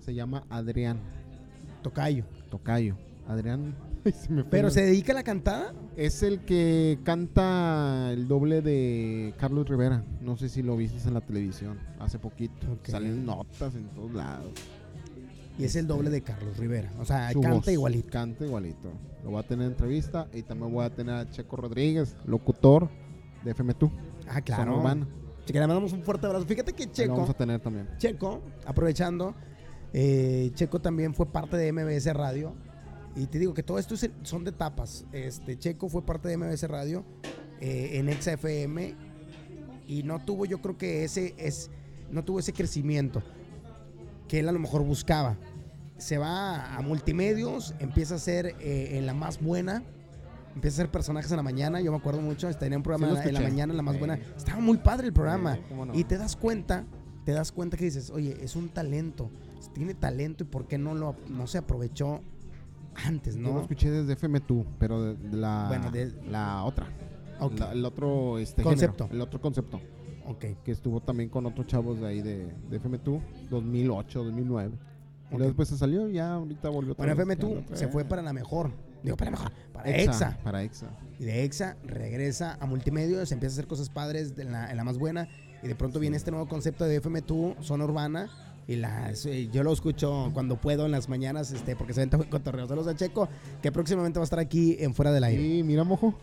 Se 0.00 0.14
llama 0.14 0.44
Adrián 0.48 0.98
Tocayo. 1.82 2.24
Tocayo. 2.50 2.96
Adrián. 3.28 3.74
se 4.14 4.32
me 4.32 4.44
¿Pero 4.44 4.70
se 4.70 4.80
dedica 4.82 5.12
a 5.12 5.16
la 5.16 5.24
cantada? 5.24 5.74
Es 5.94 6.22
el 6.22 6.40
que 6.46 7.00
canta 7.04 8.10
el 8.12 8.28
doble 8.28 8.62
de 8.62 9.34
Carlos 9.36 9.68
Rivera. 9.68 10.04
No 10.22 10.38
sé 10.38 10.48
si 10.48 10.62
lo 10.62 10.74
viste 10.78 11.06
en 11.06 11.12
la 11.12 11.20
televisión 11.20 11.78
hace 11.98 12.18
poquito. 12.18 12.78
Salen 12.84 13.26
notas 13.26 13.74
en 13.74 13.88
todos 13.90 14.14
lados. 14.14 14.52
Y 15.58 15.64
es 15.64 15.76
el 15.76 15.86
doble 15.86 16.08
de 16.08 16.22
Carlos 16.22 16.56
Rivera. 16.56 16.90
O 16.98 17.04
sea, 17.04 17.30
Su 17.32 17.42
canta 17.42 17.56
voz, 17.56 17.68
igualito. 17.68 18.10
Canta 18.10 18.46
igualito. 18.46 18.90
Lo 19.22 19.32
voy 19.32 19.40
a 19.40 19.42
tener 19.42 19.66
en 19.66 19.72
entrevista 19.72 20.28
y 20.32 20.40
también 20.40 20.72
voy 20.72 20.86
a 20.86 20.88
tener 20.88 21.14
a 21.14 21.30
Checo 21.30 21.56
Rodríguez, 21.56 22.16
locutor 22.24 22.88
de 23.44 23.54
FM2. 23.54 23.90
Ah, 24.28 24.40
claro. 24.40 24.76
Urbana. 24.78 25.06
Que 25.46 25.54
le 25.54 25.60
mandamos 25.66 25.92
un 25.92 26.02
fuerte 26.02 26.26
abrazo. 26.26 26.46
Fíjate 26.46 26.72
que 26.72 26.86
Lo 26.86 26.92
Checo, 26.92 27.12
vamos 27.14 27.30
a 27.30 27.34
tener 27.34 27.60
también. 27.60 27.88
Checo, 27.98 28.40
aprovechando, 28.66 29.34
eh, 29.92 30.50
Checo 30.54 30.80
también 30.80 31.14
fue 31.14 31.26
parte 31.26 31.56
de 31.56 31.72
MBS 31.72 32.12
Radio. 32.14 32.54
Y 33.16 33.26
te 33.26 33.38
digo 33.40 33.52
que 33.54 33.62
todo 33.64 33.78
esto 33.80 33.94
es- 33.94 34.08
son 34.22 34.44
de 34.44 34.50
etapas. 34.50 35.04
Este, 35.12 35.58
Checo 35.58 35.88
fue 35.88 36.02
parte 36.06 36.28
de 36.28 36.36
MBS 36.36 36.68
Radio 36.68 37.04
eh, 37.60 37.98
en 37.98 38.08
XFM 38.12 38.94
y 39.88 40.04
no 40.04 40.20
tuvo, 40.24 40.44
yo 40.46 40.60
creo 40.62 40.78
que 40.78 41.02
ese 41.04 41.34
es, 41.36 41.70
no 42.12 42.22
tuvo 42.24 42.38
ese 42.38 42.52
crecimiento 42.52 43.22
que 44.28 44.38
él 44.38 44.48
a 44.48 44.52
lo 44.52 44.60
mejor 44.60 44.84
buscaba. 44.84 45.36
Se 45.98 46.16
va 46.18 46.76
a 46.76 46.80
multimedios, 46.82 47.74
empieza 47.80 48.14
a 48.14 48.18
ser 48.18 48.54
eh, 48.60 48.96
en 48.96 49.04
la 49.06 49.12
más 49.14 49.40
buena, 49.42 49.82
empieza 50.54 50.76
a 50.76 50.84
hacer 50.84 50.90
personajes 50.90 51.30
en 51.30 51.36
la 51.36 51.42
mañana. 51.42 51.80
Yo 51.80 51.90
me 51.92 51.98
acuerdo 51.98 52.20
mucho, 52.20 52.48
tenía 52.54 52.76
un 52.76 52.82
programa 52.82 53.20
Sí, 53.22 53.28
en, 53.28 53.34
la, 53.34 53.40
mañana, 53.40 53.74
la 53.74 53.82
más 53.82 53.98
buena. 53.98 54.14
Estaba 54.36 54.60
muy 54.60 54.78
padre 54.78 55.06
el 55.08 55.12
programa. 55.12 55.58
No. 55.74 55.94
Y 55.94 56.04
te 56.04 56.16
das 56.18 56.36
cuenta, 56.36 56.84
te 57.24 57.32
das 57.32 57.52
cuenta 57.52 57.76
que 57.76 57.84
dices, 57.84 58.10
oye, 58.10 58.36
es 58.42 58.56
un 58.56 58.68
talento, 58.68 59.30
tiene 59.74 59.94
talento 59.94 60.44
y 60.44 60.46
por 60.46 60.66
qué 60.66 60.78
no 60.78 60.94
lo 60.94 61.14
no 61.28 61.46
se 61.46 61.58
aprovechó 61.58 62.20
antes, 63.06 63.36
Yo 63.36 63.42
lo 63.42 63.52
¿no? 63.54 63.60
escuché 63.62 63.90
desde 63.90 64.16
FM2, 64.16 64.64
pero 64.78 65.02
de, 65.02 65.14
de 65.16 65.36
la, 65.36 65.66
Bueno, 65.68 65.90
de- 65.90 66.12
la 66.28 66.64
otra. 66.64 66.86
La- 67.56 67.72
el 67.72 67.84
otro 67.86 68.38
este, 68.38 68.62
Concepto. 68.62 69.04
género, 69.04 69.14
el 69.16 69.20
otro 69.22 69.40
concepto. 69.40 69.80
Que 70.38 70.70
estuvo 70.70 71.00
también 71.00 71.28
con 71.28 71.44
otros 71.46 71.66
chavos 71.66 71.98
de 72.00 72.06
ahí 72.06 72.20
de, 72.22 72.54
de 72.68 72.80
FM2, 72.80 73.20
2008, 73.50 74.22
2009. 74.24 74.70
Y 74.70 75.30
luego 75.30 75.36
Ok. 75.36 75.40
después 75.48 75.68
se 75.68 75.76
salió 75.78 76.08
y 76.08 76.14
ya 76.14 76.34
ahorita 76.34 76.68
volvió 76.68 76.94
Bueno, 76.94 77.16
vez. 77.16 77.26
FM2 77.26 77.64
Ya 77.64 77.70
no 77.70 77.76
se 77.76 77.88
fue 77.88 78.04
para 78.04 78.22
la 78.22 78.32
mejor. 78.32 78.70
Digo, 79.02 79.16
para 79.16 79.30
mejor. 79.30 79.52
Para 79.72 79.90
Exa, 79.90 80.02
EXA. 80.12 80.38
Para 80.42 80.62
Exa. 80.62 80.90
Y 81.18 81.24
de 81.24 81.44
EXA 81.44 81.76
regresa 81.84 82.56
a 82.60 82.66
multimedios, 82.66 83.32
empieza 83.32 83.52
a 83.52 83.56
hacer 83.56 83.66
cosas 83.66 83.88
padres 83.90 84.36
de 84.36 84.44
la- 84.44 84.70
en 84.70 84.76
la 84.76 84.84
más 84.84 84.98
buena. 84.98 85.28
Y 85.62 85.68
de 85.68 85.74
pronto 85.74 85.98
viene 86.00 86.16
este 86.16 86.30
nuevo 86.30 86.48
concepto 86.48 86.84
de 86.84 86.96
FM2, 87.00 87.56
zona 87.62 87.84
urbana. 87.84 88.28
Y 88.66 88.76
las, 88.76 89.26
eh, 89.26 89.48
yo 89.50 89.62
lo 89.64 89.72
escucho 89.72 90.30
cuando 90.32 90.60
puedo 90.60 90.86
en 90.86 90.92
las 90.92 91.08
mañanas, 91.08 91.50
este, 91.50 91.74
porque 91.76 91.92
se 91.92 92.00
venta 92.00 92.18
cotorreo. 92.30 92.68
Saludos 92.68 92.88
a 92.88 92.96
Checo, 92.96 93.28
que 93.62 93.72
próximamente 93.72 94.18
va 94.18 94.22
a 94.22 94.24
estar 94.24 94.38
aquí 94.38 94.76
en 94.80 94.94
Fuera 94.94 95.12
del 95.12 95.24
Aire. 95.24 95.42
Y 95.42 95.62
mira, 95.62 95.82
mojo. 95.84 96.14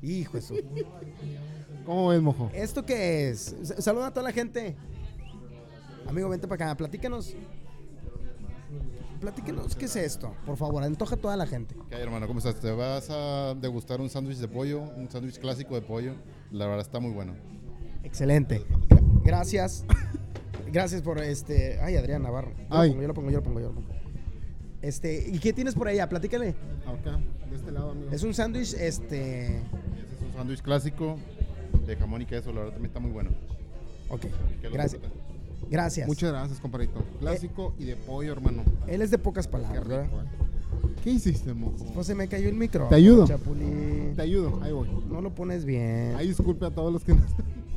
Hijo 0.00 0.32
de 0.36 0.42
su- 0.42 0.54
¿Cómo 1.84 2.08
ves, 2.08 2.22
mojo? 2.22 2.50
¿Esto 2.54 2.84
qué 2.86 3.30
es? 3.30 3.54
Saluda 3.78 4.06
a 4.08 4.10
toda 4.10 4.22
la 4.24 4.32
gente. 4.32 4.74
Amigo, 6.06 6.28
vente 6.28 6.46
para 6.48 6.66
acá. 6.66 6.76
Platícanos. 6.76 7.34
Platícanos, 9.22 9.76
¿qué 9.76 9.84
es 9.84 9.94
esto? 9.94 10.34
Por 10.44 10.56
favor, 10.56 10.82
antoja 10.82 11.14
a 11.14 11.18
toda 11.18 11.36
la 11.36 11.46
gente. 11.46 11.76
¿Qué 11.88 11.94
hay, 11.94 12.02
hermano? 12.02 12.26
¿Cómo 12.26 12.40
estás? 12.40 12.56
¿Te 12.58 12.72
vas 12.72 13.08
a 13.08 13.54
degustar 13.54 14.00
un 14.00 14.10
sándwich 14.10 14.38
de 14.38 14.48
pollo? 14.48 14.80
Un 14.82 15.08
sándwich 15.08 15.38
clásico 15.38 15.76
de 15.76 15.82
pollo. 15.82 16.14
La 16.50 16.66
verdad 16.66 16.80
está 16.80 16.98
muy 16.98 17.12
bueno. 17.12 17.34
Excelente. 18.02 18.66
Gra- 18.88 19.22
Gracias. 19.22 19.84
Gracias 20.72 21.02
por 21.02 21.20
este. 21.20 21.78
Ay, 21.80 21.94
Adrián 21.96 22.22
Navarro. 22.24 22.50
Yo 22.58 22.64
lo 22.68 22.80
Ay. 22.80 22.90
pongo, 22.90 23.02
yo 23.02 23.08
lo 23.08 23.14
pongo, 23.14 23.30
yo 23.30 23.36
lo 23.38 23.42
pongo, 23.44 23.60
yo 23.60 23.66
lo 23.68 23.74
pongo. 23.76 23.88
Este, 24.82 25.28
¿y 25.28 25.38
qué 25.38 25.52
tienes 25.52 25.76
por 25.76 25.86
allá? 25.86 26.08
Platícale. 26.08 26.56
Acá, 26.84 27.20
de 27.48 27.54
este 27.56 27.70
lado, 27.70 27.92
amigo. 27.92 28.10
Es 28.10 28.24
un 28.24 28.34
sándwich, 28.34 28.74
este. 28.74 29.58
Ese 29.58 30.16
es 30.16 30.22
un 30.26 30.32
sándwich 30.34 30.62
clásico 30.62 31.16
de 31.86 31.94
jamón 31.94 32.22
y 32.22 32.26
queso. 32.26 32.50
La 32.50 32.58
verdad 32.62 32.72
también 32.72 32.90
está 32.90 32.98
muy 32.98 33.12
bueno. 33.12 33.30
Ok. 34.08 34.24
Lo 34.64 34.70
Gracias. 34.72 35.00
Gracias. 35.72 36.06
Muchas 36.06 36.30
gracias, 36.30 36.60
compadrito. 36.60 37.02
Clásico 37.18 37.74
y 37.78 37.86
de 37.86 37.96
pollo, 37.96 38.30
hermano. 38.30 38.62
Él 38.86 39.00
es 39.00 39.10
de 39.10 39.16
pocas 39.16 39.48
palabras, 39.48 40.06
eh. 40.06 40.10
¿Qué 41.02 41.10
hiciste, 41.10 41.54
mojo? 41.54 41.86
Pues 41.94 42.06
se 42.06 42.14
me 42.14 42.28
cayó 42.28 42.50
el 42.50 42.56
micro. 42.56 42.88
¿Te 42.88 42.96
ayudo? 42.96 43.26
Chapulín. 43.26 44.12
Te 44.14 44.20
ayudo, 44.20 44.60
ahí 44.62 44.70
voy. 44.70 44.88
No 45.10 45.22
lo 45.22 45.34
pones 45.34 45.64
bien. 45.64 46.14
Ahí 46.14 46.28
disculpe 46.28 46.66
a 46.66 46.70
todos 46.70 46.92
los 46.92 47.02
que 47.02 47.14
nos... 47.14 47.24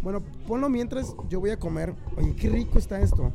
Bueno, 0.03 0.21
ponlo 0.45 0.67
mientras 0.67 1.15
yo 1.29 1.39
voy 1.39 1.51
a 1.51 1.57
comer. 1.57 1.95
Oye, 2.17 2.35
qué 2.35 2.49
rico 2.49 2.77
está 2.77 2.99
esto. 2.99 3.31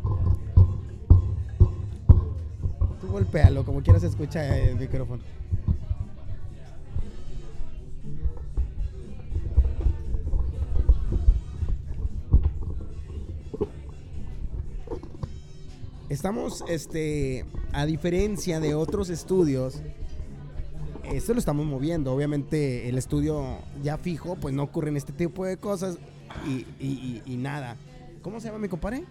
Tú 3.01 3.09
golpéalo, 3.09 3.65
como 3.65 3.83
quieras 3.83 4.03
escucha 4.03 4.59
el 4.59 4.77
micrófono. 4.77 5.23
Estamos, 16.11 16.65
este, 16.69 17.45
a 17.73 17.87
diferencia 17.87 18.59
de 18.61 18.75
otros 18.75 19.11
estudios, 19.11 19.81
esto 21.05 21.33
lo 21.35 21.39
estamos 21.39 21.65
moviendo. 21.67 22.13
Obviamente 22.13 22.89
el 22.89 22.99
estudio 22.99 23.59
ya 23.83 23.97
fijo, 23.97 24.35
pues 24.37 24.53
no 24.55 24.65
ocurren 24.65 24.97
este 24.97 25.13
tipo 25.13 25.45
de 25.45 25.57
cosas 25.57 25.99
y, 26.47 26.67
y- 26.85 27.23
y- 27.27 27.33
y 27.33 27.37
nada. 27.37 27.77
¿Cómo 28.23 28.41
se 28.41 28.49
llama 28.49 28.59
mi 28.59 28.69
compadre? 28.69 29.05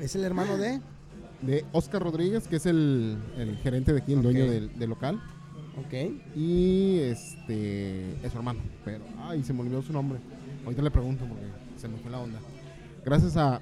Es 0.00 0.14
el 0.16 0.24
hermano 0.24 0.56
de... 0.56 0.80
De 1.40 1.64
Oscar 1.72 2.00
Rodríguez, 2.02 2.46
que 2.46 2.54
es 2.56 2.66
el, 2.66 3.16
el 3.36 3.56
gerente 3.56 3.92
de 3.92 3.98
aquí, 4.00 4.12
el 4.12 4.22
dueño 4.22 4.48
del, 4.48 4.78
del 4.78 4.90
local. 4.90 5.20
Ok. 5.78 6.12
Y 6.36 6.98
este 7.00 8.12
es 8.24 8.30
su 8.30 8.38
hermano. 8.38 8.60
Pero, 8.84 9.02
ay, 9.24 9.42
se 9.42 9.52
me 9.52 9.62
olvidó 9.62 9.82
su 9.82 9.92
nombre. 9.92 10.20
Ahorita 10.64 10.82
le 10.82 10.90
pregunto 10.92 11.24
porque 11.24 11.46
se 11.80 11.88
me 11.88 11.96
fue 11.96 12.12
la 12.12 12.20
onda. 12.20 12.38
Gracias 13.04 13.36
a, 13.36 13.60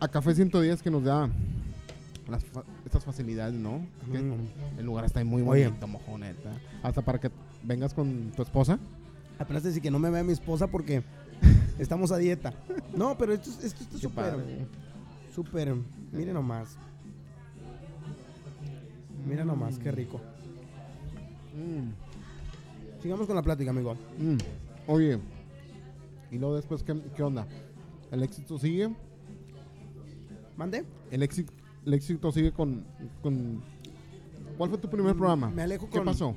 a 0.00 0.08
Café 0.08 0.34
110 0.34 0.82
que 0.82 0.90
nos 0.90 1.04
da 1.04 1.28
las 2.28 2.44
fa- 2.44 2.64
estas 2.84 3.04
facilidades, 3.04 3.54
¿no? 3.54 3.86
Que. 4.10 4.18
El 4.78 4.86
lugar 4.86 5.04
está 5.04 5.22
muy 5.24 5.42
Oye. 5.42 5.66
bonito, 5.68 5.86
mojoneta. 5.86 6.50
Hasta 6.82 7.02
para 7.02 7.18
que 7.20 7.30
vengas 7.62 7.92
con 7.94 8.32
tu 8.34 8.42
esposa. 8.42 8.78
Apenas 9.38 9.62
decir 9.62 9.82
que 9.82 9.90
no 9.90 9.98
me 9.98 10.10
vea 10.10 10.22
mi 10.22 10.32
esposa 10.32 10.66
porque 10.66 11.02
estamos 11.78 12.12
a 12.12 12.18
dieta. 12.18 12.52
No, 12.96 13.16
pero 13.18 13.32
esto, 13.32 13.50
esto 13.62 13.82
está 13.82 13.98
súper... 13.98 14.34
Súper... 15.34 15.74
Miren 16.12 16.34
nomás. 16.34 16.76
Mira 19.26 19.44
nomás, 19.44 19.78
qué 19.78 19.90
rico. 19.92 20.20
Mm, 21.54 21.90
Sigamos 23.02 23.26
con 23.26 23.36
la 23.36 23.42
plática, 23.42 23.70
amigo. 23.70 23.94
mm. 24.18 24.36
Oye, 24.86 25.18
y 26.30 26.38
luego 26.38 26.56
después, 26.56 26.82
¿qué, 26.82 26.96
qué 27.16 27.22
onda? 27.22 27.46
¿El 28.10 28.22
éxito 28.22 28.58
sigue? 28.58 28.90
¿Mande? 30.60 30.84
El 31.10 31.22
éxito, 31.22 31.54
el 31.86 31.94
éxito 31.94 32.30
sigue 32.32 32.52
con, 32.52 32.84
con... 33.22 33.62
¿Cuál 34.58 34.68
fue 34.68 34.78
tu 34.78 34.90
primer 34.90 35.14
Mm, 35.14 35.18
programa? 35.18 35.48
me 35.48 35.62
alejo 35.62 35.88
¿Qué 35.88 35.96
con- 35.96 36.04
pasó? 36.04 36.36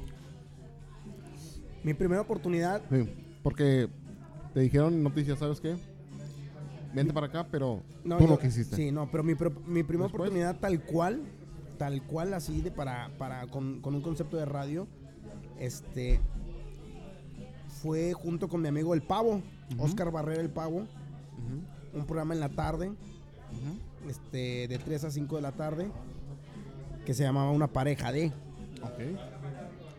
Mi 1.83 1.93
primera 1.93 2.21
oportunidad 2.21 2.81
Sí, 2.89 3.03
porque 3.43 3.89
te 4.53 4.61
dijeron 4.61 5.03
noticias, 5.03 5.39
¿sabes 5.39 5.59
qué? 5.59 5.75
Vente 6.95 7.11
para 7.11 7.27
acá, 7.27 7.45
pero 7.51 7.83
tú 8.01 8.09
yo- 8.17 8.27
no 8.27 8.39
quisiste. 8.39 8.77
Sí, 8.77 8.91
no, 8.93 9.11
pero 9.11 9.25
mi, 9.25 9.35
pro- 9.35 9.51
mi 9.67 9.83
primera 9.83 10.05
Después. 10.07 10.21
oportunidad 10.29 10.57
tal 10.57 10.81
cual, 10.85 11.23
tal 11.77 12.01
cual 12.03 12.33
así 12.33 12.61
de 12.61 12.71
para, 12.71 13.09
para 13.17 13.47
con, 13.47 13.81
con 13.81 13.93
un 13.93 14.01
concepto 14.01 14.37
de 14.37 14.45
radio, 14.45 14.87
este 15.59 16.21
fue 17.81 18.13
junto 18.13 18.47
con 18.47 18.61
mi 18.61 18.69
amigo 18.69 18.93
El 18.93 19.01
Pavo, 19.01 19.41
Ujú. 19.73 19.83
Oscar 19.83 20.11
Barrera 20.13 20.39
El 20.39 20.49
Pavo, 20.49 20.87
un 21.93 22.05
programa 22.05 22.33
en 22.33 22.39
la 22.39 22.47
tarde, 22.49 22.93
este, 24.09 24.67
de 24.67 24.77
3 24.79 25.03
a 25.05 25.11
5 25.11 25.35
de 25.37 25.41
la 25.41 25.51
tarde, 25.51 25.87
que 27.05 27.13
se 27.13 27.23
llamaba 27.23 27.51
Una 27.51 27.67
pareja 27.67 28.11
de. 28.11 28.31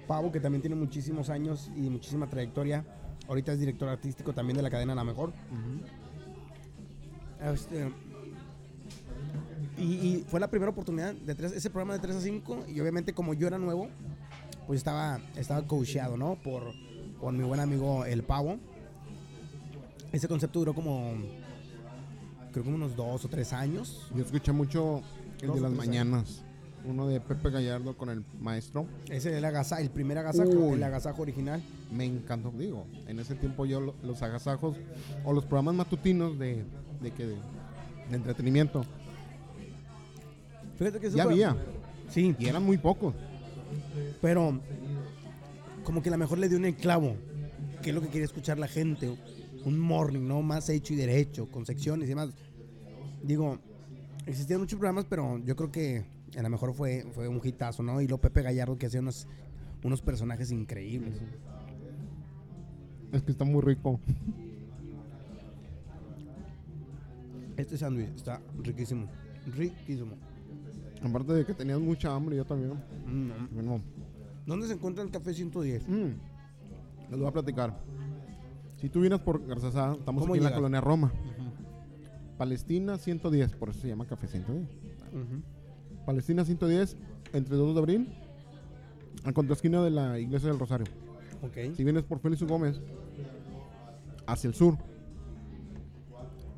Pavo, 0.06 0.30
que 0.30 0.40
también 0.40 0.60
tiene 0.60 0.76
muchísimos 0.76 1.30
años 1.30 1.70
y 1.74 1.88
muchísima 1.88 2.26
trayectoria 2.28 2.84
Ahorita 3.26 3.52
es 3.52 3.58
director 3.60 3.88
artístico 3.88 4.34
también 4.34 4.58
de 4.58 4.62
la 4.62 4.68
cadena 4.68 4.94
La 4.94 5.02
Mejor. 5.02 5.32
Este, 7.42 7.90
y, 9.78 9.82
y 9.82 10.24
fue 10.28 10.40
la 10.40 10.48
primera 10.48 10.70
oportunidad 10.70 11.14
de 11.14 11.34
tres- 11.34 11.52
ese 11.52 11.70
programa 11.70 11.94
de 11.94 12.00
3 12.00 12.16
a 12.16 12.20
5. 12.20 12.64
Y 12.68 12.80
obviamente, 12.80 13.14
como 13.14 13.32
yo 13.34 13.46
era 13.46 13.58
nuevo, 13.58 13.88
pues 14.66 14.78
estaba, 14.78 15.20
estaba 15.36 15.66
coacheado, 15.66 16.16
¿no? 16.18 16.36
Por, 16.36 16.72
por 17.20 17.32
mi 17.32 17.42
buen 17.44 17.60
amigo 17.60 18.04
El 18.04 18.22
Pavo. 18.24 18.58
Ese 20.12 20.28
concepto 20.28 20.58
duró 20.58 20.74
como. 20.74 21.14
Creo 22.54 22.64
como 22.64 22.76
unos 22.76 22.96
dos 22.96 23.24
o 23.24 23.28
tres 23.28 23.52
años. 23.52 24.06
Yo 24.14 24.22
escuché 24.22 24.52
mucho 24.52 25.02
el 25.42 25.48
Dos 25.48 25.56
de 25.56 25.62
las 25.62 25.72
mañanas. 25.72 26.40
Uno 26.86 27.08
de 27.08 27.18
Pepe 27.20 27.50
Gallardo 27.50 27.96
con 27.96 28.10
el 28.10 28.24
maestro. 28.40 28.86
Ese 29.10 29.30
era 29.30 29.38
el, 29.38 29.44
agasajo, 29.44 29.82
el 29.82 29.90
primer 29.90 30.18
agasajo, 30.18 30.50
Uy. 30.50 30.74
el 30.74 30.82
agasajo 30.82 31.22
original. 31.22 31.62
Me 31.90 32.04
encantó. 32.04 32.50
Digo, 32.52 32.86
en 33.08 33.18
ese 33.18 33.34
tiempo 33.34 33.66
yo 33.66 33.80
lo- 33.80 33.94
los 34.02 34.22
agasajos 34.22 34.76
o 35.24 35.32
los 35.32 35.44
programas 35.44 35.74
matutinos 35.74 36.38
de, 36.38 36.64
de, 37.02 37.10
que 37.12 37.26
de, 37.26 37.34
de 38.10 38.16
entretenimiento 38.16 38.84
Fíjate 40.78 41.00
que 41.00 41.06
eso 41.06 41.16
ya 41.16 41.24
fue- 41.24 41.32
había. 41.32 41.56
Sí, 42.10 42.34
Y 42.38 42.46
eran 42.46 42.62
muy 42.64 42.76
pocos. 42.78 43.14
pero 44.20 44.60
como 45.84 46.02
que 46.02 46.10
la 46.10 46.16
mejor 46.16 46.38
le 46.38 46.48
dio 46.48 46.58
en 46.58 46.66
el 46.66 46.74
clavo. 46.76 47.16
Que 47.82 47.90
es 47.90 47.94
lo 47.94 48.00
que 48.00 48.08
quería 48.08 48.24
escuchar 48.24 48.58
la 48.58 48.68
gente. 48.68 49.16
Un 49.64 49.78
morning, 49.78 50.26
¿no? 50.26 50.42
Más 50.42 50.68
hecho 50.68 50.92
y 50.92 50.96
derecho, 50.96 51.46
con 51.50 51.64
secciones 51.64 52.06
y 52.06 52.10
demás. 52.10 52.30
Digo, 53.24 53.58
existían 54.26 54.60
muchos 54.60 54.78
programas, 54.78 55.06
pero 55.08 55.38
yo 55.38 55.56
creo 55.56 55.72
que 55.72 56.04
a 56.36 56.42
lo 56.42 56.50
mejor 56.50 56.74
fue, 56.74 57.06
fue 57.12 57.26
un 57.28 57.40
hitazo, 57.42 57.82
¿no? 57.82 58.00
Y 58.00 58.06
lo 58.06 58.18
Pepe 58.18 58.42
Gallardo 58.42 58.76
que 58.76 58.86
hacía 58.86 59.00
unos, 59.00 59.26
unos 59.82 60.02
personajes 60.02 60.50
increíbles. 60.50 61.14
Es 63.12 63.22
que 63.22 63.32
está 63.32 63.44
muy 63.44 63.62
rico. 63.62 63.98
Este 67.56 67.78
sándwich 67.78 68.08
está 68.16 68.40
riquísimo. 68.62 69.06
Riquísimo. 69.56 70.12
Aparte 71.02 71.32
de 71.34 71.44
que 71.46 71.54
tenías 71.54 71.78
mucha 71.78 72.14
hambre, 72.14 72.36
yo 72.36 72.44
también. 72.44 72.72
Mm, 73.06 73.54
Bueno, 73.54 73.80
¿Dónde 74.46 74.66
se 74.66 74.74
encuentra 74.74 75.02
el 75.04 75.10
café 75.10 75.32
110? 75.32 75.88
mm, 75.88 75.92
les 77.10 77.18
voy 77.18 77.26
a 77.28 77.30
platicar. 77.32 77.78
Si 78.80 78.88
tú 78.90 79.00
vienes 79.00 79.20
por 79.20 79.46
Garzazada, 79.46 79.94
estamos 79.94 80.22
¿Cómo 80.22 80.34
aquí 80.34 80.38
en 80.38 80.50
la 80.50 80.54
colonia 80.54 80.80
Roma. 80.80 81.12
Palestina 82.36 82.98
110, 82.98 83.52
por 83.56 83.70
eso 83.70 83.80
se 83.80 83.88
llama 83.88 84.06
Café 84.06 84.26
110. 84.26 84.68
Ujú. 85.12 85.42
Palestina 86.04 86.44
110, 86.44 86.96
entre 87.32 87.56
2 87.56 87.74
de 87.74 87.80
abril, 87.80 88.14
a 89.24 89.32
contraesquina 89.32 89.82
de 89.82 89.90
la 89.90 90.18
iglesia 90.18 90.48
del 90.48 90.58
Rosario. 90.58 90.86
Si 91.76 91.84
vienes 91.84 92.04
por 92.04 92.20
Félix. 92.20 92.42
Gómez, 92.42 92.80
hacia 94.26 94.48
el 94.48 94.54
sur, 94.54 94.78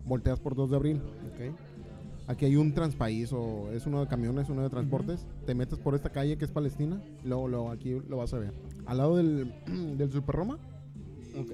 volteas 0.05 0.39
por 0.41 0.55
2 0.55 0.71
de 0.71 0.77
abril. 0.77 1.03
Aquí 2.29 2.45
hay 2.45 2.57
un 2.57 2.75
transpaís, 2.75 3.33
o 3.33 3.71
es 3.71 3.87
uno 3.87 4.01
de 4.01 4.09
camiones, 4.09 4.49
uno 4.49 4.63
de 4.63 4.71
transportes. 4.71 5.27
Te 5.45 5.55
metes 5.55 5.79
por 5.79 5.95
esta 5.95 6.11
calle 6.11 6.37
que 6.37 6.45
es 6.45 6.51
Palestina, 6.51 7.01
luego, 7.25 7.47
luego 7.47 7.71
aquí 7.71 8.01
lo 8.09 8.17
vas 8.17 8.35
a 8.35 8.39
ver. 8.39 8.53
Al 8.85 8.99
lado 8.99 9.17
del, 9.17 9.55
del 9.97 10.11
Super 10.11 10.35
Roma. 10.35 10.59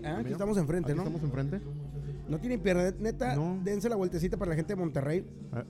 Ah, 0.05 0.19
aquí 0.21 0.33
estamos 0.33 0.57
enfrente, 0.57 0.93
aquí 0.93 0.97
¿no? 0.97 1.03
Estamos 1.03 1.23
enfrente. 1.23 1.61
No 2.33 2.39
tienen 2.41 2.61
pierde, 2.61 2.95
neta, 2.99 3.37
No. 3.37 3.61
dense 3.63 3.91
la 3.91 3.97
vueltecita 3.97 4.39
para 4.39 4.49
la 4.51 4.57
gente 4.57 4.73
de 4.73 4.81
Monterrey 4.81 5.23
Ah, 5.53 5.65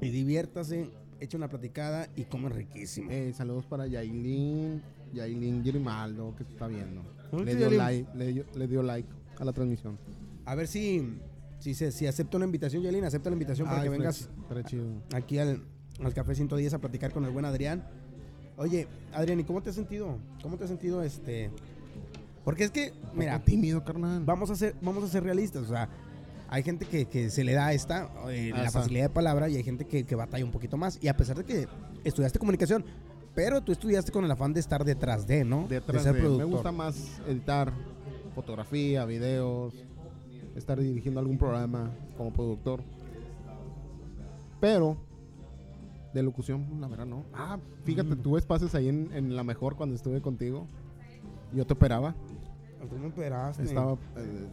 y 0.00 0.08
diviértase, 0.08 0.88
echen 1.20 1.38
una 1.40 1.50
platicada 1.50 2.08
y 2.16 2.24
comen 2.24 2.50
riquísimo. 2.50 3.10
eh, 3.10 3.34
saludos 3.34 3.66
para 3.66 3.86
Yailin, 3.86 4.80
Yailin 5.12 5.62
Grimaldo, 5.62 6.34
que 6.34 6.44
se 6.44 6.52
está 6.52 6.66
viendo. 6.66 7.02
¿Dónde 7.30 7.52
Le 7.52 7.58
dio, 7.58 7.66
Yailin? 7.68 7.78
like, 7.78 8.08
le, 8.16 8.26
dio, 8.32 8.44
le 8.54 8.66
dio 8.68 8.82
like 8.82 9.08
a 9.38 9.44
la 9.44 9.52
transmisión. 9.52 9.98
A 10.46 10.54
ver 10.54 10.66
si, 10.66 11.18
si, 11.58 11.74
se, 11.74 11.92
si 11.92 12.06
acepta 12.06 12.38
una 12.38 12.46
invitación, 12.46 12.82
Yelina, 12.82 13.08
acepta 13.08 13.28
la 13.28 13.34
invitación 13.34 13.66
para 13.68 13.82
Ay, 13.82 13.84
que 13.84 13.90
vengas 13.90 14.30
chido. 14.64 15.02
aquí 15.12 15.36
al, 15.36 15.62
al 16.02 16.14
Café 16.14 16.34
110 16.34 16.72
a 16.72 16.78
platicar 16.78 17.12
con 17.12 17.26
el 17.26 17.32
buen 17.32 17.44
Adrián. 17.44 17.84
Oye, 18.56 18.88
Adrián, 19.12 19.38
¿y 19.40 19.44
cómo 19.44 19.62
te 19.62 19.68
has 19.68 19.76
sentido? 19.76 20.16
¿Cómo 20.42 20.56
te 20.56 20.64
has 20.64 20.70
sentido 20.70 21.02
este? 21.02 21.50
Porque 22.44 22.64
es 22.64 22.70
que, 22.70 22.92
Mira, 23.14 23.38
tímido, 23.40 23.84
carnal. 23.84 24.24
vamos 24.24 24.50
a 24.50 24.56
ser, 24.56 24.74
vamos 24.80 25.04
a 25.04 25.08
ser 25.08 25.22
realistas, 25.22 25.62
o 25.64 25.68
sea, 25.68 25.88
hay 26.48 26.62
gente 26.62 26.86
que, 26.86 27.04
que 27.06 27.30
se 27.30 27.44
le 27.44 27.52
da 27.52 27.72
esta, 27.72 28.10
eh, 28.30 28.50
la 28.54 28.70
facilidad 28.70 29.04
de 29.04 29.10
palabra, 29.10 29.48
y 29.48 29.56
hay 29.56 29.62
gente 29.62 29.86
que, 29.86 30.04
que 30.04 30.14
batalla 30.14 30.44
un 30.44 30.50
poquito 30.50 30.76
más. 30.76 30.98
Y 31.02 31.08
a 31.08 31.16
pesar 31.16 31.36
de 31.36 31.44
que 31.44 31.68
estudiaste 32.02 32.38
comunicación, 32.38 32.84
pero 33.34 33.60
tú 33.60 33.70
estudiaste 33.72 34.10
con 34.10 34.24
el 34.24 34.30
afán 34.30 34.52
de 34.52 34.60
estar 34.60 34.84
detrás 34.84 35.26
de, 35.26 35.44
¿no? 35.44 35.66
Detrás 35.68 36.02
ser 36.02 36.14
de- 36.14 36.18
me 36.20 36.24
productor. 36.26 36.50
gusta 36.50 36.72
más 36.72 37.20
editar 37.28 37.72
fotografía, 38.34 39.04
videos, 39.04 39.74
estar 40.56 40.80
dirigiendo 40.80 41.20
algún 41.20 41.38
programa 41.38 41.90
como 42.16 42.32
productor. 42.32 42.82
Pero 44.60 44.96
de 46.12 46.22
locución, 46.22 46.66
la 46.80 46.88
verdad 46.88 47.06
no. 47.06 47.24
Ah, 47.32 47.58
fíjate, 47.84 48.14
Mm. 48.16 48.22
tuve 48.22 48.38
espacios 48.40 48.74
ahí 48.74 48.88
en, 48.88 49.10
en 49.12 49.36
la 49.36 49.44
mejor 49.44 49.76
cuando 49.76 49.94
estuve 49.94 50.20
contigo. 50.20 50.66
Yo 51.54 51.64
te 51.66 51.72
operaba. 51.74 52.14
Tú 52.88 52.96
me 52.98 53.06
operaste. 53.08 53.62
Estaba 53.62 53.92
eh, 54.16 54.48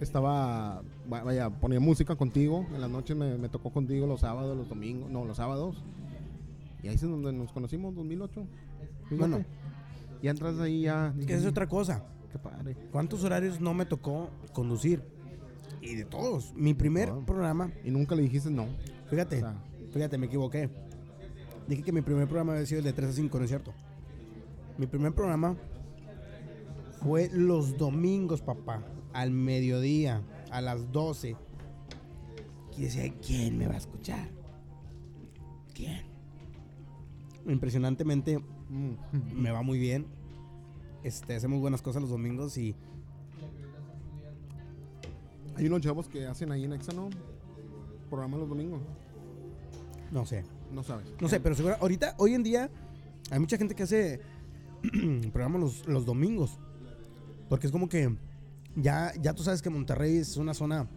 estaba 0.00 0.82
va- 1.12 1.22
vaya, 1.22 1.50
ponía 1.50 1.80
música 1.80 2.16
contigo. 2.16 2.66
En 2.74 2.80
las 2.80 2.90
noches 2.90 3.16
me, 3.16 3.36
me 3.38 3.48
tocó 3.48 3.70
contigo 3.70 4.06
los 4.06 4.20
sábados, 4.20 4.56
los 4.56 4.68
domingos, 4.68 5.10
no, 5.10 5.24
los 5.24 5.36
sábados. 5.36 5.82
Y 6.82 6.88
ahí 6.88 6.94
es 6.96 7.00
donde 7.00 7.32
nos 7.32 7.52
conocimos, 7.52 7.94
2008. 7.94 8.46
Fíjate. 9.08 9.16
Bueno. 9.16 9.44
ya 10.22 10.30
entras 10.30 10.58
ahí 10.60 10.82
ya. 10.82 11.12
Que 11.14 11.20
dije, 11.20 11.34
es 11.34 11.46
otra 11.46 11.66
cosa. 11.66 12.04
Qué 12.30 12.38
padre. 12.38 12.76
¿Cuántos 12.92 13.22
horarios 13.24 13.60
no 13.60 13.72
me 13.74 13.86
tocó 13.86 14.28
conducir? 14.52 15.02
Y 15.80 15.94
de 15.94 16.04
todos. 16.04 16.52
Mi 16.54 16.74
primer 16.74 17.10
Wow. 17.12 17.24
programa, 17.24 17.70
Y 17.84 17.90
nunca 17.90 18.14
le 18.14 18.22
dijiste 18.22 18.50
no. 18.50 18.66
fíjate, 19.08 19.36
O 19.36 19.40
sea, 19.40 19.54
fíjate, 19.92 20.18
me 20.18 20.26
equivoqué. 20.26 20.68
Dije 21.68 21.82
que 21.82 21.92
mi 21.92 22.02
primer 22.02 22.26
programa 22.26 22.52
había 22.52 22.66
sido 22.66 22.80
el 22.80 22.84
de 22.84 22.92
3 22.92 23.10
a 23.10 23.12
5, 23.12 23.38
¿no 23.38 23.44
es 23.44 23.50
cierto? 23.50 23.72
Mi 24.76 24.86
primer 24.86 25.14
programa 25.14 25.56
fue 27.04 27.28
los 27.32 27.76
domingos, 27.76 28.40
papá, 28.40 28.82
al 29.12 29.30
mediodía, 29.30 30.22
a 30.50 30.60
las 30.60 30.90
12. 30.90 31.36
Y 32.76 32.82
decía, 32.82 33.12
¿quién 33.24 33.58
me 33.58 33.68
va 33.68 33.74
a 33.74 33.78
escuchar? 33.78 34.30
¿Quién? 35.74 36.02
Impresionantemente 37.46 38.38
mm, 38.38 38.94
me 39.34 39.50
va 39.50 39.62
muy 39.62 39.78
bien. 39.78 40.06
Este, 41.02 41.34
hacemos 41.36 41.60
buenas 41.60 41.82
cosas 41.82 42.00
los 42.00 42.10
domingos 42.10 42.56
y 42.56 42.74
Hay 45.56 45.66
unos 45.66 45.82
chavos 45.82 46.08
que 46.08 46.26
hacen 46.26 46.50
ahí 46.50 46.64
en 46.64 46.72
Exano 46.72 47.10
programa 48.10 48.38
los 48.38 48.48
domingos. 48.48 48.80
no 50.10 50.24
sé. 50.24 50.44
No 50.72 50.82
sabes. 50.82 51.06
No 51.20 51.28
sé, 51.28 51.38
pero 51.38 51.54
seguro, 51.54 51.76
ahorita, 51.80 52.14
hoy 52.18 52.34
en 52.34 52.42
día, 52.42 52.70
hay 53.30 53.38
mucha 53.38 53.56
gente 53.56 53.74
que 53.74 53.84
hace 53.84 54.20
programas 55.32 55.60
los, 55.60 55.86
los 55.86 56.04
domingos. 56.04 56.58
Porque 57.48 57.66
es 57.66 57.72
como 57.72 57.88
que 57.88 58.16
ya, 58.76 59.12
ya 59.20 59.34
tú 59.34 59.42
sabes 59.42 59.62
que 59.62 59.70
Monterrey 59.70 60.16
es 60.16 60.36
una 60.36 60.54
zona 60.54 60.88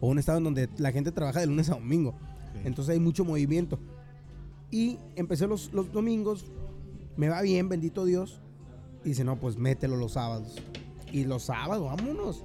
o 0.00 0.08
un 0.08 0.18
estado 0.18 0.38
en 0.38 0.44
donde 0.44 0.68
la 0.78 0.92
gente 0.92 1.12
trabaja 1.12 1.40
de 1.40 1.46
lunes 1.46 1.70
a 1.70 1.74
domingo. 1.74 2.14
Sí. 2.52 2.60
Entonces 2.64 2.92
hay 2.92 3.00
mucho 3.00 3.24
movimiento. 3.24 3.78
Y 4.70 4.98
empecé 5.14 5.46
los, 5.46 5.72
los 5.72 5.92
domingos, 5.92 6.46
me 7.16 7.28
va 7.28 7.40
bien, 7.42 7.68
bendito 7.68 8.04
Dios. 8.04 8.40
Y 9.04 9.10
dice, 9.10 9.24
no, 9.24 9.38
pues 9.38 9.56
mételo 9.56 9.96
los 9.96 10.12
sábados. 10.12 10.56
Y 11.12 11.24
los 11.24 11.44
sábados, 11.44 11.84
vámonos. 11.84 12.44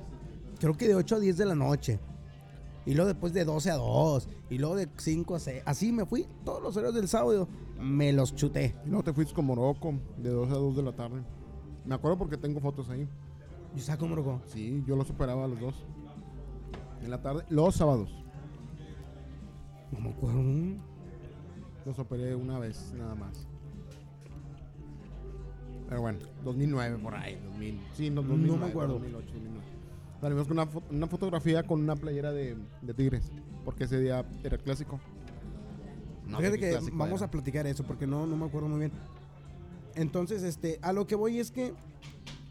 Creo 0.59 0.77
que 0.77 0.87
de 0.87 0.95
8 0.95 1.15
a 1.15 1.19
10 1.19 1.37
de 1.37 1.45
la 1.45 1.55
noche. 1.55 1.99
Y 2.85 2.93
luego 2.93 3.07
después 3.07 3.33
de 3.33 3.45
12 3.45 3.71
a 3.71 3.75
2. 3.75 4.27
Y 4.49 4.59
luego 4.59 4.75
de 4.75 4.87
5 4.95 5.35
a 5.35 5.39
6. 5.39 5.63
Así 5.65 5.91
me 5.91 6.05
fui. 6.05 6.27
Todos 6.45 6.61
los 6.61 6.77
horarios 6.77 6.95
del 6.95 7.07
sábado 7.07 7.47
me 7.79 8.13
los 8.13 8.35
chuté. 8.35 8.75
Y 8.85 8.89
luego 8.89 9.03
te 9.03 9.13
fuiste 9.13 9.33
con 9.33 9.45
Morocco 9.45 9.93
de 10.17 10.29
2 10.29 10.49
a 10.51 10.53
2 10.53 10.75
de 10.75 10.83
la 10.83 10.95
tarde. 10.95 11.23
Me 11.85 11.95
acuerdo 11.95 12.17
porque 12.17 12.37
tengo 12.37 12.59
fotos 12.59 12.89
ahí. 12.89 13.07
Yo 13.73 13.79
estaba 13.79 13.97
como 13.97 14.15
loco. 14.15 14.41
Sí, 14.47 14.83
yo 14.85 14.95
los 14.95 15.07
superaba 15.07 15.45
a 15.45 15.47
los 15.47 15.59
dos. 15.59 15.75
En 17.01 17.09
la 17.09 17.21
tarde, 17.21 17.43
los 17.49 17.75
sábados. 17.75 18.09
No 19.91 19.99
me 19.99 20.09
acuerdo. 20.09 20.41
Los 21.85 21.97
operé 21.99 22.35
una 22.35 22.59
vez 22.59 22.93
nada 22.97 23.15
más. 23.15 23.47
Pero 25.89 26.01
bueno, 26.01 26.19
2009 26.43 26.97
por 26.99 27.15
ahí, 27.15 27.35
2000. 27.43 27.81
Sí, 27.93 28.09
no, 28.09 28.21
No 28.21 28.29
2009, 28.29 28.59
me 28.65 28.69
acuerdo. 28.69 28.93
2008, 28.93 29.25
2009. 29.33 29.67
Salimos 30.21 30.47
con 30.47 30.57
una, 30.59 30.67
fo- 30.71 30.83
una 30.91 31.07
fotografía 31.07 31.63
con 31.63 31.81
una 31.81 31.95
playera 31.95 32.31
de, 32.31 32.55
de 32.81 32.93
Tigres, 32.93 33.31
porque 33.65 33.85
ese 33.85 33.99
día 33.99 34.23
era 34.43 34.57
clásico. 34.57 34.99
No 36.27 36.37
Fíjate 36.37 36.59
que 36.59 36.69
clásico 36.69 36.95
vamos 36.97 37.19
era. 37.21 37.27
a 37.27 37.31
platicar 37.31 37.67
eso 37.67 37.83
porque 37.83 38.05
no, 38.07 38.25
no 38.27 38.37
me 38.37 38.45
acuerdo 38.45 38.69
muy 38.69 38.79
bien. 38.79 38.91
Entonces, 39.95 40.43
este, 40.43 40.79
a 40.81 40.93
lo 40.93 41.07
que 41.07 41.15
voy 41.15 41.39
es 41.39 41.51
que 41.51 41.73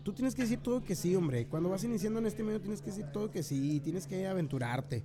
tú 0.03 0.13
tienes 0.13 0.35
que 0.35 0.43
decir 0.43 0.59
todo 0.59 0.83
que 0.83 0.95
sí, 0.95 1.15
hombre. 1.17 1.47
Cuando 1.47 1.69
vas 1.69 1.85
iniciando 1.85 2.19
en 2.19 2.27
este 2.27 2.43
medio 2.43 2.61
tienes 2.61 2.81
que 2.81 2.91
decir 2.91 3.07
todo 3.13 3.31
que 3.31 3.43
sí, 3.43 3.81
tienes 3.81 4.07
que 4.07 4.27
aventurarte. 4.27 5.05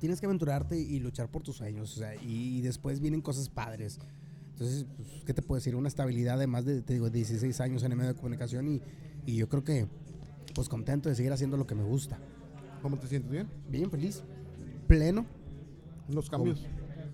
Tienes 0.00 0.18
que 0.20 0.26
aventurarte 0.26 0.76
y 0.78 0.98
luchar 0.98 1.30
por 1.30 1.42
tus 1.42 1.56
sueños, 1.56 1.96
o 1.96 2.00
sea, 2.00 2.14
y 2.16 2.60
después 2.60 2.98
vienen 3.00 3.20
cosas 3.20 3.48
padres. 3.48 4.00
Entonces, 4.50 4.84
pues, 4.96 5.08
¿qué 5.24 5.32
te 5.32 5.42
puedo 5.42 5.58
decir? 5.58 5.76
Una 5.76 5.86
estabilidad 5.88 6.38
de 6.38 6.46
más 6.48 6.64
de, 6.64 6.82
te 6.82 6.94
digo, 6.94 7.08
16 7.08 7.60
años 7.60 7.82
en 7.84 7.92
el 7.92 7.98
medio 7.98 8.12
de 8.12 8.16
comunicación 8.16 8.68
y, 8.68 8.82
y 9.26 9.36
yo 9.36 9.48
creo 9.48 9.62
que, 9.62 9.86
pues 10.54 10.68
contento 10.68 11.08
de 11.08 11.14
seguir 11.14 11.32
haciendo 11.32 11.56
lo 11.56 11.66
que 11.66 11.76
me 11.76 11.84
gusta. 11.84 12.18
¿Cómo 12.82 12.98
te 12.98 13.06
sientes 13.06 13.30
bien? 13.30 13.48
Bien 13.68 13.90
feliz, 13.90 14.24
pleno. 14.88 15.24
Los 16.08 16.28
cambios. 16.28 16.66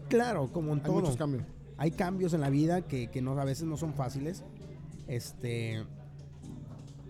Claro, 0.08 0.50
como 0.50 0.72
en 0.72 0.78
Hay 0.78 0.84
todo. 0.86 1.00
muchos 1.00 1.16
cambios. 1.16 1.44
Hay 1.78 1.92
cambios 1.92 2.34
en 2.34 2.40
la 2.42 2.50
vida 2.50 2.82
que, 2.82 3.08
que 3.08 3.22
no, 3.22 3.38
a 3.40 3.44
veces 3.44 3.64
no 3.64 3.76
son 3.76 3.94
fáciles. 3.94 4.42
Este. 5.06 5.84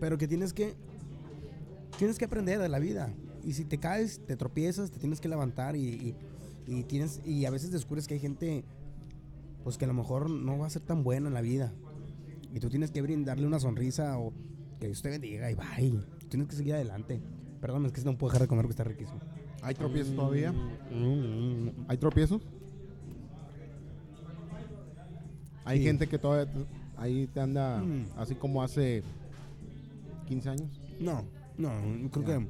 Pero 0.00 0.18
que 0.18 0.28
tienes 0.28 0.52
que. 0.52 0.74
Tienes 1.98 2.18
que 2.18 2.26
aprender 2.26 2.60
de 2.60 2.68
la 2.68 2.78
vida. 2.78 3.12
Y 3.42 3.54
si 3.54 3.64
te 3.64 3.78
caes, 3.78 4.20
te 4.26 4.36
tropiezas, 4.36 4.90
te 4.90 4.98
tienes 4.98 5.20
que 5.20 5.28
levantar 5.28 5.74
y, 5.74 5.80
y- 5.88 6.14
y 6.66 6.84
tienes. 6.84 7.20
Y 7.24 7.44
a 7.46 7.50
veces 7.50 7.72
descubres 7.72 8.06
que 8.06 8.14
hay 8.14 8.20
gente. 8.20 8.64
Pues 9.64 9.76
que 9.76 9.84
a 9.84 9.88
lo 9.88 9.94
mejor 9.94 10.30
no 10.30 10.58
va 10.58 10.66
a 10.66 10.70
ser 10.70 10.82
tan 10.82 11.02
buena 11.02 11.28
en 11.28 11.34
la 11.34 11.40
vida. 11.40 11.72
Y 12.54 12.60
tú 12.60 12.68
tienes 12.70 12.90
que 12.90 13.02
brindarle 13.02 13.46
una 13.46 13.58
sonrisa 13.58 14.18
o 14.18 14.32
que 14.80 14.86
Dios 14.86 15.02
te 15.02 15.10
bendiga 15.10 15.50
y 15.50 15.54
bye. 15.54 16.00
Tienes 16.28 16.48
que 16.48 16.56
seguir 16.56 16.74
adelante. 16.74 17.20
Perdón, 17.60 17.84
es 17.86 17.92
que 17.92 18.00
no 18.02 18.16
puedo 18.16 18.30
dejar 18.30 18.42
de 18.42 18.48
comer 18.48 18.64
porque 18.64 18.72
está 18.72 18.84
riquísimo. 18.84 19.18
¿Hay 19.62 19.74
tropiezos 19.74 20.14
todavía? 20.14 20.52
Mm, 20.52 21.70
¿Hay 21.88 21.98
tropiezos? 21.98 22.40
Hay 25.68 25.78
Sí. 25.80 25.84
gente 25.84 26.06
que 26.06 26.18
todavía 26.18 26.50
ahí 26.96 27.26
te 27.26 27.40
anda 27.40 27.78
Mm. 27.82 28.06
así 28.16 28.34
como 28.34 28.62
hace 28.62 29.02
15 30.26 30.48
años. 30.48 30.80
No, 30.98 31.24
no, 31.58 31.70
creo 32.10 32.24
que 32.24 32.46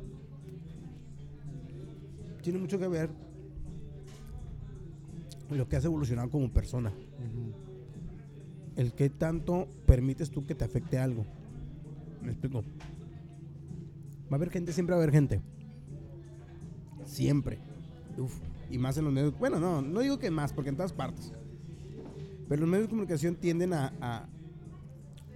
tiene 2.43 2.61
mucho 2.61 2.79
que 2.79 2.87
ver 2.87 3.11
lo 5.51 5.69
que 5.69 5.77
has 5.77 5.85
evolucionado 5.85 6.31
como 6.31 6.49
persona. 6.51 6.93
El 8.77 8.93
que 8.93 9.11
tanto 9.11 9.67
permites 9.87 10.31
tú 10.31 10.47
que 10.47 10.55
te 10.55 10.65
afecte 10.65 10.97
algo. 10.99 11.25
¿Me 12.23 12.29
explico? 12.31 12.63
Va 14.31 14.33
a 14.33 14.35
haber 14.37 14.51
gente, 14.51 14.73
siempre 14.73 14.95
va 14.95 15.01
a 15.01 15.03
haber 15.03 15.13
gente. 15.13 15.41
Siempre. 17.05 17.59
Uf. 18.17 18.39
Y 18.71 18.79
más 18.79 18.97
en 18.99 19.05
los 19.07 19.13
medios. 19.13 19.37
Bueno, 19.39 19.59
no, 19.59 19.83
no 19.83 20.01
digo 20.01 20.19
que 20.21 20.31
más, 20.31 20.53
porque 20.53 20.71
en 20.71 20.77
todas 20.77 20.93
partes. 20.93 21.33
Pero 22.49 22.61
los 22.63 22.69
medios 22.71 22.87
de 22.87 22.91
comunicación 22.91 23.35
tienden 23.37 23.73
a, 23.75 23.93
a, 24.01 24.27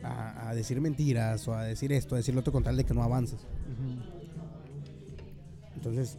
a- 0.02 0.48
a 0.48 0.54
decir 0.54 0.80
mentiras 0.80 1.46
o 1.48 1.54
a 1.54 1.64
decir 1.64 1.92
esto, 1.92 2.14
a 2.14 2.18
decir 2.18 2.34
lo 2.34 2.40
otro 2.40 2.52
con 2.52 2.62
tal 2.64 2.76
de 2.76 2.84
que 2.84 2.94
no 2.94 3.02
avances. 3.02 3.40
Entonces, 5.74 6.16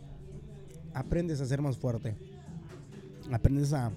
aprendes 0.94 1.42
a 1.42 1.46
ser 1.46 1.62
más 1.62 1.78
fuerte. 1.78 2.16
Aprendes 3.32 3.74
a, 3.74 3.92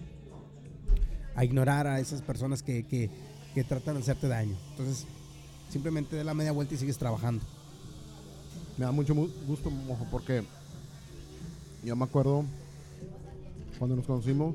a 1.35 1.45
ignorar 1.45 1.87
a 1.87 2.01
esas 2.01 2.23
personas 2.23 2.63
que, 2.63 2.85
que- 2.85 3.11
que 3.55 3.65
tratan 3.65 3.95
de 3.95 4.01
hacerte 4.03 4.29
daño. 4.29 4.55
Entonces, 4.73 5.07
simplemente 5.71 6.15
da 6.17 6.25
la 6.25 6.35
media 6.35 6.53
vuelta 6.53 6.75
y 6.75 6.79
sigues 6.79 6.99
trabajando. 6.99 7.43
Me 8.77 8.85
da 8.85 8.93
mucho 8.93 9.15
mu- 9.15 9.29
gusto, 9.47 9.71
mojo, 9.71 10.07
porque 10.11 10.45
yo 11.83 11.97
me 11.97 12.05
acuerdo 12.05 12.45
cuando 13.79 13.97
nos 13.97 14.07
conocimos, 14.07 14.55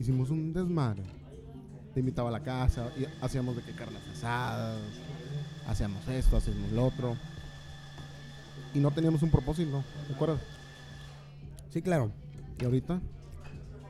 hicimos 0.00 0.30
un 0.30 0.52
desmadre. 0.52 1.04
Te 1.94 2.00
invitaba 2.00 2.28
a 2.30 2.32
la 2.32 2.40
casa 2.40 2.90
y 2.98 3.04
hacíamos 3.24 3.54
de 3.56 3.62
que 3.62 3.72
carnes 3.72 4.00
asadas, 4.12 4.78
hacíamos 5.68 6.06
esto, 6.08 6.36
hacíamos 6.38 6.72
lo 6.72 6.86
otro. 6.86 7.16
Y 8.74 8.78
no 8.78 8.90
teníamos 8.90 9.22
un 9.22 9.30
propósito, 9.30 9.84
¿te 10.08 10.14
acuerdas? 10.14 10.40
Sí, 11.70 11.82
claro. 11.82 12.10
Y 12.60 12.64
ahorita, 12.64 13.00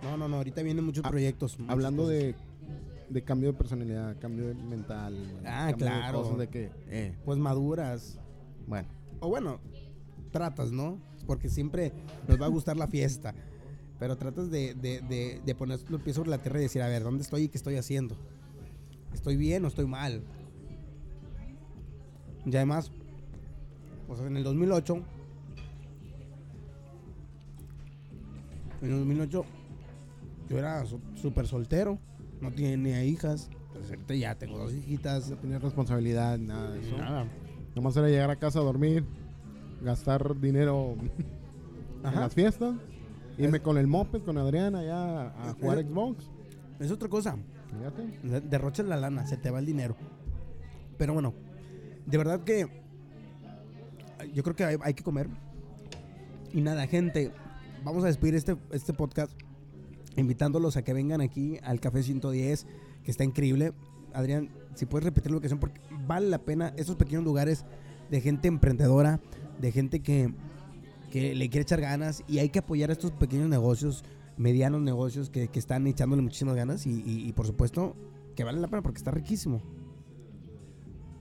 No, 0.03 0.17
no, 0.17 0.27
no. 0.27 0.39
Ahorita 0.39 0.63
vienen 0.63 0.85
muchos 0.85 1.05
Ah, 1.05 1.11
proyectos. 1.11 1.57
muchas 1.61 1.73
hablando 1.73 2.03
cosas. 2.03 2.17
de, 2.19 2.35
de 3.09 3.23
cambio 3.23 3.53
de 3.53 3.59
personalidad, 3.59 4.17
cambio 4.19 4.49
de 4.49 4.55
mental, 4.55 5.17
Ah, 5.45 5.69
cambio 5.71 5.87
de 5.87 5.93
claro. 5.93 6.23
cosas 6.23 6.39
de 6.39 6.49
que, 6.49 6.71
eh, 6.89 7.15
Pues 7.25 7.39
maduras. 7.39 8.19
bueno, 8.67 8.89
O 9.21 9.29
bueno, 9.29 9.61
tratas, 10.33 10.73
¿no? 10.73 10.99
Porque 11.29 11.49
siempre 11.49 11.93
nos 12.27 12.41
va 12.43 12.47
a 12.47 12.49
gustar 12.49 12.77
la 12.77 12.89
fiesta. 12.89 13.33
Pero 14.03 14.17
tratas 14.17 14.51
de, 14.51 14.75
de, 14.75 15.01
de, 15.03 15.41
de 15.47 15.55
poner 15.55 15.79
los 15.89 16.03
pies 16.03 16.17
sobre 16.17 16.29
la 16.29 16.39
tierra 16.39 16.59
y 16.59 16.63
decir, 16.63 16.83
a 16.83 16.89
ver, 16.89 17.05
¿dónde 17.05 17.23
estoy 17.23 17.43
y 17.43 17.49
qué 17.49 17.57
estoy 17.57 17.77
haciendo? 17.77 18.17
¿Estoy 19.15 19.37
bien 19.37 19.65
o 19.65 19.69
estoy 19.69 19.87
mal? 19.87 20.25
Y 22.45 22.57
además, 22.57 22.91
pues 24.09 24.19
en 24.19 24.37
el 24.37 24.43
2008, 24.43 25.05
en 28.83 28.91
el 28.91 28.99
2008, 28.99 29.45
yo 30.49 30.59
era 30.59 30.85
súper 31.15 31.47
soltero, 31.47 31.97
no 32.41 32.53
tenía 32.53 33.05
hijas. 33.05 33.51
Pues 33.73 33.89
ahorita 33.89 34.17
ya 34.17 34.35
tengo 34.35 34.59
dos 34.59 34.73
hijitas. 34.75 35.31
no 35.31 35.37
tenía 35.37 35.61
responsabilidad, 35.61 36.39
nada 36.39 36.73
de 36.73 36.81
eso. 36.81 36.97
Nada. 36.97 37.29
Nomás 37.77 37.97
era 37.97 38.09
llegar 38.09 38.33
a 38.33 38.37
casa 38.37 38.59
a 38.59 38.63
dormir, 38.63 39.05
gastar 39.81 40.41
dinero 40.41 40.97
en 42.05 42.15
las 42.17 42.35
fiestas, 42.35 42.75
irme 43.39 43.61
con 43.61 43.79
el 43.79 43.87
moped, 43.87 44.23
con 44.23 44.39
Adriana 44.39 44.81
allá 44.81 45.27
a 45.51 45.55
jugar 45.55 45.79
Eh, 45.79 45.85
Xbox. 45.85 46.31
Es 46.81 46.91
otra 46.91 47.09
cosa. 47.09 47.37
Fíjate. 47.79 48.29
De- 48.29 48.41
Derrochas 48.41 48.87
la 48.87 48.97
lana, 48.97 49.27
se 49.27 49.37
te 49.37 49.51
va 49.51 49.59
el 49.59 49.67
dinero. 49.67 49.97
Pero 50.99 51.15
bueno, 51.15 51.33
de 52.07 52.19
verdad 52.19 52.41
que 52.45 52.67
yo 54.35 54.43
creo 54.43 54.55
que 54.57 54.65
hay, 54.65 54.77
hay 54.83 54.95
que 54.95 55.03
comer. 55.03 55.29
Y 56.53 56.61
nada, 56.61 56.87
gente, 56.87 57.33
vamos 57.85 58.05
a 58.05 58.09
despedir 58.09 58.35
este, 58.35 58.57
este 58.73 58.93
podcast 58.93 59.33
invitándolos 60.17 60.77
a 60.77 60.83
que 60.83 60.93
vengan 60.93 61.21
aquí 61.21 61.59
al 61.63 61.81
Café 61.81 62.03
110, 62.03 62.67
que 63.03 63.11
está 63.11 63.25
increíble. 63.25 63.73
Adrián, 64.13 64.51
si 64.75 64.85
puedes 64.85 65.05
repetir 65.05 65.31
la 65.31 65.39
ubicación, 65.39 65.59
porque 65.59 65.81
vale 66.07 66.29
la 66.29 66.39
pena 66.39 66.75
estos 66.77 66.97
pequeños 66.97 67.25
lugares 67.25 67.65
de 68.11 68.21
gente 68.21 68.49
emprendedora, 68.49 69.21
de 69.61 69.73
gente 69.73 70.01
que, 70.01 70.33
que 71.13 71.35
le 71.35 71.49
quiere 71.51 71.63
echar 71.63 71.81
ganas 71.81 72.25
y 72.27 72.39
hay 72.39 72.49
que 72.49 72.59
apoyar 72.61 72.89
a 72.91 72.95
estos 72.95 73.11
pequeños 73.13 73.49
negocios, 73.49 74.03
medianos 74.39 74.81
negocios 74.81 75.29
que, 75.31 75.49
que 75.49 75.59
están 75.59 75.87
echándole 75.87 76.23
muchísimas 76.23 76.57
ganas 76.57 76.87
y, 76.87 76.91
y- 77.05 77.29
y 77.29 77.33
por 77.35 77.47
supuesto 77.47 77.95
que 78.35 78.45
vale 78.45 78.59
la 78.61 78.67
pena 78.69 78.81
porque 78.83 78.97
está 78.97 79.11
riquísimo. 79.11 79.61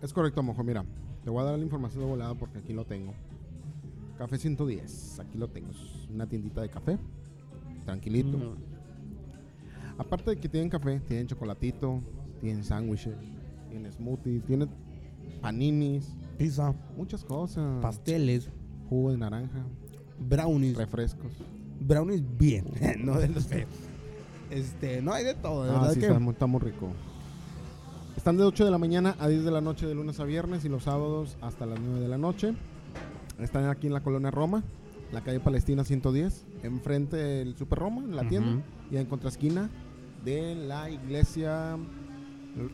Es 0.02 0.14
correcto, 0.14 0.42
mojo. 0.42 0.64
Mira, 0.64 0.86
te 1.24 1.30
voy 1.30 1.42
a 1.42 1.46
dar 1.46 1.58
la 1.60 1.64
información 1.66 2.04
de 2.04 2.10
volada 2.10 2.34
porque 2.36 2.60
aquí 2.60 2.74
lo 2.74 2.86
tengo. 2.86 3.14
Café 4.18 4.38
110, 4.38 5.20
aquí 5.20 5.38
lo 5.38 5.50
tengo. 5.50 5.72
Es 5.72 6.08
una 6.10 6.26
tiendita 6.28 6.62
de 6.62 6.70
café. 6.70 6.98
Tranquilito. 7.86 8.56
Aparte 9.98 10.32
de 10.32 10.38
que 10.40 10.48
tienen 10.50 10.70
café, 10.70 11.00
tienen 11.02 11.28
chocolatito, 11.28 12.02
tienen 12.40 12.64
sándwiches, 12.64 13.14
tienen 13.70 13.92
smoothies, 13.92 14.44
tienen 14.46 14.70
paninis, 15.42 16.16
Pizza, 16.38 16.74
muchas 16.96 17.24
cosas. 17.24 17.82
pasteles, 17.82 18.50
Jugo 18.90 19.12
de 19.12 19.18
naranja, 19.18 19.66
brownies. 20.28 20.78
refrescos. 20.78 21.32
Brownies 21.80 22.24
bien, 22.38 22.66
no 23.00 23.20
de 23.20 23.28
los 23.30 23.48
feos. 23.48 23.70
Este, 24.50 25.02
no 25.02 25.14
hay 25.14 25.24
de 25.24 25.34
todo, 25.34 25.64
de 25.64 25.70
Ah, 25.72 25.74
verdad 25.74 25.94
sí, 25.94 26.00
que 26.02 26.06
está, 26.08 26.20
muy, 26.20 26.34
está 26.34 26.46
muy 26.46 26.60
rico. 26.60 26.92
Están 28.18 28.38
de 28.38 28.44
8 28.44 28.66
de 28.66 28.72
la 28.72 28.78
mañana 28.78 29.16
a 29.20 29.28
10 29.28 29.46
de 29.46 29.52
la 29.52 29.62
noche 29.62 29.88
de 29.88 29.96
lunes 29.96 30.20
a 30.20 30.26
viernes 30.26 30.64
y 30.66 30.70
los 30.70 30.84
sábados 30.84 31.38
hasta 31.42 31.66
las 31.66 31.80
9 31.80 32.02
de 32.02 32.08
la 32.08 32.18
noche. 32.18 32.54
Están 33.40 33.66
aquí 33.70 33.88
en 33.88 33.94
la 33.94 34.04
colonia 34.04 34.30
Roma, 34.30 34.64
la 35.12 35.22
calle 35.22 35.40
Palestina 35.40 35.84
110, 35.84 36.46
enfrente 36.64 37.16
del 37.18 37.56
Super 37.56 37.80
Roma, 37.80 38.04
en 38.04 38.16
la 38.16 38.28
tienda, 38.28 38.62
y 38.92 38.98
en 38.98 39.06
contraesquina 39.08 39.70
de 40.24 40.54
la 40.54 40.90
iglesia 40.92 41.78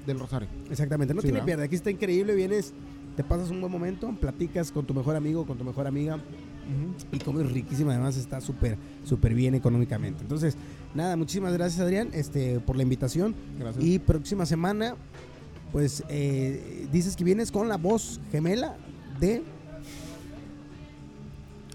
del 0.05 0.19
Rosario. 0.19 0.49
Exactamente, 0.69 1.13
no 1.13 1.21
Sí, 1.21 1.27
tiene 1.27 1.43
pierde. 1.43 1.63
Aquí 1.63 1.75
está 1.75 1.91
increíble, 1.91 2.35
vienes, 2.35 2.73
te 3.15 3.23
pasas 3.23 3.51
un 3.51 3.61
buen 3.61 3.71
momento, 3.71 4.11
platicas 4.19 4.71
con 4.71 4.85
tu 4.85 4.93
mejor 4.93 5.15
amigo, 5.15 5.45
con 5.45 5.57
tu 5.57 5.63
mejor 5.63 5.87
amiga 5.87 6.19
y 7.11 7.19
comes 7.19 7.51
riquísimo. 7.51 7.91
Además 7.91 8.17
está 8.17 8.41
súper, 8.41 8.77
súper 9.03 9.33
bien 9.33 9.55
económicamente. 9.55 10.21
Entonces, 10.21 10.55
nada, 10.93 11.15
muchísimas 11.15 11.53
gracias 11.53 11.79
Adrián 11.81 12.09
este, 12.13 12.59
por 12.59 12.75
la 12.75 12.83
invitación. 12.83 13.35
Gracias. 13.59 13.83
Y 13.83 13.99
próxima 13.99 14.45
semana, 14.45 14.95
pues 15.71 16.03
eh, 16.09 16.87
dices 16.91 17.15
que 17.15 17.23
vienes 17.23 17.51
con 17.51 17.67
la 17.69 17.77
voz 17.77 18.19
gemela 18.31 18.75
de... 19.19 19.43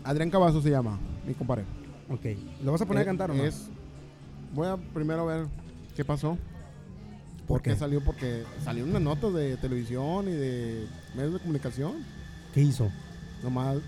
Adrián 0.05 0.31
Cavazo 0.31 0.61
se 0.61 0.71
llama, 0.71 0.99
mi 1.27 1.35
compadre. 1.35 1.65
Ok, 2.11 2.27
¿lo 2.65 2.73
vas 2.73 2.81
a 2.83 2.87
poner 2.87 3.03
Eh, 3.03 3.05
a 3.05 3.07
cantar 3.07 3.31
o 3.31 3.35
no? 3.35 3.45
es- 3.45 3.69
voy 4.55 4.67
a 4.67 4.77
primero 4.77 5.25
ver 5.27 5.47
qué 5.95 6.05
pasó. 6.05 6.37
¿Por 7.47 7.47
¿Por 7.59 7.63
qué 7.63 7.71
qué? 7.71 7.77
salió? 7.77 8.03
Porque 8.03 8.43
salieron 8.65 8.91
unas 8.91 9.03
notas 9.03 9.33
de 9.35 9.57
televisión 9.57 10.29
y 10.29 10.33
de 10.33 10.87
medios 11.15 11.35
de 11.35 11.39
comunicación. 11.41 11.93
¿Qué 12.55 12.63
hizo? 12.63 12.91
Nomás 13.43 13.79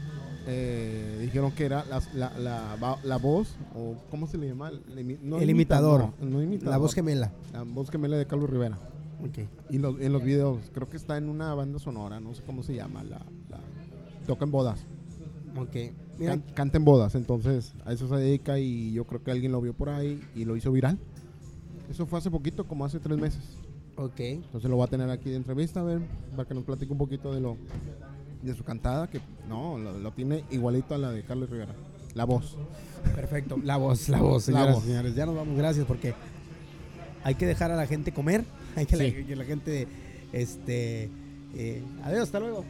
eh, 0.46 1.18
dijeron 1.20 1.52
que 1.52 1.64
era 1.64 1.84
la, 1.86 2.00
la, 2.14 2.38
la, 2.38 2.76
va- 2.76 2.98
la 3.04 3.16
voz, 3.16 3.54
o 3.74 3.94
¿cómo 4.10 4.26
se 4.26 4.38
le 4.38 4.48
llama? 4.48 4.68
El, 4.70 5.18
no 5.22 5.40
imitador. 5.42 6.00
no, 6.20 6.26
no 6.28 6.42
imitador. 6.42 6.70
La 6.70 6.78
voz 6.78 6.94
gemela. 6.94 7.32
La 7.52 7.62
voz 7.62 7.90
gemela 7.90 8.16
de 8.16 8.26
Carlos 8.26 8.50
Rivera. 8.50 8.78
Ok. 9.26 9.48
Y 9.70 9.78
los, 9.78 10.00
en 10.00 10.12
los 10.12 10.22
videos, 10.22 10.58
creo 10.74 10.88
que 10.88 10.96
está 10.96 11.16
en 11.16 11.28
una 11.28 11.54
banda 11.54 11.78
sonora, 11.78 12.20
no 12.20 12.34
sé 12.34 12.42
cómo 12.44 12.62
se 12.62 12.74
llama. 12.74 13.02
La, 13.04 13.20
toca 14.26 14.44
en 14.44 14.50
bodas. 14.50 14.80
Ok. 15.56 15.92
Mira, 16.18 16.32
Can- 16.32 16.44
canta 16.54 16.76
en 16.78 16.84
bodas, 16.84 17.14
entonces 17.14 17.72
a 17.84 17.92
eso 17.92 18.08
se 18.08 18.16
dedica 18.16 18.58
y 18.58 18.92
yo 18.92 19.04
creo 19.04 19.22
que 19.22 19.30
alguien 19.30 19.50
lo 19.52 19.60
vio 19.60 19.72
por 19.74 19.88
ahí 19.88 20.22
y 20.34 20.44
lo 20.44 20.56
hizo 20.56 20.70
viral. 20.72 20.98
Eso 21.90 22.06
fue 22.06 22.18
hace 22.18 22.30
poquito, 22.30 22.66
como 22.66 22.84
hace 22.84 22.98
tres 23.00 23.18
meses. 23.18 23.42
Ok. 23.96 24.18
Entonces 24.20 24.68
lo 24.70 24.76
voy 24.76 24.84
a 24.86 24.88
tener 24.90 25.08
aquí 25.10 25.30
de 25.30 25.36
entrevista, 25.36 25.80
a 25.80 25.84
ver, 25.84 26.00
para 26.36 26.46
que 26.48 26.54
nos 26.54 26.64
platique 26.64 26.90
un 26.92 26.98
poquito 26.98 27.32
de 27.34 27.40
lo 27.40 27.56
de 28.44 28.54
su 28.54 28.64
cantada, 28.64 29.08
que 29.08 29.20
no, 29.48 29.78
lo, 29.78 29.98
lo 29.98 30.12
tiene 30.12 30.44
igualito 30.50 30.94
a 30.94 30.98
la 30.98 31.10
de 31.10 31.22
Carlos 31.24 31.50
Rivera. 31.50 31.74
La 32.14 32.24
voz. 32.24 32.56
Perfecto. 33.14 33.58
La 33.62 33.76
voz, 33.76 34.08
la 34.08 34.20
voz, 34.20 34.48
La 34.48 34.66
voz. 34.72 34.84
señores. 34.84 35.14
Ya 35.14 35.26
nos 35.26 35.34
vamos, 35.34 35.56
gracias, 35.56 35.84
porque 35.86 36.14
hay 37.24 37.34
que 37.34 37.46
dejar 37.46 37.70
a 37.70 37.76
la 37.76 37.86
gente 37.86 38.12
comer. 38.12 38.44
Hay 38.76 38.86
que, 38.86 38.96
Sí. 38.96 39.10
la, 39.12 39.26
que 39.26 39.36
la 39.36 39.44
gente, 39.44 39.86
este, 40.32 41.08
eh, 41.54 41.82
adiós, 42.02 42.22
hasta 42.24 42.40
luego. 42.40 42.64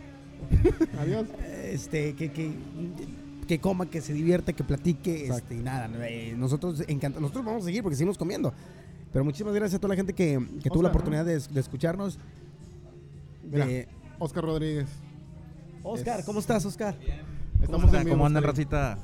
Adiós. 1.01 1.27
Este, 1.65 2.15
que, 2.15 2.31
que, 2.31 2.53
que 3.49 3.59
coma, 3.59 3.87
que 3.89 4.01
se 4.03 4.13
divierta, 4.13 4.53
que 4.53 4.63
platique, 4.65 5.23
Exacto. 5.27 5.43
este, 5.45 5.55
y 5.57 5.63
nada. 5.63 5.89
eh, 6.07 6.35
nosotros 6.37 6.85
encanta, 6.89 7.21
nosotros 7.21 7.45
vamos 7.45 7.63
a 7.63 7.65
seguir 7.67 7.83
porque 7.83 7.97
seguimos 7.97 8.19
comiendo. 8.19 8.53
Pero 9.13 9.25
muchísimas 9.25 9.55
gracias 9.55 9.77
a 9.79 9.81
toda 9.81 9.91
la 9.91 9.97
gente 9.97 10.13
que, 10.13 10.39
que 10.63 10.69
tuvo 10.71 10.83
la 10.83 10.89
oportunidad 10.91 11.25
de, 11.25 11.39
de 11.39 11.61
escucharnos. 11.61 12.19
Mira, 13.51 13.65
De- 13.67 13.89
Oscar 14.19 14.45
Rodríguez. 14.45 14.87
Oscar, 15.85 16.21
Es- 16.21 16.27
¿cómo 16.27 16.41
estás, 16.41 16.65
Oscar? 16.65 16.97
Estamos 17.63 17.87
¿Cómo, 17.91 17.97
en 17.99 18.09
¿Cómo 18.09 18.27
andan, 18.27 18.43
racita? 18.43 18.99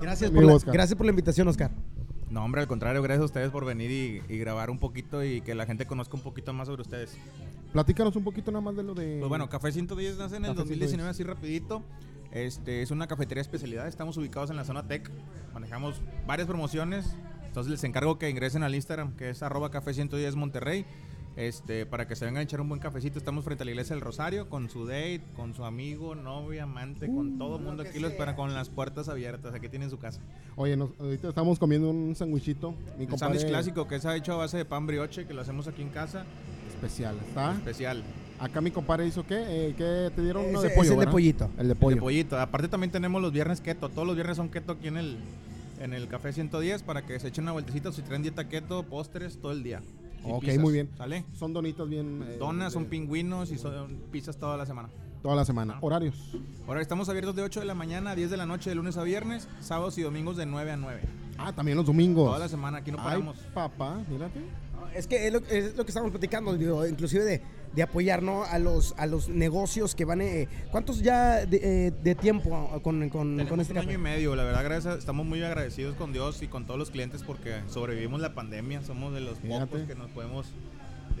Gracias 0.00 0.30
por, 0.30 0.44
la, 0.44 0.54
Oscar. 0.54 0.74
gracias 0.74 0.96
por 0.96 1.06
la 1.06 1.10
invitación, 1.10 1.48
Oscar. 1.48 1.70
No, 2.30 2.44
hombre, 2.44 2.60
al 2.60 2.66
contrario, 2.66 3.02
gracias 3.02 3.22
a 3.22 3.24
ustedes 3.26 3.50
por 3.50 3.64
venir 3.64 3.90
y, 3.90 4.32
y 4.32 4.38
grabar 4.38 4.68
un 4.70 4.78
poquito 4.78 5.24
y 5.24 5.40
que 5.40 5.54
la 5.54 5.64
gente 5.64 5.86
conozca 5.86 6.16
un 6.16 6.22
poquito 6.22 6.52
más 6.52 6.68
sobre 6.68 6.82
ustedes. 6.82 7.16
Platícanos 7.72 8.14
un 8.16 8.24
poquito 8.24 8.50
nada 8.50 8.60
más 8.62 8.76
de 8.76 8.82
lo 8.82 8.94
de. 8.94 9.16
Pues 9.18 9.28
bueno, 9.28 9.48
Café 9.48 9.72
110 9.72 10.18
nace 10.18 10.36
en 10.36 10.44
el 10.44 10.50
Café 10.50 10.60
2019 10.60 11.10
así 11.10 11.22
rapidito. 11.22 11.82
Este, 12.32 12.82
es 12.82 12.90
una 12.90 13.06
cafetería 13.06 13.36
de 13.40 13.42
especialidad, 13.42 13.86
estamos 13.86 14.16
ubicados 14.18 14.50
en 14.50 14.56
la 14.56 14.64
zona 14.64 14.86
tech, 14.86 15.10
manejamos 15.54 16.02
varias 16.26 16.46
promociones, 16.46 17.16
entonces 17.46 17.70
les 17.70 17.82
encargo 17.84 18.18
que 18.18 18.28
ingresen 18.28 18.62
al 18.62 18.74
Instagram, 18.74 19.16
que 19.16 19.30
es 19.30 19.42
arroba 19.42 19.70
café 19.70 19.94
110 19.94 20.34
Monterrey, 20.36 20.84
este, 21.36 21.84
para 21.86 22.08
que 22.08 22.16
se 22.16 22.24
vengan 22.24 22.40
a 22.40 22.42
echar 22.44 22.60
un 22.60 22.68
buen 22.68 22.80
cafecito. 22.80 23.18
Estamos 23.18 23.44
frente 23.44 23.62
a 23.62 23.64
la 23.66 23.70
iglesia 23.72 23.94
del 23.94 24.02
Rosario, 24.02 24.48
con 24.48 24.68
su 24.70 24.86
date, 24.86 25.22
con 25.36 25.54
su 25.54 25.64
amigo, 25.64 26.14
novia, 26.14 26.62
amante, 26.64 27.06
con 27.06 27.38
todo 27.38 27.56
el 27.58 27.62
mundo 27.62 27.82
aquí 27.82 27.98
los 27.98 28.12
para 28.12 28.34
con 28.36 28.54
las 28.54 28.68
puertas 28.70 29.08
abiertas, 29.08 29.54
aquí 29.54 29.68
tienen 29.68 29.90
su 29.90 29.98
casa. 29.98 30.20
Oye, 30.56 30.76
nos- 30.76 30.90
ahorita 30.98 31.28
estamos 31.28 31.58
comiendo 31.58 31.90
un 31.90 32.14
sandwichito. 32.16 32.72
Mi 32.96 33.04
El 33.04 33.10
compadre 33.10 33.34
sándwich 33.38 33.46
clásico 33.48 33.86
que 33.86 33.96
es 33.96 34.04
hecho 34.04 34.32
a 34.32 34.36
base 34.36 34.56
de 34.56 34.64
pan 34.64 34.86
brioche, 34.86 35.26
que 35.26 35.34
lo 35.34 35.42
hacemos 35.42 35.68
aquí 35.68 35.82
en 35.82 35.90
casa, 35.90 36.24
Especial. 36.68 37.16
¿Está? 37.28 37.52
especial. 37.52 38.02
Acá 38.38 38.60
mi 38.60 38.70
compadre 38.70 39.06
hizo 39.06 39.26
qué? 39.26 39.36
Eh, 39.68 39.74
¿Qué 39.78 40.10
te 40.14 40.20
dieron? 40.22 40.44
Uno 40.46 40.58
Ese- 40.58 40.68
de 40.68 40.74
pollo. 40.74 40.90
es 40.92 40.98
el 40.98 41.04
de 41.06 41.10
pollito. 41.10 41.50
El 41.58 41.68
de 41.68 41.74
pollo. 41.74 41.94
De 41.96 42.00
pollito. 42.02 42.38
Aparte 42.38 42.68
también 42.68 42.90
tenemos 42.90 43.20
los 43.22 43.32
viernes 43.32 43.60
keto. 43.62 43.88
Todos 43.88 44.06
los 44.06 44.14
viernes 44.14 44.36
son 44.36 44.48
keto 44.50 44.72
aquí 44.72 44.88
en 44.88 44.98
el, 44.98 45.16
en 45.80 45.94
el 45.94 46.06
Café 46.08 46.32
110 46.34 46.82
para 46.82 47.00
que 47.06 47.18
se 47.18 47.28
echen 47.28 47.44
una 47.44 47.52
vueltecita. 47.52 47.92
Si 47.92 48.02
traen 48.02 48.20
dieta 48.22 48.46
keto, 48.48 48.82
postres 48.82 49.38
todo 49.38 49.52
el 49.52 49.62
día. 49.62 49.80
Ok, 50.34 50.40
pizzas, 50.42 50.58
muy 50.58 50.72
bien. 50.72 50.90
¿Sale? 50.96 51.24
Son 51.34 51.52
donitas 51.52 51.88
bien. 51.88 52.24
eh, 52.28 52.36
Donas, 52.38 52.72
son 52.72 52.86
pingüinos 52.86 53.50
y 53.50 53.58
son 53.58 53.88
pizzas 54.10 54.36
toda 54.36 54.56
la 54.56 54.66
semana. 54.66 54.88
Toda 55.22 55.34
la 55.36 55.44
semana. 55.44 55.74
Ah. 55.76 55.78
Horarios. 55.82 56.14
Ahora 56.68 56.80
estamos 56.80 57.08
abiertos 57.08 57.34
de 57.34 57.42
8 57.42 57.60
de 57.60 57.66
la 57.66 57.74
mañana 57.74 58.10
a 58.10 58.14
10 58.14 58.30
de 58.30 58.36
la 58.36 58.46
noche, 58.46 58.70
de 58.70 58.76
lunes 58.76 58.96
a 58.96 59.02
viernes, 59.02 59.48
sábados 59.60 59.96
y 59.98 60.02
domingos 60.02 60.36
de 60.36 60.46
9 60.46 60.70
a 60.72 60.76
9. 60.76 61.00
Ah, 61.38 61.52
también 61.52 61.76
los 61.76 61.86
domingos. 61.86 62.26
Toda 62.26 62.38
la 62.38 62.48
semana, 62.48 62.78
aquí 62.78 62.90
no 62.92 62.98
Ay, 62.98 63.04
paramos. 63.04 63.36
papá, 63.52 64.00
mírate. 64.08 64.40
Es 64.94 65.06
que 65.06 65.26
es 65.26 65.32
lo, 65.32 65.38
es 65.50 65.76
lo 65.76 65.84
que 65.84 65.90
estamos 65.90 66.10
platicando, 66.10 66.54
digo, 66.56 66.86
inclusive 66.86 67.24
de, 67.24 67.42
de 67.74 67.82
apoyar 67.82 68.22
¿no? 68.22 68.44
a, 68.44 68.58
los, 68.58 68.94
a 68.98 69.06
los 69.06 69.28
negocios 69.28 69.94
que 69.94 70.04
van... 70.04 70.20
eh, 70.20 70.48
¿Cuántos 70.70 71.00
ya 71.00 71.44
de, 71.46 71.60
eh, 71.62 71.92
de 72.02 72.14
tiempo 72.14 72.50
con, 72.82 73.08
con, 73.08 73.44
con 73.46 73.60
este 73.60 73.72
un 73.72 73.78
año 73.78 73.92
y 73.92 73.98
medio, 73.98 74.34
la 74.36 74.44
verdad, 74.44 74.64
gracias, 74.64 74.98
estamos 74.98 75.26
muy 75.26 75.42
agradecidos 75.42 75.96
con 75.96 76.12
Dios 76.12 76.42
y 76.42 76.48
con 76.48 76.66
todos 76.66 76.78
los 76.78 76.90
clientes 76.90 77.22
porque 77.22 77.60
sobrevivimos 77.68 78.20
la 78.20 78.34
pandemia, 78.34 78.82
somos 78.82 79.12
de 79.14 79.20
los 79.20 79.38
Fíjate. 79.38 79.66
pocos 79.66 79.86
que 79.86 79.94
nos 79.94 80.10
podemos 80.10 80.46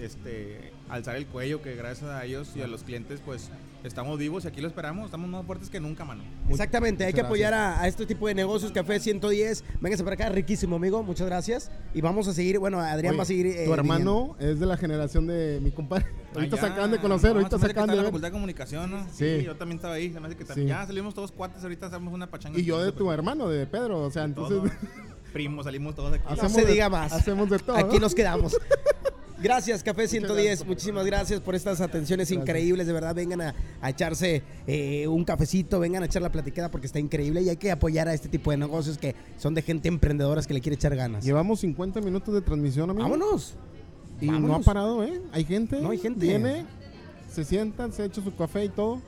este, 0.00 0.72
alzar 0.88 1.16
el 1.16 1.26
cuello, 1.26 1.62
que 1.62 1.74
gracias 1.74 2.10
a 2.10 2.24
ellos 2.24 2.52
y 2.54 2.62
a 2.62 2.66
los 2.66 2.82
clientes 2.82 3.20
pues 3.24 3.50
estamos 3.86 4.18
vivos 4.18 4.44
y 4.44 4.48
aquí 4.48 4.60
lo 4.60 4.68
esperamos, 4.68 5.06
estamos 5.06 5.28
más 5.28 5.44
fuertes 5.46 5.70
que 5.70 5.80
nunca, 5.80 6.04
mano. 6.04 6.22
Exactamente, 6.48 7.04
hay 7.04 7.12
que 7.12 7.20
apoyar 7.20 7.54
a, 7.54 7.80
a 7.80 7.88
este 7.88 8.06
tipo 8.06 8.26
de 8.28 8.34
negocios, 8.34 8.72
Café 8.72 8.98
110. 9.00 9.64
Véngase 9.80 10.02
para 10.04 10.14
acá, 10.14 10.28
riquísimo 10.28 10.76
amigo, 10.76 11.02
muchas 11.02 11.26
gracias. 11.26 11.70
Y 11.94 12.00
vamos 12.00 12.28
a 12.28 12.32
seguir, 12.32 12.58
bueno, 12.58 12.80
Adrián 12.80 13.12
Oye, 13.12 13.16
va 13.18 13.22
a 13.22 13.26
seguir... 13.26 13.46
eh, 13.46 13.50
tu 13.50 13.56
viniendo. 13.58 13.74
hermano 13.74 14.36
es 14.38 14.60
de 14.60 14.66
la 14.66 14.76
generación 14.76 15.26
de 15.26 15.60
mi 15.62 15.70
compadre. 15.70 16.06
Ahorita 16.34 16.56
Ah, 16.56 16.60
se 16.60 16.66
ya. 16.66 16.72
acaban 16.72 16.90
de 16.90 16.98
conocer, 16.98 17.30
No, 17.30 17.36
ahorita 17.38 17.58
se 17.58 17.64
se 17.64 17.70
acaban 17.70 17.90
de 17.90 17.96
la. 17.96 18.02
Facultad 18.04 18.28
de 18.28 18.32
Comunicación, 18.32 18.90
¿no? 18.90 19.06
Sí. 19.12 19.42
yo 19.42 19.56
también 19.56 19.76
estaba 19.78 19.94
ahí, 19.94 20.12
se 20.12 20.20
me 20.20 20.26
hace 20.26 20.36
que 20.36 20.44
también. 20.44 20.68
Sí. 20.68 20.70
Ya 20.70 20.86
salimos 20.86 21.14
todos 21.14 21.32
cuates, 21.32 21.62
ahorita 21.62 21.86
hacemos 21.86 22.12
una 22.12 22.30
pachanga. 22.30 22.58
Y 22.58 22.64
yo 22.64 22.82
de 22.82 22.92
tu 22.92 23.04
pues, 23.04 23.14
hermano, 23.14 23.48
de 23.48 23.66
Pedro. 23.66 24.02
O 24.02 24.10
sea, 24.10 24.24
entonces. 24.24 24.70
Primos, 25.32 25.64
salimos 25.64 25.94
todos 25.94 26.14
aquí. 26.14 26.24
No 26.26 26.32
hacemos 26.32 26.52
se 26.52 26.64
de- 26.64 26.72
diga 26.72 26.88
más. 26.88 27.12
Hacemos 27.12 27.48
de 27.50 27.58
todo. 27.58 27.76
Aquí 27.76 27.98
nos 27.98 28.14
quedamos. 28.14 28.56
Gracias, 29.42 29.82
Café 29.82 30.08
110. 30.08 30.46
gracias. 30.46 30.66
Muchísimas 30.66 31.04
gracias 31.06 31.40
por 31.40 31.54
estas 31.54 31.80
atenciones 31.80 32.28
Gracias. 32.28 32.42
increíbles. 32.42 32.86
De 32.86 32.92
verdad, 32.92 33.14
vengan 33.14 33.40
a, 33.42 33.54
a 33.80 33.90
echarse 33.90 34.42
eh, 34.66 35.06
un 35.08 35.24
cafecito, 35.24 35.78
vengan 35.78 36.02
a 36.02 36.06
echar 36.06 36.22
la 36.22 36.32
platicada 36.32 36.70
porque 36.70 36.86
está 36.86 36.98
increíble 36.98 37.42
y 37.42 37.48
hay 37.50 37.56
que 37.56 37.70
apoyar 37.70 38.08
a 38.08 38.14
este 38.14 38.28
tipo 38.28 38.50
de 38.50 38.56
negocios 38.56 38.96
que 38.98 39.14
son 39.36 39.54
de 39.54 39.62
gente 39.62 39.88
emprendedora 39.88 40.42
que 40.42 40.54
le 40.54 40.60
quiere 40.60 40.76
echar 40.76 40.94
ganas. 40.96 41.24
Llevamos 41.24 41.60
50 41.60 42.00
minutos 42.00 42.34
de 42.34 42.40
transmisión, 42.40 42.88
amigo. 42.90 43.02
Vámonos. 43.02 43.54
Y 44.20 44.26
no 44.26 44.54
ha 44.54 44.60
parado, 44.60 45.04
¿eh? 45.04 45.20
Hay 45.32 45.44
gente. 45.44 45.80
No, 45.80 45.90
hay 45.90 45.98
gente. 45.98 46.24
Viene, 46.26 46.64
se 47.30 47.44
sientan, 47.44 47.92
se 47.92 48.04
echa 48.04 48.22
su 48.22 48.34
café 48.34 48.64
y 48.64 48.68
todo. 48.70 49.02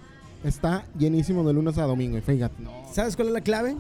Está 0.45 0.85
llenísimo 0.99 1.43
de 1.47 1.53
lunes 1.55 1.79
a 1.79 1.85
domingo. 1.85 2.19
Y 2.19 2.21
fíjate. 2.21 2.63
¿Sabes 2.93 3.17
cuál 3.17 3.29
es 3.29 3.35
la 3.35 3.41
clave? 3.41 3.77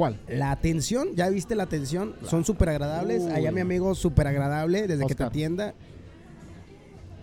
¿Cuál? 0.00 0.18
La 0.28 0.50
atención, 0.50 1.08
ya 1.14 1.28
viste 1.28 1.54
la 1.54 1.64
atención, 1.64 2.14
son 2.26 2.42
súper 2.42 2.70
agradables. 2.70 3.20
Uy. 3.20 3.32
Allá 3.32 3.52
mi 3.52 3.60
amigo 3.60 3.94
súper 3.94 4.28
agradable 4.28 4.86
desde 4.86 5.04
que 5.04 5.14
te 5.14 5.24
atienda. 5.24 5.74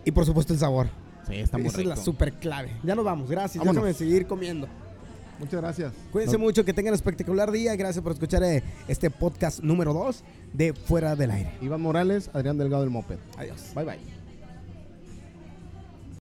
Y 0.06 0.12
por 0.12 0.28
supuesto 0.28 0.54
el 0.54 0.60
sabor. 0.60 0.88
Sí, 1.28 1.38
está 1.38 1.58
muy 1.58 1.70
Esa 1.70 1.82
es 1.82 1.88
la 1.88 1.96
súper 1.96 2.34
clave. 2.34 2.70
Ya 2.84 2.94
nos 2.94 3.04
vamos, 3.04 3.32
gracias. 3.32 3.66
Vámonos. 3.66 3.84
Déjame 3.84 3.98
seguir 3.98 4.28
comiendo. 4.28 4.68
Muchas 5.40 5.60
gracias. 5.60 5.92
Cuídense 6.12 6.38
mucho, 6.38 6.64
que 6.64 6.72
tengan 6.72 6.92
un 6.92 6.98
espectacular 6.98 7.52
día. 7.52 7.76
Gracias 7.76 8.04
por 8.04 8.12
escuchar 8.12 8.44
eh, 8.44 8.62
este 8.88 9.10
podcast 9.10 9.62
número 9.62 9.92
2 9.96 10.24
de 10.54 10.74
Fuera 10.74 11.16
del 11.16 11.32
Aire. 11.32 11.54
Iván 11.64 11.82
Morales, 11.82 12.30
Adrián 12.32 12.60
Delgado 12.60 12.84
del 12.84 12.92
Moped. 12.92 13.18
Adiós. 13.40 13.72
Bye 13.74 13.86
bye. 13.86 14.17